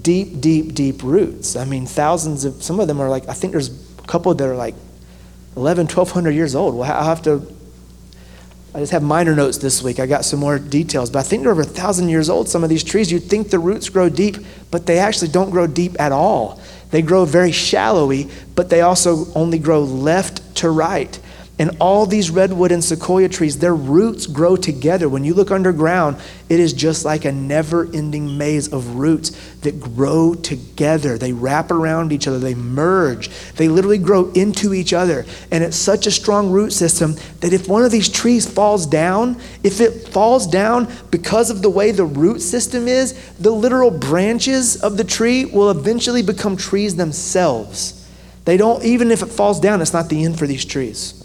deep, 0.02 0.40
deep, 0.40 0.74
deep 0.74 1.02
roots. 1.02 1.54
I 1.54 1.64
mean, 1.64 1.86
thousands 1.86 2.44
of, 2.44 2.62
some 2.62 2.80
of 2.80 2.88
them 2.88 3.00
are 3.00 3.08
like, 3.08 3.28
I 3.28 3.32
think 3.32 3.52
there's 3.52 3.70
a 3.98 4.02
couple 4.06 4.34
that 4.34 4.46
are 4.46 4.56
like 4.56 4.74
11, 5.56 5.86
1200 5.86 6.32
years 6.32 6.56
old. 6.56 6.74
Well, 6.74 6.90
I'll 6.90 7.04
have 7.04 7.22
to, 7.22 7.46
I 8.74 8.80
just 8.80 8.90
have 8.90 9.04
minor 9.04 9.36
notes 9.36 9.58
this 9.58 9.82
week. 9.84 10.00
I 10.00 10.06
got 10.06 10.24
some 10.24 10.40
more 10.40 10.58
details, 10.58 11.08
but 11.08 11.20
I 11.20 11.22
think 11.22 11.42
they're 11.42 11.52
over 11.52 11.62
a 11.62 11.64
thousand 11.64 12.08
years 12.08 12.28
old. 12.28 12.48
Some 12.48 12.64
of 12.64 12.70
these 12.70 12.82
trees, 12.82 13.12
you'd 13.12 13.22
think 13.22 13.50
the 13.50 13.60
roots 13.60 13.88
grow 13.88 14.08
deep, 14.08 14.36
but 14.72 14.84
they 14.86 14.98
actually 14.98 15.28
don't 15.28 15.50
grow 15.50 15.68
deep 15.68 15.94
at 16.00 16.10
all. 16.10 16.60
They 16.90 17.00
grow 17.00 17.24
very 17.24 17.52
shallowy, 17.52 18.28
but 18.56 18.70
they 18.70 18.80
also 18.80 19.32
only 19.34 19.60
grow 19.60 19.82
left 19.82 20.56
to 20.56 20.70
right. 20.70 21.16
And 21.56 21.76
all 21.78 22.04
these 22.04 22.30
redwood 22.30 22.72
and 22.72 22.82
sequoia 22.82 23.28
trees, 23.28 23.58
their 23.58 23.76
roots 23.76 24.26
grow 24.26 24.56
together. 24.56 25.08
When 25.08 25.22
you 25.22 25.34
look 25.34 25.52
underground, 25.52 26.16
it 26.48 26.58
is 26.58 26.72
just 26.72 27.04
like 27.04 27.24
a 27.24 27.30
never 27.30 27.88
ending 27.94 28.36
maze 28.36 28.72
of 28.72 28.96
roots 28.96 29.30
that 29.60 29.78
grow 29.78 30.34
together. 30.34 31.16
They 31.16 31.32
wrap 31.32 31.70
around 31.70 32.10
each 32.10 32.26
other, 32.26 32.40
they 32.40 32.56
merge, 32.56 33.28
they 33.52 33.68
literally 33.68 33.98
grow 33.98 34.32
into 34.32 34.74
each 34.74 34.92
other. 34.92 35.24
And 35.52 35.62
it's 35.62 35.76
such 35.76 36.08
a 36.08 36.10
strong 36.10 36.50
root 36.50 36.72
system 36.72 37.14
that 37.38 37.52
if 37.52 37.68
one 37.68 37.84
of 37.84 37.92
these 37.92 38.08
trees 38.08 38.50
falls 38.50 38.84
down, 38.84 39.40
if 39.62 39.80
it 39.80 40.08
falls 40.08 40.48
down 40.48 40.92
because 41.12 41.50
of 41.50 41.62
the 41.62 41.70
way 41.70 41.92
the 41.92 42.04
root 42.04 42.40
system 42.40 42.88
is, 42.88 43.12
the 43.38 43.52
literal 43.52 43.92
branches 43.92 44.82
of 44.82 44.96
the 44.96 45.04
tree 45.04 45.44
will 45.44 45.70
eventually 45.70 46.22
become 46.22 46.56
trees 46.56 46.96
themselves. 46.96 48.00
They 48.44 48.56
don't, 48.56 48.82
even 48.84 49.12
if 49.12 49.22
it 49.22 49.26
falls 49.26 49.60
down, 49.60 49.80
it's 49.80 49.92
not 49.92 50.08
the 50.08 50.24
end 50.24 50.36
for 50.36 50.48
these 50.48 50.64
trees 50.64 51.23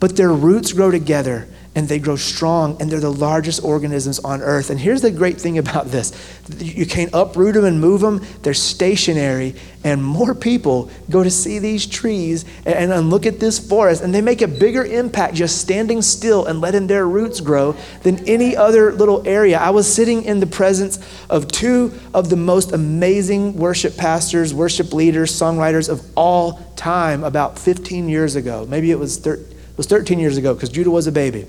but 0.00 0.16
their 0.16 0.32
roots 0.32 0.72
grow 0.72 0.90
together 0.90 1.48
and 1.76 1.88
they 1.88 1.98
grow 1.98 2.16
strong 2.16 2.80
and 2.80 2.90
they're 2.90 3.00
the 3.00 3.12
largest 3.12 3.64
organisms 3.64 4.20
on 4.20 4.42
earth. 4.42 4.70
And 4.70 4.78
here's 4.78 5.02
the 5.02 5.10
great 5.10 5.40
thing 5.40 5.58
about 5.58 5.86
this 5.86 6.12
you 6.58 6.86
can't 6.86 7.10
uproot 7.12 7.54
them 7.54 7.64
and 7.64 7.80
move 7.80 8.00
them, 8.00 8.24
they're 8.42 8.54
stationary. 8.54 9.54
And 9.82 10.02
more 10.02 10.34
people 10.34 10.90
go 11.10 11.22
to 11.22 11.30
see 11.30 11.58
these 11.58 11.86
trees 11.86 12.46
and, 12.64 12.90
and 12.90 13.10
look 13.10 13.26
at 13.26 13.38
this 13.38 13.58
forest, 13.58 14.02
and 14.02 14.14
they 14.14 14.22
make 14.22 14.40
a 14.40 14.48
bigger 14.48 14.82
impact 14.84 15.34
just 15.34 15.60
standing 15.60 16.00
still 16.00 16.46
and 16.46 16.60
letting 16.60 16.86
their 16.86 17.06
roots 17.06 17.40
grow 17.40 17.76
than 18.02 18.26
any 18.26 18.56
other 18.56 18.92
little 18.92 19.26
area. 19.28 19.58
I 19.58 19.70
was 19.70 19.92
sitting 19.92 20.24
in 20.24 20.40
the 20.40 20.46
presence 20.46 20.98
of 21.28 21.48
two 21.48 21.92
of 22.14 22.30
the 22.30 22.36
most 22.36 22.72
amazing 22.72 23.56
worship 23.56 23.96
pastors, 23.98 24.54
worship 24.54 24.94
leaders, 24.94 25.32
songwriters 25.32 25.90
of 25.90 26.02
all 26.16 26.60
time 26.76 27.22
about 27.22 27.58
15 27.58 28.08
years 28.08 28.36
ago. 28.36 28.64
Maybe 28.66 28.90
it 28.90 28.98
was, 28.98 29.18
thir- 29.18 29.44
it 29.74 29.78
was 29.78 29.86
13 29.86 30.18
years 30.18 30.36
ago 30.36 30.54
because 30.54 30.70
Judah 30.70 30.90
was 30.90 31.06
a 31.06 31.12
baby. 31.12 31.46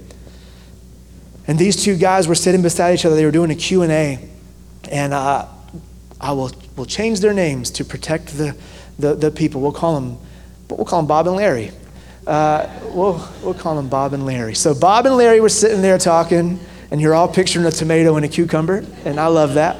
And 1.47 1.57
these 1.59 1.81
two 1.81 1.95
guys 1.95 2.27
were 2.27 2.35
sitting 2.35 2.61
beside 2.61 2.95
each 2.95 3.05
other. 3.05 3.15
They 3.15 3.25
were 3.25 3.31
doing 3.31 3.51
a 3.51 3.55
Q&A. 3.55 4.19
And 4.91 5.13
uh, 5.13 5.47
I 6.19 6.31
will 6.31 6.51
will 6.75 6.85
change 6.85 7.19
their 7.19 7.33
names 7.33 7.71
to 7.71 7.85
protect 7.85 8.37
the, 8.37 8.55
the, 8.99 9.15
the, 9.15 9.31
people. 9.31 9.61
We'll 9.61 9.71
call 9.71 9.99
them, 9.99 10.17
we'll 10.69 10.85
call 10.85 10.99
them 10.99 11.07
Bob 11.07 11.27
and 11.27 11.35
Larry. 11.35 11.71
Uh, 12.27 12.67
we'll, 12.93 13.27
we'll 13.43 13.53
call 13.53 13.75
them 13.75 13.87
Bob 13.87 14.13
and 14.13 14.25
Larry. 14.25 14.55
So 14.55 14.73
Bob 14.73 15.05
and 15.05 15.15
Larry 15.15 15.39
were 15.39 15.49
sitting 15.49 15.81
there 15.81 15.97
talking, 15.97 16.59
and 16.91 16.99
you're 16.99 17.13
all 17.13 17.27
picturing 17.27 17.65
a 17.65 17.71
tomato 17.71 18.15
and 18.15 18.25
a 18.25 18.27
cucumber, 18.27 18.83
and 19.05 19.19
I 19.19 19.27
love 19.27 19.53
that. 19.53 19.77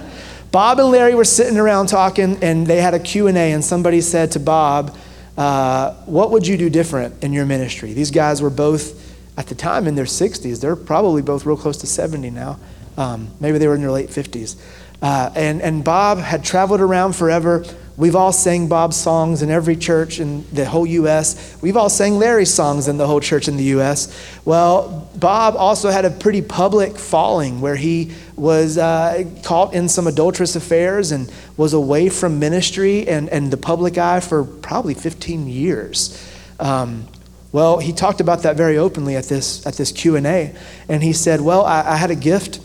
Bob 0.52 0.80
and 0.80 0.89
Larry 0.89 1.16
were 1.16 1.26
sitting 1.26 1.58
around 1.58 1.88
talking, 1.88 2.41
and 2.41 2.66
they 2.66 2.80
had 2.80 2.93
a 2.93 3.00
Q&A, 3.00 3.34
and 3.34 3.64
somebody 3.64 4.00
said 4.00 4.32
to 4.32 4.39
Bob, 4.39 4.96
uh, 5.38 5.94
what 6.06 6.32
would 6.32 6.48
you 6.48 6.58
do 6.58 6.70
different 6.70 7.24
in 7.24 7.34
your 7.34 7.46
ministry? 7.46 7.94
These 7.94 8.12
guys 8.12 8.42
were 8.42 8.50
both 8.50 9.14
at 9.38 9.48
the 9.48 9.56
time 9.56 9.88
in 9.88 9.96
their 9.96 10.06
60s. 10.06 10.62
They're 10.62 10.76
probably 10.76 11.22
both 11.22 11.46
real 11.46 11.58
close 11.58 11.78
to 11.78 11.88
70 11.88 12.30
now. 12.30 12.60
Um, 12.98 13.30
maybe 13.40 13.58
they 13.58 13.68
were 13.68 13.76
in 13.76 13.82
their 13.82 13.92
late 13.92 14.10
50s. 14.10 14.56
Uh, 15.02 15.30
and, 15.36 15.62
and 15.62 15.84
Bob 15.84 16.20
had 16.20 16.44
traveled 16.44 16.80
around 16.80 17.16
forever. 17.16 17.66
We've 17.98 18.16
all 18.16 18.34
sang 18.34 18.68
Bob's 18.68 18.98
songs 18.98 19.41
in 19.41 19.50
every 19.50 19.78
church 19.78 20.20
in 20.20 20.46
the 20.52 20.66
whole 20.66 20.86
U.S. 20.86 21.58
We've 21.62 21.78
all 21.78 21.89
sang 21.89 22.18
Larry's 22.18 22.54
songs 22.54 22.89
in 22.89 22.98
the 22.98 23.08
whole 23.08 23.22
church 23.22 23.48
in 23.48 23.56
the 23.56 23.64
U.S. 23.76 24.14
Well, 24.43 25.10
Bob 25.16 25.56
also 25.56 25.89
had 25.89 26.04
a 26.04 26.10
pretty 26.10 26.41
public 26.41 26.98
falling 26.98 27.62
where 27.62 27.78
he 27.78 28.12
was 28.36 28.78
uh, 28.78 29.24
caught 29.43 29.74
in 29.74 29.88
some 29.88 30.08
adulterous 30.08 30.58
affairs 30.58 31.14
and 31.14 31.32
was 31.56 31.72
away 31.72 32.10
from 32.10 32.38
ministry 32.38 33.08
and, 33.08 33.30
and 33.30 33.50
the 33.50 33.58
public 33.58 33.98
eye 33.98 34.20
for 34.20 34.43
probably 34.43 34.93
15 34.93 35.48
years. 35.48 36.22
Um, 36.60 37.08
well, 37.54 37.80
he 37.80 37.93
talked 37.93 38.20
about 38.20 38.43
that 38.43 38.58
very 38.58 38.78
openly 38.78 39.16
at 39.16 39.24
this, 39.26 39.66
at 39.66 39.76
this 39.76 39.93
Q&A. 39.93 40.54
And 40.89 41.02
he 41.02 41.14
said, 41.14 41.39
well, 41.39 41.64
I, 41.64 41.93
I 41.93 41.96
had 41.96 42.12
a 42.12 42.16
gift, 42.16 42.60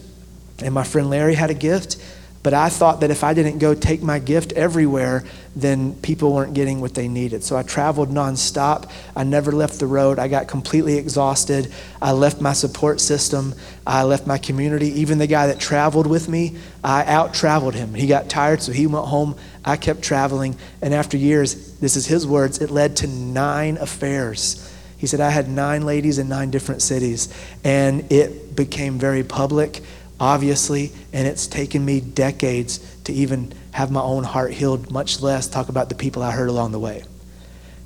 and 0.61 0.75
my 0.75 0.83
friend 0.83 1.09
Larry 1.09 1.37
had 1.37 1.51
a 1.51 1.55
gift, 1.55 1.97
but 2.43 2.55
I 2.55 2.71
thought 2.71 3.01
that 3.01 3.11
if 3.11 3.23
I 3.23 3.35
didn't 3.35 3.59
go 3.59 3.75
take 3.75 4.03
my 4.03 4.19
gift 4.19 4.53
everywhere, 4.53 5.25
then 5.55 5.95
people 5.97 6.33
weren't 6.33 6.55
getting 6.55 6.81
what 6.81 6.95
they 6.95 7.07
needed. 7.07 7.45
So 7.45 7.57
I 7.57 7.63
traveled 7.63 8.09
nonstop. 8.09 8.91
I 9.15 9.25
never 9.25 9.53
left 9.53 9.79
the 9.79 9.87
road. 9.87 10.19
I 10.19 10.29
got 10.29 10.49
completely 10.49 10.97
exhausted. 10.97 11.71
I 12.01 12.13
left 12.13 12.41
my 12.41 12.55
support 12.55 13.01
system. 13.01 13.55
I 13.87 14.05
left 14.05 14.27
my 14.27 14.39
community. 14.39 14.89
Even 15.01 15.19
the 15.19 15.27
guy 15.27 15.49
that 15.49 15.61
traveled 15.61 16.07
with 16.07 16.29
me, 16.29 16.57
I 16.83 17.05
out 17.05 17.35
traveled 17.35 17.75
him. 17.75 17.93
He 17.93 18.07
got 18.07 18.31
tired, 18.31 18.63
so 18.63 18.73
he 18.73 18.87
went 18.87 19.07
home. 19.07 19.37
I 19.63 19.77
kept 19.77 20.01
traveling. 20.01 20.57
And 20.81 20.95
after 20.95 21.19
years, 21.19 21.79
this 21.79 21.95
is 21.95 22.07
his 22.07 22.27
words, 22.27 22.59
it 22.59 22.71
led 22.71 22.97
to 22.97 23.07
nine 23.07 23.77
affairs. 23.77 24.67
He 24.97 25.07
said, 25.07 25.21
I 25.21 25.31
had 25.31 25.49
nine 25.49 25.87
ladies 25.87 26.19
in 26.19 26.29
nine 26.29 26.51
different 26.51 26.83
cities, 26.83 27.33
and 27.65 28.11
it 28.13 28.55
became 28.55 28.99
very 28.99 29.25
public, 29.25 29.83
obviously, 30.21 30.93
and 31.13 31.27
it's 31.27 31.47
taken 31.47 31.85
me 31.85 32.01
decades 32.01 32.79
to 33.05 33.13
even 33.13 33.53
have 33.73 33.91
my 33.91 34.03
own 34.03 34.23
heart 34.23 34.53
healed, 34.53 34.93
much 34.93 35.21
less 35.23 35.49
talk 35.49 35.69
about 35.69 35.89
the 35.89 35.95
people 35.95 36.23
I 36.23 36.31
hurt 36.31 36.49
along 36.49 36.73
the 36.73 36.79
way. 36.79 37.03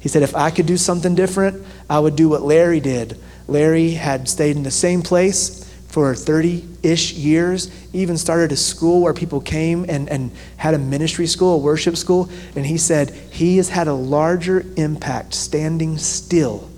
He 0.00 0.08
said, 0.08 0.22
if 0.22 0.34
I 0.34 0.50
could 0.50 0.66
do 0.66 0.76
something 0.76 1.14
different, 1.14 1.64
I 1.88 1.98
would 1.98 2.16
do 2.16 2.28
what 2.28 2.42
Larry 2.42 2.80
did. 2.80 3.18
Larry 3.46 3.92
had 3.92 4.28
stayed 4.28 4.56
in 4.56 4.62
the 4.62 4.70
same 4.70 5.00
place 5.00 5.64
for 5.88 6.14
30 6.14 6.66
ish 6.82 7.12
years, 7.12 7.70
even 7.92 8.18
started 8.18 8.50
a 8.50 8.56
school 8.56 9.00
where 9.00 9.14
people 9.14 9.40
came 9.40 9.86
and, 9.88 10.08
and 10.08 10.32
had 10.56 10.74
a 10.74 10.78
ministry 10.78 11.26
school, 11.26 11.54
a 11.54 11.58
worship 11.58 11.96
school. 11.96 12.28
And 12.56 12.66
he 12.66 12.78
said 12.78 13.10
he 13.30 13.58
has 13.58 13.68
had 13.68 13.86
a 13.86 13.94
larger 13.94 14.66
impact 14.76 15.34
standing 15.34 15.96
still 15.98 16.68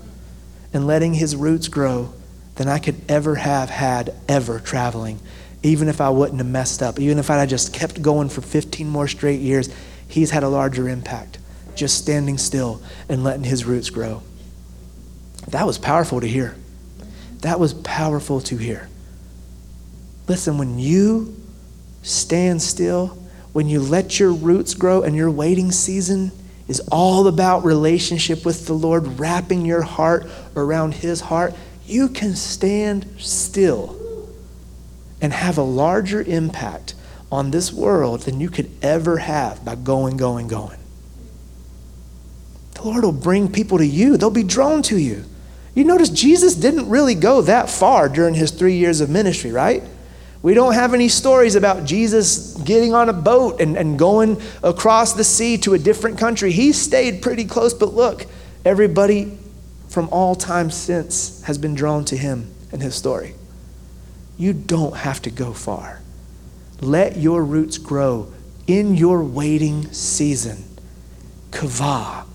and 0.71 0.85
letting 0.85 1.15
his 1.15 1.35
roots 1.35 1.67
grow 1.67 2.13
than 2.55 2.67
I 2.67 2.77
could 2.79 3.01
ever 3.09 3.35
have 3.35 3.69
had 3.69 4.13
ever 4.29 4.59
traveling. 4.59 5.19
Even 5.67 5.89
if 5.89 5.99
I 5.99 6.09
wouldn't 6.09 6.37
have 6.37 6.47
messed 6.47 6.81
up, 6.81 6.97
even 6.97 7.19
if 7.19 7.29
I 7.29 7.35
had 7.35 7.49
just 7.49 7.73
kept 7.73 8.01
going 8.01 8.29
for 8.29 8.39
15 8.39 8.87
more 8.87 9.05
straight 9.05 9.41
years, 9.41 9.69
he's 10.07 10.31
had 10.31 10.43
a 10.43 10.47
larger 10.47 10.87
impact 10.87 11.39
just 11.75 11.97
standing 11.97 12.37
still 12.37 12.81
and 13.09 13.21
letting 13.21 13.43
his 13.43 13.65
roots 13.65 13.89
grow. 13.89 14.23
That 15.49 15.67
was 15.67 15.77
powerful 15.77 16.21
to 16.21 16.27
hear. 16.27 16.55
That 17.41 17.59
was 17.59 17.73
powerful 17.73 18.39
to 18.41 18.55
hear. 18.55 18.87
Listen, 20.29 20.57
when 20.57 20.79
you 20.79 21.35
stand 22.01 22.61
still, 22.61 23.17
when 23.51 23.67
you 23.67 23.81
let 23.81 24.21
your 24.21 24.31
roots 24.31 24.73
grow 24.73 25.03
and 25.03 25.17
your 25.17 25.29
waiting 25.29 25.73
season 25.73 26.31
is 26.69 26.79
all 26.91 27.27
about 27.27 27.65
relationship 27.65 28.45
with 28.45 28.67
the 28.67 28.73
Lord, 28.73 29.19
wrapping 29.19 29.65
your 29.65 29.81
heart 29.81 30.27
around 30.55 30.93
His 30.93 31.19
heart, 31.19 31.53
you 31.85 32.07
can 32.07 32.35
stand 32.35 33.05
still 33.17 34.06
and 35.21 35.33
have 35.33 35.57
a 35.57 35.63
larger 35.63 36.21
impact 36.21 36.93
on 37.31 37.51
this 37.51 37.73
world 37.73 38.21
than 38.21 38.39
you 38.39 38.49
could 38.49 38.69
ever 38.81 39.17
have 39.17 39.63
by 39.65 39.75
going, 39.75 40.17
going, 40.17 40.47
going. 40.47 40.79
The 42.73 42.83
Lord 42.83 43.03
will 43.03 43.11
bring 43.11 43.51
people 43.51 43.79
to 43.79 43.85
you, 43.85 44.17
they'll 44.17 44.29
be 44.29 44.43
drawn 44.43 44.81
to 44.83 44.97
you. 44.97 45.23
You 45.73 45.83
notice 45.83 46.09
Jesus 46.09 46.55
didn't 46.55 46.89
really 46.89 47.15
go 47.15 47.41
that 47.41 47.69
far 47.69 48.09
during 48.09 48.33
his 48.33 48.51
three 48.51 48.77
years 48.77 49.01
of 49.01 49.09
ministry, 49.09 49.51
right? 49.51 49.83
We 50.41 50.53
don't 50.53 50.73
have 50.73 50.93
any 50.93 51.09
stories 51.09 51.55
about 51.55 51.85
Jesus 51.85 52.55
getting 52.57 52.93
on 52.93 53.09
a 53.09 53.13
boat 53.13 53.59
and, 53.59 53.75
and 53.77 53.97
going 53.97 54.41
across 54.63 55.13
the 55.13 55.23
sea 55.23 55.57
to 55.59 55.73
a 55.73 55.79
different 55.79 56.17
country. 56.17 56.51
He 56.51 56.71
stayed 56.71 57.21
pretty 57.21 57.45
close, 57.45 57.73
but 57.73 57.93
look, 57.93 58.25
everybody 58.63 59.37
from 59.89 60.09
all 60.09 60.35
time 60.35 60.71
since 60.71 61.41
has 61.43 61.57
been 61.57 61.75
drawn 61.75 62.05
to 62.05 62.17
him 62.17 62.53
and 62.71 62.81
his 62.81 62.95
story. 62.95 63.33
You 64.37 64.53
don't 64.53 64.95
have 64.95 65.21
to 65.23 65.31
go 65.31 65.53
far. 65.53 66.01
Let 66.79 67.17
your 67.17 67.43
roots 67.43 67.77
grow 67.77 68.31
in 68.67 68.95
your 68.95 69.23
waiting 69.23 69.91
season. 69.91 70.63
Kavah. 71.51 72.25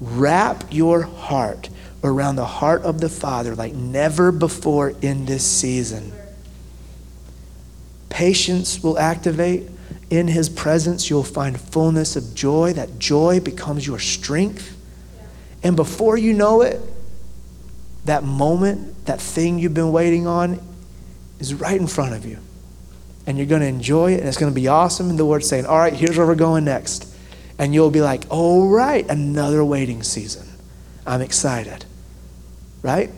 Wrap 0.00 0.64
your 0.72 1.02
heart 1.02 1.68
around 2.02 2.34
the 2.36 2.44
heart 2.44 2.82
of 2.82 3.00
the 3.00 3.08
Father 3.08 3.54
like 3.54 3.72
never 3.72 4.32
before 4.32 4.90
in 5.02 5.26
this 5.26 5.46
season. 5.46 6.12
Patience 8.08 8.82
will 8.82 8.98
activate. 8.98 9.68
In 10.10 10.28
his 10.28 10.48
presence, 10.48 11.08
you'll 11.08 11.22
find 11.22 11.58
fullness 11.58 12.16
of 12.16 12.34
joy. 12.34 12.72
That 12.72 12.98
joy 12.98 13.40
becomes 13.40 13.86
your 13.86 13.98
strength. 13.98 14.76
And 15.62 15.76
before 15.76 16.18
you 16.18 16.32
know 16.34 16.62
it, 16.62 16.80
that 18.04 18.24
moment, 18.24 19.06
that 19.06 19.20
thing 19.20 19.58
you've 19.58 19.72
been 19.72 19.92
waiting 19.92 20.26
on, 20.26 20.60
is 21.42 21.54
right 21.54 21.80
in 21.80 21.86
front 21.86 22.14
of 22.14 22.24
you. 22.24 22.38
And 23.26 23.38
you're 23.38 23.46
going 23.46 23.60
to 23.60 23.68
enjoy 23.68 24.14
it, 24.14 24.20
and 24.20 24.28
it's 24.28 24.38
going 24.38 24.50
to 24.50 24.54
be 24.54 24.68
awesome. 24.68 25.10
And 25.10 25.18
the 25.18 25.24
Lord's 25.24 25.48
saying, 25.48 25.66
All 25.66 25.78
right, 25.78 25.92
here's 25.92 26.16
where 26.16 26.26
we're 26.26 26.34
going 26.34 26.64
next. 26.64 27.08
And 27.58 27.72
you'll 27.72 27.90
be 27.90 28.00
like, 28.00 28.24
All 28.30 28.68
right, 28.68 29.08
another 29.08 29.64
waiting 29.64 30.02
season. 30.02 30.48
I'm 31.06 31.20
excited. 31.20 31.84
Right? 32.82 33.10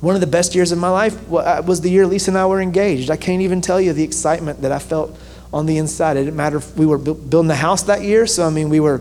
One 0.00 0.14
of 0.14 0.20
the 0.20 0.26
best 0.26 0.54
years 0.54 0.70
of 0.70 0.78
my 0.78 0.90
life 0.90 1.32
uh, 1.32 1.62
was 1.64 1.80
the 1.80 1.90
year 1.90 2.06
Lisa 2.06 2.30
and 2.30 2.38
I 2.38 2.46
were 2.46 2.60
engaged. 2.60 3.10
I 3.10 3.16
can't 3.16 3.42
even 3.42 3.60
tell 3.60 3.80
you 3.80 3.92
the 3.92 4.04
excitement 4.04 4.62
that 4.62 4.70
I 4.70 4.78
felt 4.78 5.18
on 5.52 5.66
the 5.66 5.78
inside. 5.78 6.16
It 6.16 6.24
didn't 6.24 6.36
matter 6.36 6.58
if 6.58 6.76
we 6.76 6.84
were 6.84 6.98
building 6.98 7.48
the 7.48 7.54
house 7.54 7.84
that 7.84 8.02
year. 8.02 8.26
So, 8.26 8.46
I 8.46 8.50
mean, 8.50 8.68
we 8.68 8.80
were 8.80 9.00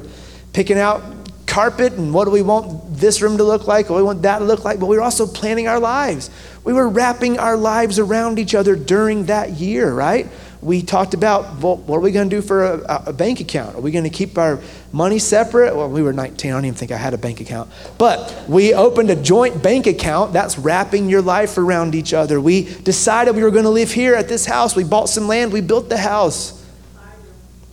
picking 0.53 0.77
out 0.77 1.03
carpet 1.45 1.93
and 1.93 2.13
what 2.13 2.25
do 2.25 2.31
we 2.31 2.41
want 2.41 2.95
this 2.97 3.21
room 3.21 3.37
to 3.37 3.43
look 3.43 3.67
like, 3.67 3.89
what 3.89 3.97
we 3.97 4.03
want 4.03 4.21
that 4.23 4.39
to 4.39 4.45
look 4.45 4.63
like, 4.63 4.79
but 4.79 4.87
we 4.87 4.95
were 4.95 5.03
also 5.03 5.27
planning 5.27 5.67
our 5.67 5.79
lives. 5.79 6.29
We 6.63 6.73
were 6.73 6.87
wrapping 6.87 7.39
our 7.39 7.57
lives 7.57 7.99
around 7.99 8.39
each 8.39 8.55
other 8.55 8.75
during 8.75 9.25
that 9.25 9.51
year, 9.51 9.93
right? 9.93 10.27
we 10.63 10.81
talked 10.81 11.13
about 11.13 11.59
well, 11.59 11.77
what 11.77 11.97
are 11.97 12.01
we 12.01 12.11
going 12.11 12.29
to 12.29 12.35
do 12.35 12.41
for 12.41 12.63
a, 12.63 13.03
a, 13.07 13.13
bank 13.13 13.41
account? 13.41 13.75
Are 13.75 13.81
we 13.81 13.91
going 13.91 14.05
to 14.05 14.09
keep 14.09 14.37
our 14.37 14.59
money 14.91 15.19
separate? 15.19 15.75
Well, 15.75 15.89
we 15.89 16.01
were 16.01 16.13
19. 16.13 16.51
I 16.51 16.53
don't 16.53 16.65
even 16.65 16.77
think 16.77 16.91
I 16.91 16.97
had 16.97 17.13
a 17.13 17.17
bank 17.17 17.41
account. 17.41 17.69
But 17.97 18.45
we 18.47 18.73
opened 18.73 19.09
a 19.09 19.15
joint 19.15 19.61
bank 19.61 19.87
account. 19.87 20.33
That's 20.33 20.57
wrapping 20.57 21.09
your 21.09 21.21
life 21.21 21.57
around 21.57 21.95
each 21.95 22.13
other. 22.13 22.39
We 22.39 22.63
decided 22.63 23.35
we 23.35 23.43
were 23.43 23.51
going 23.51 23.65
to 23.65 23.69
live 23.69 23.91
here 23.91 24.15
at 24.15 24.29
this 24.29 24.45
house. 24.45 24.75
We 24.75 24.83
bought 24.83 25.09
some 25.09 25.27
land. 25.27 25.51
We 25.51 25.61
built 25.61 25.89
the 25.89 25.97
house. 25.97 26.63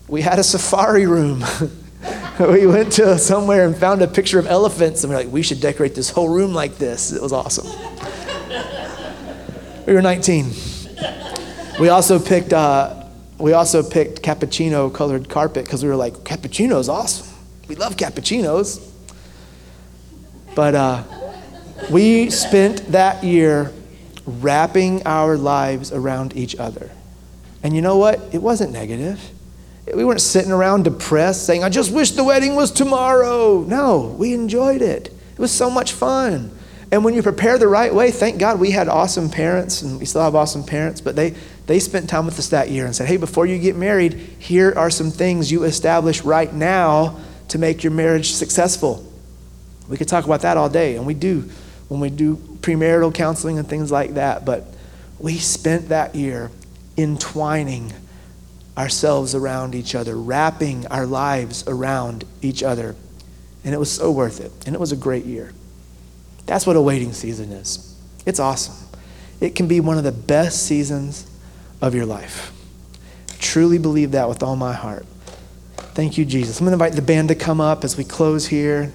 We 0.08 0.22
had 0.22 0.38
a 0.38 0.44
safari 0.44 1.06
room. 1.06 1.44
we 2.48 2.66
went 2.66 2.90
to 2.90 3.18
somewhere 3.18 3.66
and 3.66 3.76
found 3.76 4.00
a 4.00 4.08
picture 4.08 4.38
of 4.38 4.46
elephants, 4.46 5.04
and 5.04 5.12
we're 5.12 5.18
like, 5.18 5.30
we 5.30 5.42
should 5.42 5.60
decorate 5.60 5.94
this 5.94 6.08
whole 6.08 6.30
room 6.30 6.54
like 6.54 6.78
this. 6.78 7.12
It 7.12 7.20
was 7.20 7.34
awesome. 7.34 7.66
We 9.86 9.92
were 9.92 10.00
19. 10.00 10.50
We 11.78 11.90
also 11.90 12.18
picked, 12.18 12.54
uh, 12.54 13.04
we 13.36 13.52
also 13.52 13.82
picked 13.82 14.22
cappuccino 14.22 14.92
colored 14.92 15.28
carpet 15.28 15.66
because 15.66 15.82
we 15.82 15.90
were 15.90 15.96
like, 15.96 16.14
cappuccino's 16.24 16.88
awesome. 16.88 17.26
We 17.68 17.74
love 17.74 17.96
cappuccinos. 17.96 18.88
But 20.54 20.74
uh, 20.74 21.04
we 21.90 22.30
spent 22.30 22.86
that 22.92 23.22
year 23.22 23.70
wrapping 24.24 25.06
our 25.06 25.36
lives 25.36 25.92
around 25.92 26.34
each 26.36 26.56
other. 26.56 26.90
And 27.62 27.76
you 27.76 27.82
know 27.82 27.98
what? 27.98 28.18
It 28.32 28.40
wasn't 28.40 28.72
negative. 28.72 29.20
We 29.94 30.04
weren't 30.04 30.20
sitting 30.20 30.52
around 30.52 30.84
depressed 30.84 31.46
saying, 31.46 31.64
I 31.64 31.68
just 31.68 31.92
wish 31.92 32.12
the 32.12 32.24
wedding 32.24 32.54
was 32.54 32.70
tomorrow. 32.70 33.62
No, 33.62 34.14
we 34.18 34.34
enjoyed 34.34 34.82
it. 34.82 35.08
It 35.08 35.38
was 35.38 35.50
so 35.52 35.70
much 35.70 35.92
fun. 35.92 36.50
And 36.92 37.04
when 37.04 37.14
you 37.14 37.22
prepare 37.22 37.56
the 37.56 37.68
right 37.68 37.94
way, 37.94 38.10
thank 38.10 38.38
God 38.40 38.58
we 38.58 38.72
had 38.72 38.88
awesome 38.88 39.30
parents, 39.30 39.82
and 39.82 39.98
we 40.00 40.04
still 40.04 40.22
have 40.22 40.34
awesome 40.34 40.64
parents, 40.64 41.00
but 41.00 41.14
they, 41.14 41.34
they 41.66 41.78
spent 41.78 42.08
time 42.08 42.26
with 42.26 42.38
us 42.38 42.48
that 42.48 42.68
year 42.68 42.84
and 42.84 42.94
said, 42.94 43.06
hey, 43.06 43.16
before 43.16 43.46
you 43.46 43.58
get 43.58 43.76
married, 43.76 44.14
here 44.14 44.72
are 44.76 44.90
some 44.90 45.10
things 45.10 45.52
you 45.52 45.62
establish 45.62 46.22
right 46.22 46.52
now 46.52 47.20
to 47.48 47.58
make 47.58 47.84
your 47.84 47.92
marriage 47.92 48.32
successful. 48.32 49.06
We 49.88 49.96
could 49.96 50.08
talk 50.08 50.24
about 50.24 50.40
that 50.40 50.56
all 50.56 50.68
day, 50.68 50.96
and 50.96 51.06
we 51.06 51.14
do 51.14 51.48
when 51.88 52.00
we 52.00 52.10
do 52.10 52.36
premarital 52.36 53.14
counseling 53.14 53.58
and 53.58 53.68
things 53.68 53.90
like 53.90 54.14
that, 54.14 54.44
but 54.44 54.66
we 55.18 55.38
spent 55.38 55.88
that 55.88 56.14
year 56.14 56.50
entwining 56.96 57.92
ourselves 58.80 59.34
around 59.34 59.74
each 59.74 59.94
other, 59.94 60.16
wrapping 60.16 60.86
our 60.86 61.04
lives 61.04 61.64
around 61.68 62.24
each 62.40 62.62
other. 62.62 62.96
And 63.62 63.74
it 63.74 63.78
was 63.78 63.92
so 63.92 64.10
worth 64.10 64.40
it. 64.40 64.50
And 64.66 64.74
it 64.74 64.80
was 64.80 64.90
a 64.90 64.96
great 64.96 65.26
year. 65.26 65.52
That's 66.46 66.66
what 66.66 66.76
a 66.76 66.80
waiting 66.80 67.12
season 67.12 67.52
is. 67.52 67.94
It's 68.24 68.40
awesome. 68.40 68.88
It 69.38 69.54
can 69.54 69.68
be 69.68 69.80
one 69.80 69.98
of 69.98 70.04
the 70.04 70.12
best 70.12 70.66
seasons 70.66 71.30
of 71.82 71.94
your 71.94 72.06
life. 72.06 72.52
Truly 73.38 73.78
believe 73.78 74.12
that 74.12 74.28
with 74.28 74.42
all 74.42 74.56
my 74.56 74.72
heart. 74.72 75.04
Thank 75.76 76.16
you, 76.16 76.24
Jesus. 76.24 76.58
I'm 76.58 76.64
going 76.64 76.78
to 76.78 76.82
invite 76.82 76.96
the 76.96 77.02
band 77.02 77.28
to 77.28 77.34
come 77.34 77.60
up 77.60 77.84
as 77.84 77.98
we 77.98 78.04
close 78.04 78.46
here. 78.46 78.92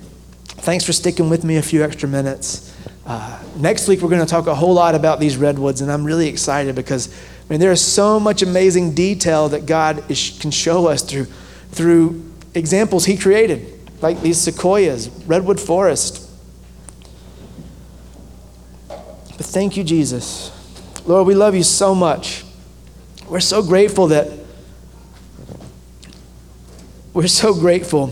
Thanks 0.47 0.83
for 0.83 0.93
sticking 0.93 1.29
with 1.29 1.43
me 1.43 1.57
a 1.57 1.61
few 1.61 1.83
extra 1.83 2.09
minutes. 2.09 2.75
Uh, 3.05 3.39
next 3.55 3.87
week, 3.87 4.01
we're 4.01 4.09
going 4.09 4.25
to 4.25 4.29
talk 4.29 4.47
a 4.47 4.55
whole 4.55 4.73
lot 4.73 4.95
about 4.95 5.19
these 5.19 5.37
redwoods, 5.37 5.81
and 5.81 5.91
I'm 5.91 6.03
really 6.03 6.27
excited 6.27 6.73
because 6.73 7.15
I 7.47 7.53
mean, 7.53 7.59
there 7.59 7.71
is 7.71 7.81
so 7.81 8.19
much 8.19 8.41
amazing 8.41 8.95
detail 8.95 9.49
that 9.49 9.67
God 9.67 10.09
is, 10.09 10.35
can 10.39 10.49
show 10.49 10.87
us 10.87 11.03
through, 11.03 11.25
through 11.71 12.31
examples 12.55 13.05
He 13.05 13.17
created, 13.17 13.71
like 14.01 14.21
these 14.21 14.39
sequoias, 14.39 15.09
redwood 15.27 15.59
forest. 15.59 16.27
But 18.87 19.45
thank 19.45 19.77
you, 19.77 19.83
Jesus. 19.83 20.51
Lord, 21.05 21.27
we 21.27 21.35
love 21.35 21.53
you 21.53 21.61
so 21.61 21.93
much. 21.93 22.43
We're 23.27 23.39
so 23.39 23.61
grateful 23.61 24.07
that 24.07 24.31
we're 27.13 27.27
so 27.27 27.53
grateful. 27.53 28.11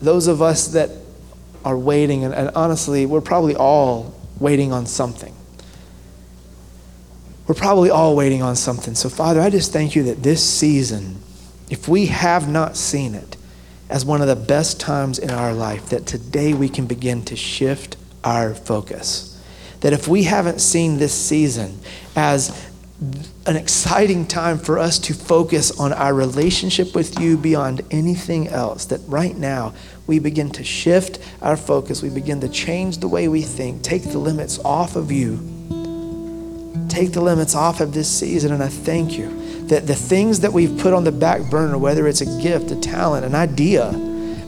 Those 0.00 0.28
of 0.28 0.40
us 0.40 0.68
that 0.68 0.90
are 1.64 1.76
waiting, 1.76 2.24
and, 2.24 2.32
and 2.32 2.50
honestly, 2.54 3.04
we're 3.04 3.20
probably 3.20 3.54
all 3.54 4.14
waiting 4.42 4.72
on 4.72 4.84
something. 4.84 5.34
We're 7.46 7.54
probably 7.54 7.90
all 7.90 8.14
waiting 8.14 8.42
on 8.42 8.56
something. 8.56 8.94
So, 8.94 9.08
Father, 9.08 9.40
I 9.40 9.50
just 9.50 9.72
thank 9.72 9.96
you 9.96 10.02
that 10.04 10.22
this 10.22 10.42
season, 10.42 11.16
if 11.70 11.88
we 11.88 12.06
have 12.06 12.48
not 12.48 12.76
seen 12.76 13.14
it 13.14 13.36
as 13.88 14.04
one 14.04 14.20
of 14.20 14.28
the 14.28 14.36
best 14.36 14.80
times 14.80 15.18
in 15.18 15.30
our 15.30 15.52
life, 15.52 15.88
that 15.90 16.06
today 16.06 16.54
we 16.54 16.68
can 16.68 16.86
begin 16.86 17.24
to 17.26 17.36
shift 17.36 17.96
our 18.24 18.54
focus. 18.54 19.28
That 19.80 19.92
if 19.92 20.06
we 20.06 20.22
haven't 20.22 20.60
seen 20.60 20.98
this 20.98 21.12
season 21.12 21.80
as 22.14 22.71
an 23.46 23.56
exciting 23.56 24.26
time 24.26 24.58
for 24.58 24.78
us 24.78 24.98
to 25.00 25.14
focus 25.14 25.78
on 25.78 25.92
our 25.92 26.14
relationship 26.14 26.94
with 26.94 27.18
you 27.18 27.36
beyond 27.36 27.80
anything 27.90 28.48
else. 28.48 28.84
That 28.86 29.00
right 29.06 29.36
now 29.36 29.74
we 30.06 30.18
begin 30.18 30.50
to 30.50 30.64
shift 30.64 31.18
our 31.40 31.56
focus, 31.56 32.02
we 32.02 32.10
begin 32.10 32.40
to 32.40 32.48
change 32.48 32.98
the 32.98 33.08
way 33.08 33.28
we 33.28 33.42
think, 33.42 33.82
take 33.82 34.04
the 34.04 34.18
limits 34.18 34.58
off 34.64 34.96
of 34.96 35.10
you, 35.10 35.36
take 36.88 37.12
the 37.12 37.20
limits 37.20 37.54
off 37.54 37.80
of 37.80 37.92
this 37.92 38.08
season. 38.08 38.52
And 38.52 38.62
I 38.62 38.68
thank 38.68 39.18
you 39.18 39.66
that 39.66 39.86
the 39.86 39.94
things 39.94 40.40
that 40.40 40.52
we've 40.52 40.76
put 40.78 40.92
on 40.92 41.04
the 41.04 41.12
back 41.12 41.50
burner, 41.50 41.78
whether 41.78 42.06
it's 42.06 42.20
a 42.20 42.42
gift, 42.42 42.70
a 42.70 42.76
talent, 42.76 43.24
an 43.24 43.34
idea, 43.34 43.88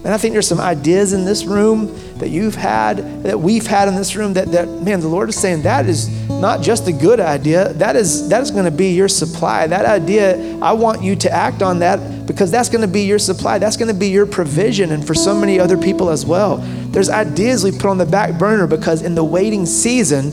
and 0.05 0.12
I 0.12 0.18
think 0.18 0.34
there's 0.34 0.46
some 0.46 0.61
ideas 0.61 1.14
in 1.14 1.24
this 1.24 1.44
room 1.44 1.98
that 2.18 2.28
you've 2.28 2.55
had, 2.55 3.22
that 3.22 3.40
we've 3.40 3.66
had 3.66 3.88
in 3.88 3.94
this 3.94 4.14
room 4.14 4.34
that, 4.34 4.52
that 4.52 4.68
man, 4.68 5.00
the 5.00 5.09
Lord 5.09 5.30
is 5.30 5.36
saying 5.36 5.62
that 5.62 5.86
is 5.86 6.09
not 6.45 6.61
just 6.61 6.86
a 6.88 6.92
good 6.92 7.20
idea. 7.20 7.72
That 7.72 7.97
is 7.97 8.28
that 8.28 8.42
is 8.42 8.51
going 8.51 8.66
to 8.66 8.70
be 8.70 8.92
your 8.92 9.09
supply. 9.09 9.66
That 9.66 9.86
idea, 9.86 10.59
I 10.59 10.74
want 10.74 11.03
you 11.03 11.16
to 11.16 11.30
act 11.30 11.62
on 11.62 11.78
that 11.78 12.26
because 12.26 12.51
that's 12.51 12.68
going 12.68 12.82
to 12.82 12.92
be 12.99 13.01
your 13.07 13.18
supply. 13.18 13.59
That's 13.59 13.78
going 13.78 13.88
to 13.88 13.99
be 13.99 14.09
your 14.09 14.26
provision 14.26 14.92
and 14.92 15.07
for 15.07 15.14
so 15.14 15.34
many 15.34 15.59
other 15.59 15.78
people 15.78 16.11
as 16.11 16.26
well. 16.26 16.59
There's 16.92 17.09
ideas 17.09 17.64
we 17.64 17.72
put 17.72 17.86
on 17.86 17.97
the 17.97 18.05
back 18.05 18.38
burner 18.38 18.66
because 18.66 19.01
in 19.01 19.14
the 19.14 19.24
waiting 19.24 19.64
season, 19.64 20.32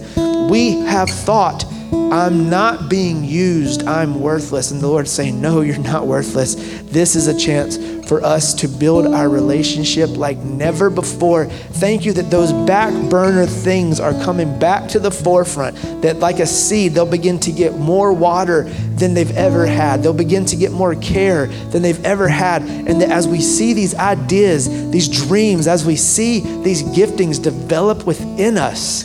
we 0.49 0.72
have 0.82 1.09
thought 1.09 1.64
I'm 1.93 2.49
not 2.49 2.89
being 2.89 3.24
used. 3.24 3.84
I'm 3.84 4.20
worthless. 4.20 4.72
And 4.72 4.82
the 4.82 4.88
Lord's 4.88 5.12
saying, 5.12 5.39
No, 5.39 5.62
you're 5.62 5.78
not 5.78 6.07
worthless. 6.07 6.55
This 6.92 7.16
is 7.16 7.28
a 7.28 7.38
chance 7.38 7.78
for 8.10 8.22
us 8.22 8.54
to 8.56 8.68
build 8.68 9.06
our 9.08 9.30
relationship 9.30 10.10
like 10.18 10.38
never 10.39 10.89
before. 10.89 11.46
Thank 11.46 12.04
you 12.04 12.12
that 12.12 12.30
those 12.30 12.52
back 12.68 12.94
burner 13.10 13.46
things 13.46 14.02
are 14.02 14.12
coming 14.26 14.60
back 14.60 14.89
to 14.89 15.00
the 15.00 15.10
forefront, 15.10 15.78
that 16.02 16.20
like 16.20 16.39
a 16.39 16.46
seed, 16.46 16.94
they'll 16.94 17.06
begin 17.06 17.39
to 17.39 17.54
get 17.54 17.78
more 17.78 18.12
water 18.12 18.64
than 18.96 19.14
they've 19.14 19.32
ever 19.38 19.66
had. 19.66 20.04
They'll 20.04 20.12
begin 20.12 20.46
to 20.48 20.58
get 20.58 20.74
more 20.74 20.94
care 20.96 21.48
than 21.48 21.82
they've 21.82 22.04
ever 22.04 22.28
had. 22.28 22.64
And 22.64 23.02
that 23.02 23.10
as 23.10 23.30
we 23.30 23.39
see 23.39 23.72
these 23.72 23.96
ideas, 23.96 24.92
these 24.92 25.08
dreams, 25.08 25.68
as 25.68 25.86
we 25.86 25.96
see 25.96 26.42
these 26.64 26.84
giftings 26.84 27.42
develop 27.42 28.06
within 28.06 28.58
us, 28.58 29.04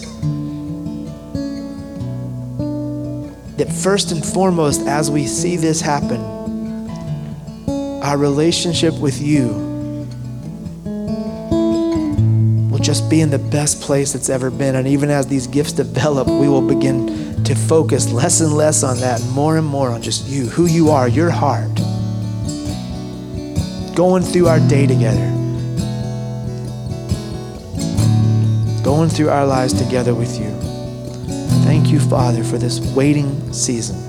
that 3.57 3.73
first 3.73 4.11
and 4.11 4.25
foremost, 4.25 4.83
as 4.83 5.13
we 5.13 5.27
see 5.27 5.57
this 5.57 5.81
happen, 5.81 6.36
our 8.07 8.17
relationship 8.17 8.95
with 9.01 9.21
you 9.21 9.49
will 12.71 12.79
just 12.79 13.11
be 13.11 13.21
in 13.21 13.31
the 13.31 13.39
best 13.51 13.81
place 13.81 14.15
it's 14.15 14.29
ever 14.29 14.49
been. 14.49 14.77
And 14.77 14.87
even 14.87 15.11
as 15.11 15.27
these 15.27 15.49
gifts 15.49 15.73
develop, 15.73 16.29
we 16.29 16.49
will 16.49 16.63
begin 16.63 17.43
to 17.43 17.55
focus 17.57 18.13
less 18.13 18.41
and 18.41 18.53
less 18.53 18.85
on 18.85 19.01
that 19.01 19.21
and 19.21 19.31
more 19.33 19.57
and 19.57 19.67
more 19.67 19.91
on 19.91 20.03
just 20.03 20.29
you, 20.29 20.47
who 20.47 20.67
you 20.67 20.91
are, 20.91 21.09
your 21.09 21.31
heart. 21.31 21.75
Going 23.97 24.23
through 24.23 24.47
our 24.47 24.61
day 24.69 24.87
together, 24.87 25.27
going 28.85 29.09
through 29.09 29.31
our 29.31 29.47
lives 29.47 29.73
together 29.73 30.15
with 30.15 30.39
you. 30.39 30.51
Thank 31.65 31.89
you, 31.89 31.99
Father, 31.99 32.45
for 32.45 32.57
this 32.57 32.79
waiting 32.95 33.53
season. 33.53 34.06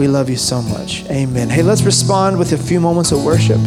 We 0.00 0.08
love 0.08 0.30
you 0.30 0.36
so 0.36 0.62
much. 0.62 1.04
Amen. 1.10 1.50
Hey, 1.50 1.60
let's 1.62 1.82
respond 1.82 2.38
with 2.38 2.52
a 2.52 2.56
few 2.56 2.80
moments 2.80 3.12
of 3.12 3.22
worship. 3.22 3.60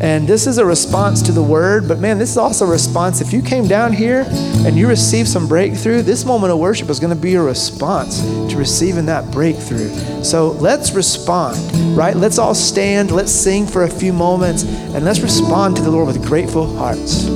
And 0.00 0.28
this 0.28 0.46
is 0.46 0.58
a 0.58 0.64
response 0.64 1.22
to 1.22 1.32
the 1.32 1.42
word, 1.42 1.88
but 1.88 1.98
man, 1.98 2.18
this 2.18 2.30
is 2.30 2.36
also 2.36 2.66
a 2.66 2.70
response. 2.70 3.20
If 3.20 3.32
you 3.32 3.42
came 3.42 3.66
down 3.66 3.92
here 3.92 4.24
and 4.64 4.76
you 4.76 4.86
received 4.86 5.28
some 5.28 5.48
breakthrough, 5.48 6.02
this 6.02 6.24
moment 6.24 6.52
of 6.52 6.60
worship 6.60 6.88
is 6.88 7.00
going 7.00 7.12
to 7.12 7.20
be 7.20 7.34
a 7.34 7.42
response 7.42 8.20
to 8.20 8.56
receiving 8.56 9.06
that 9.06 9.28
breakthrough. 9.32 9.92
So 10.22 10.52
let's 10.52 10.92
respond, 10.92 11.58
right? 11.96 12.14
Let's 12.14 12.38
all 12.38 12.54
stand, 12.54 13.10
let's 13.10 13.32
sing 13.32 13.66
for 13.66 13.82
a 13.82 13.90
few 13.90 14.12
moments, 14.12 14.62
and 14.62 15.04
let's 15.04 15.18
respond 15.18 15.74
to 15.78 15.82
the 15.82 15.90
Lord 15.90 16.06
with 16.06 16.24
grateful 16.24 16.76
hearts. 16.76 17.28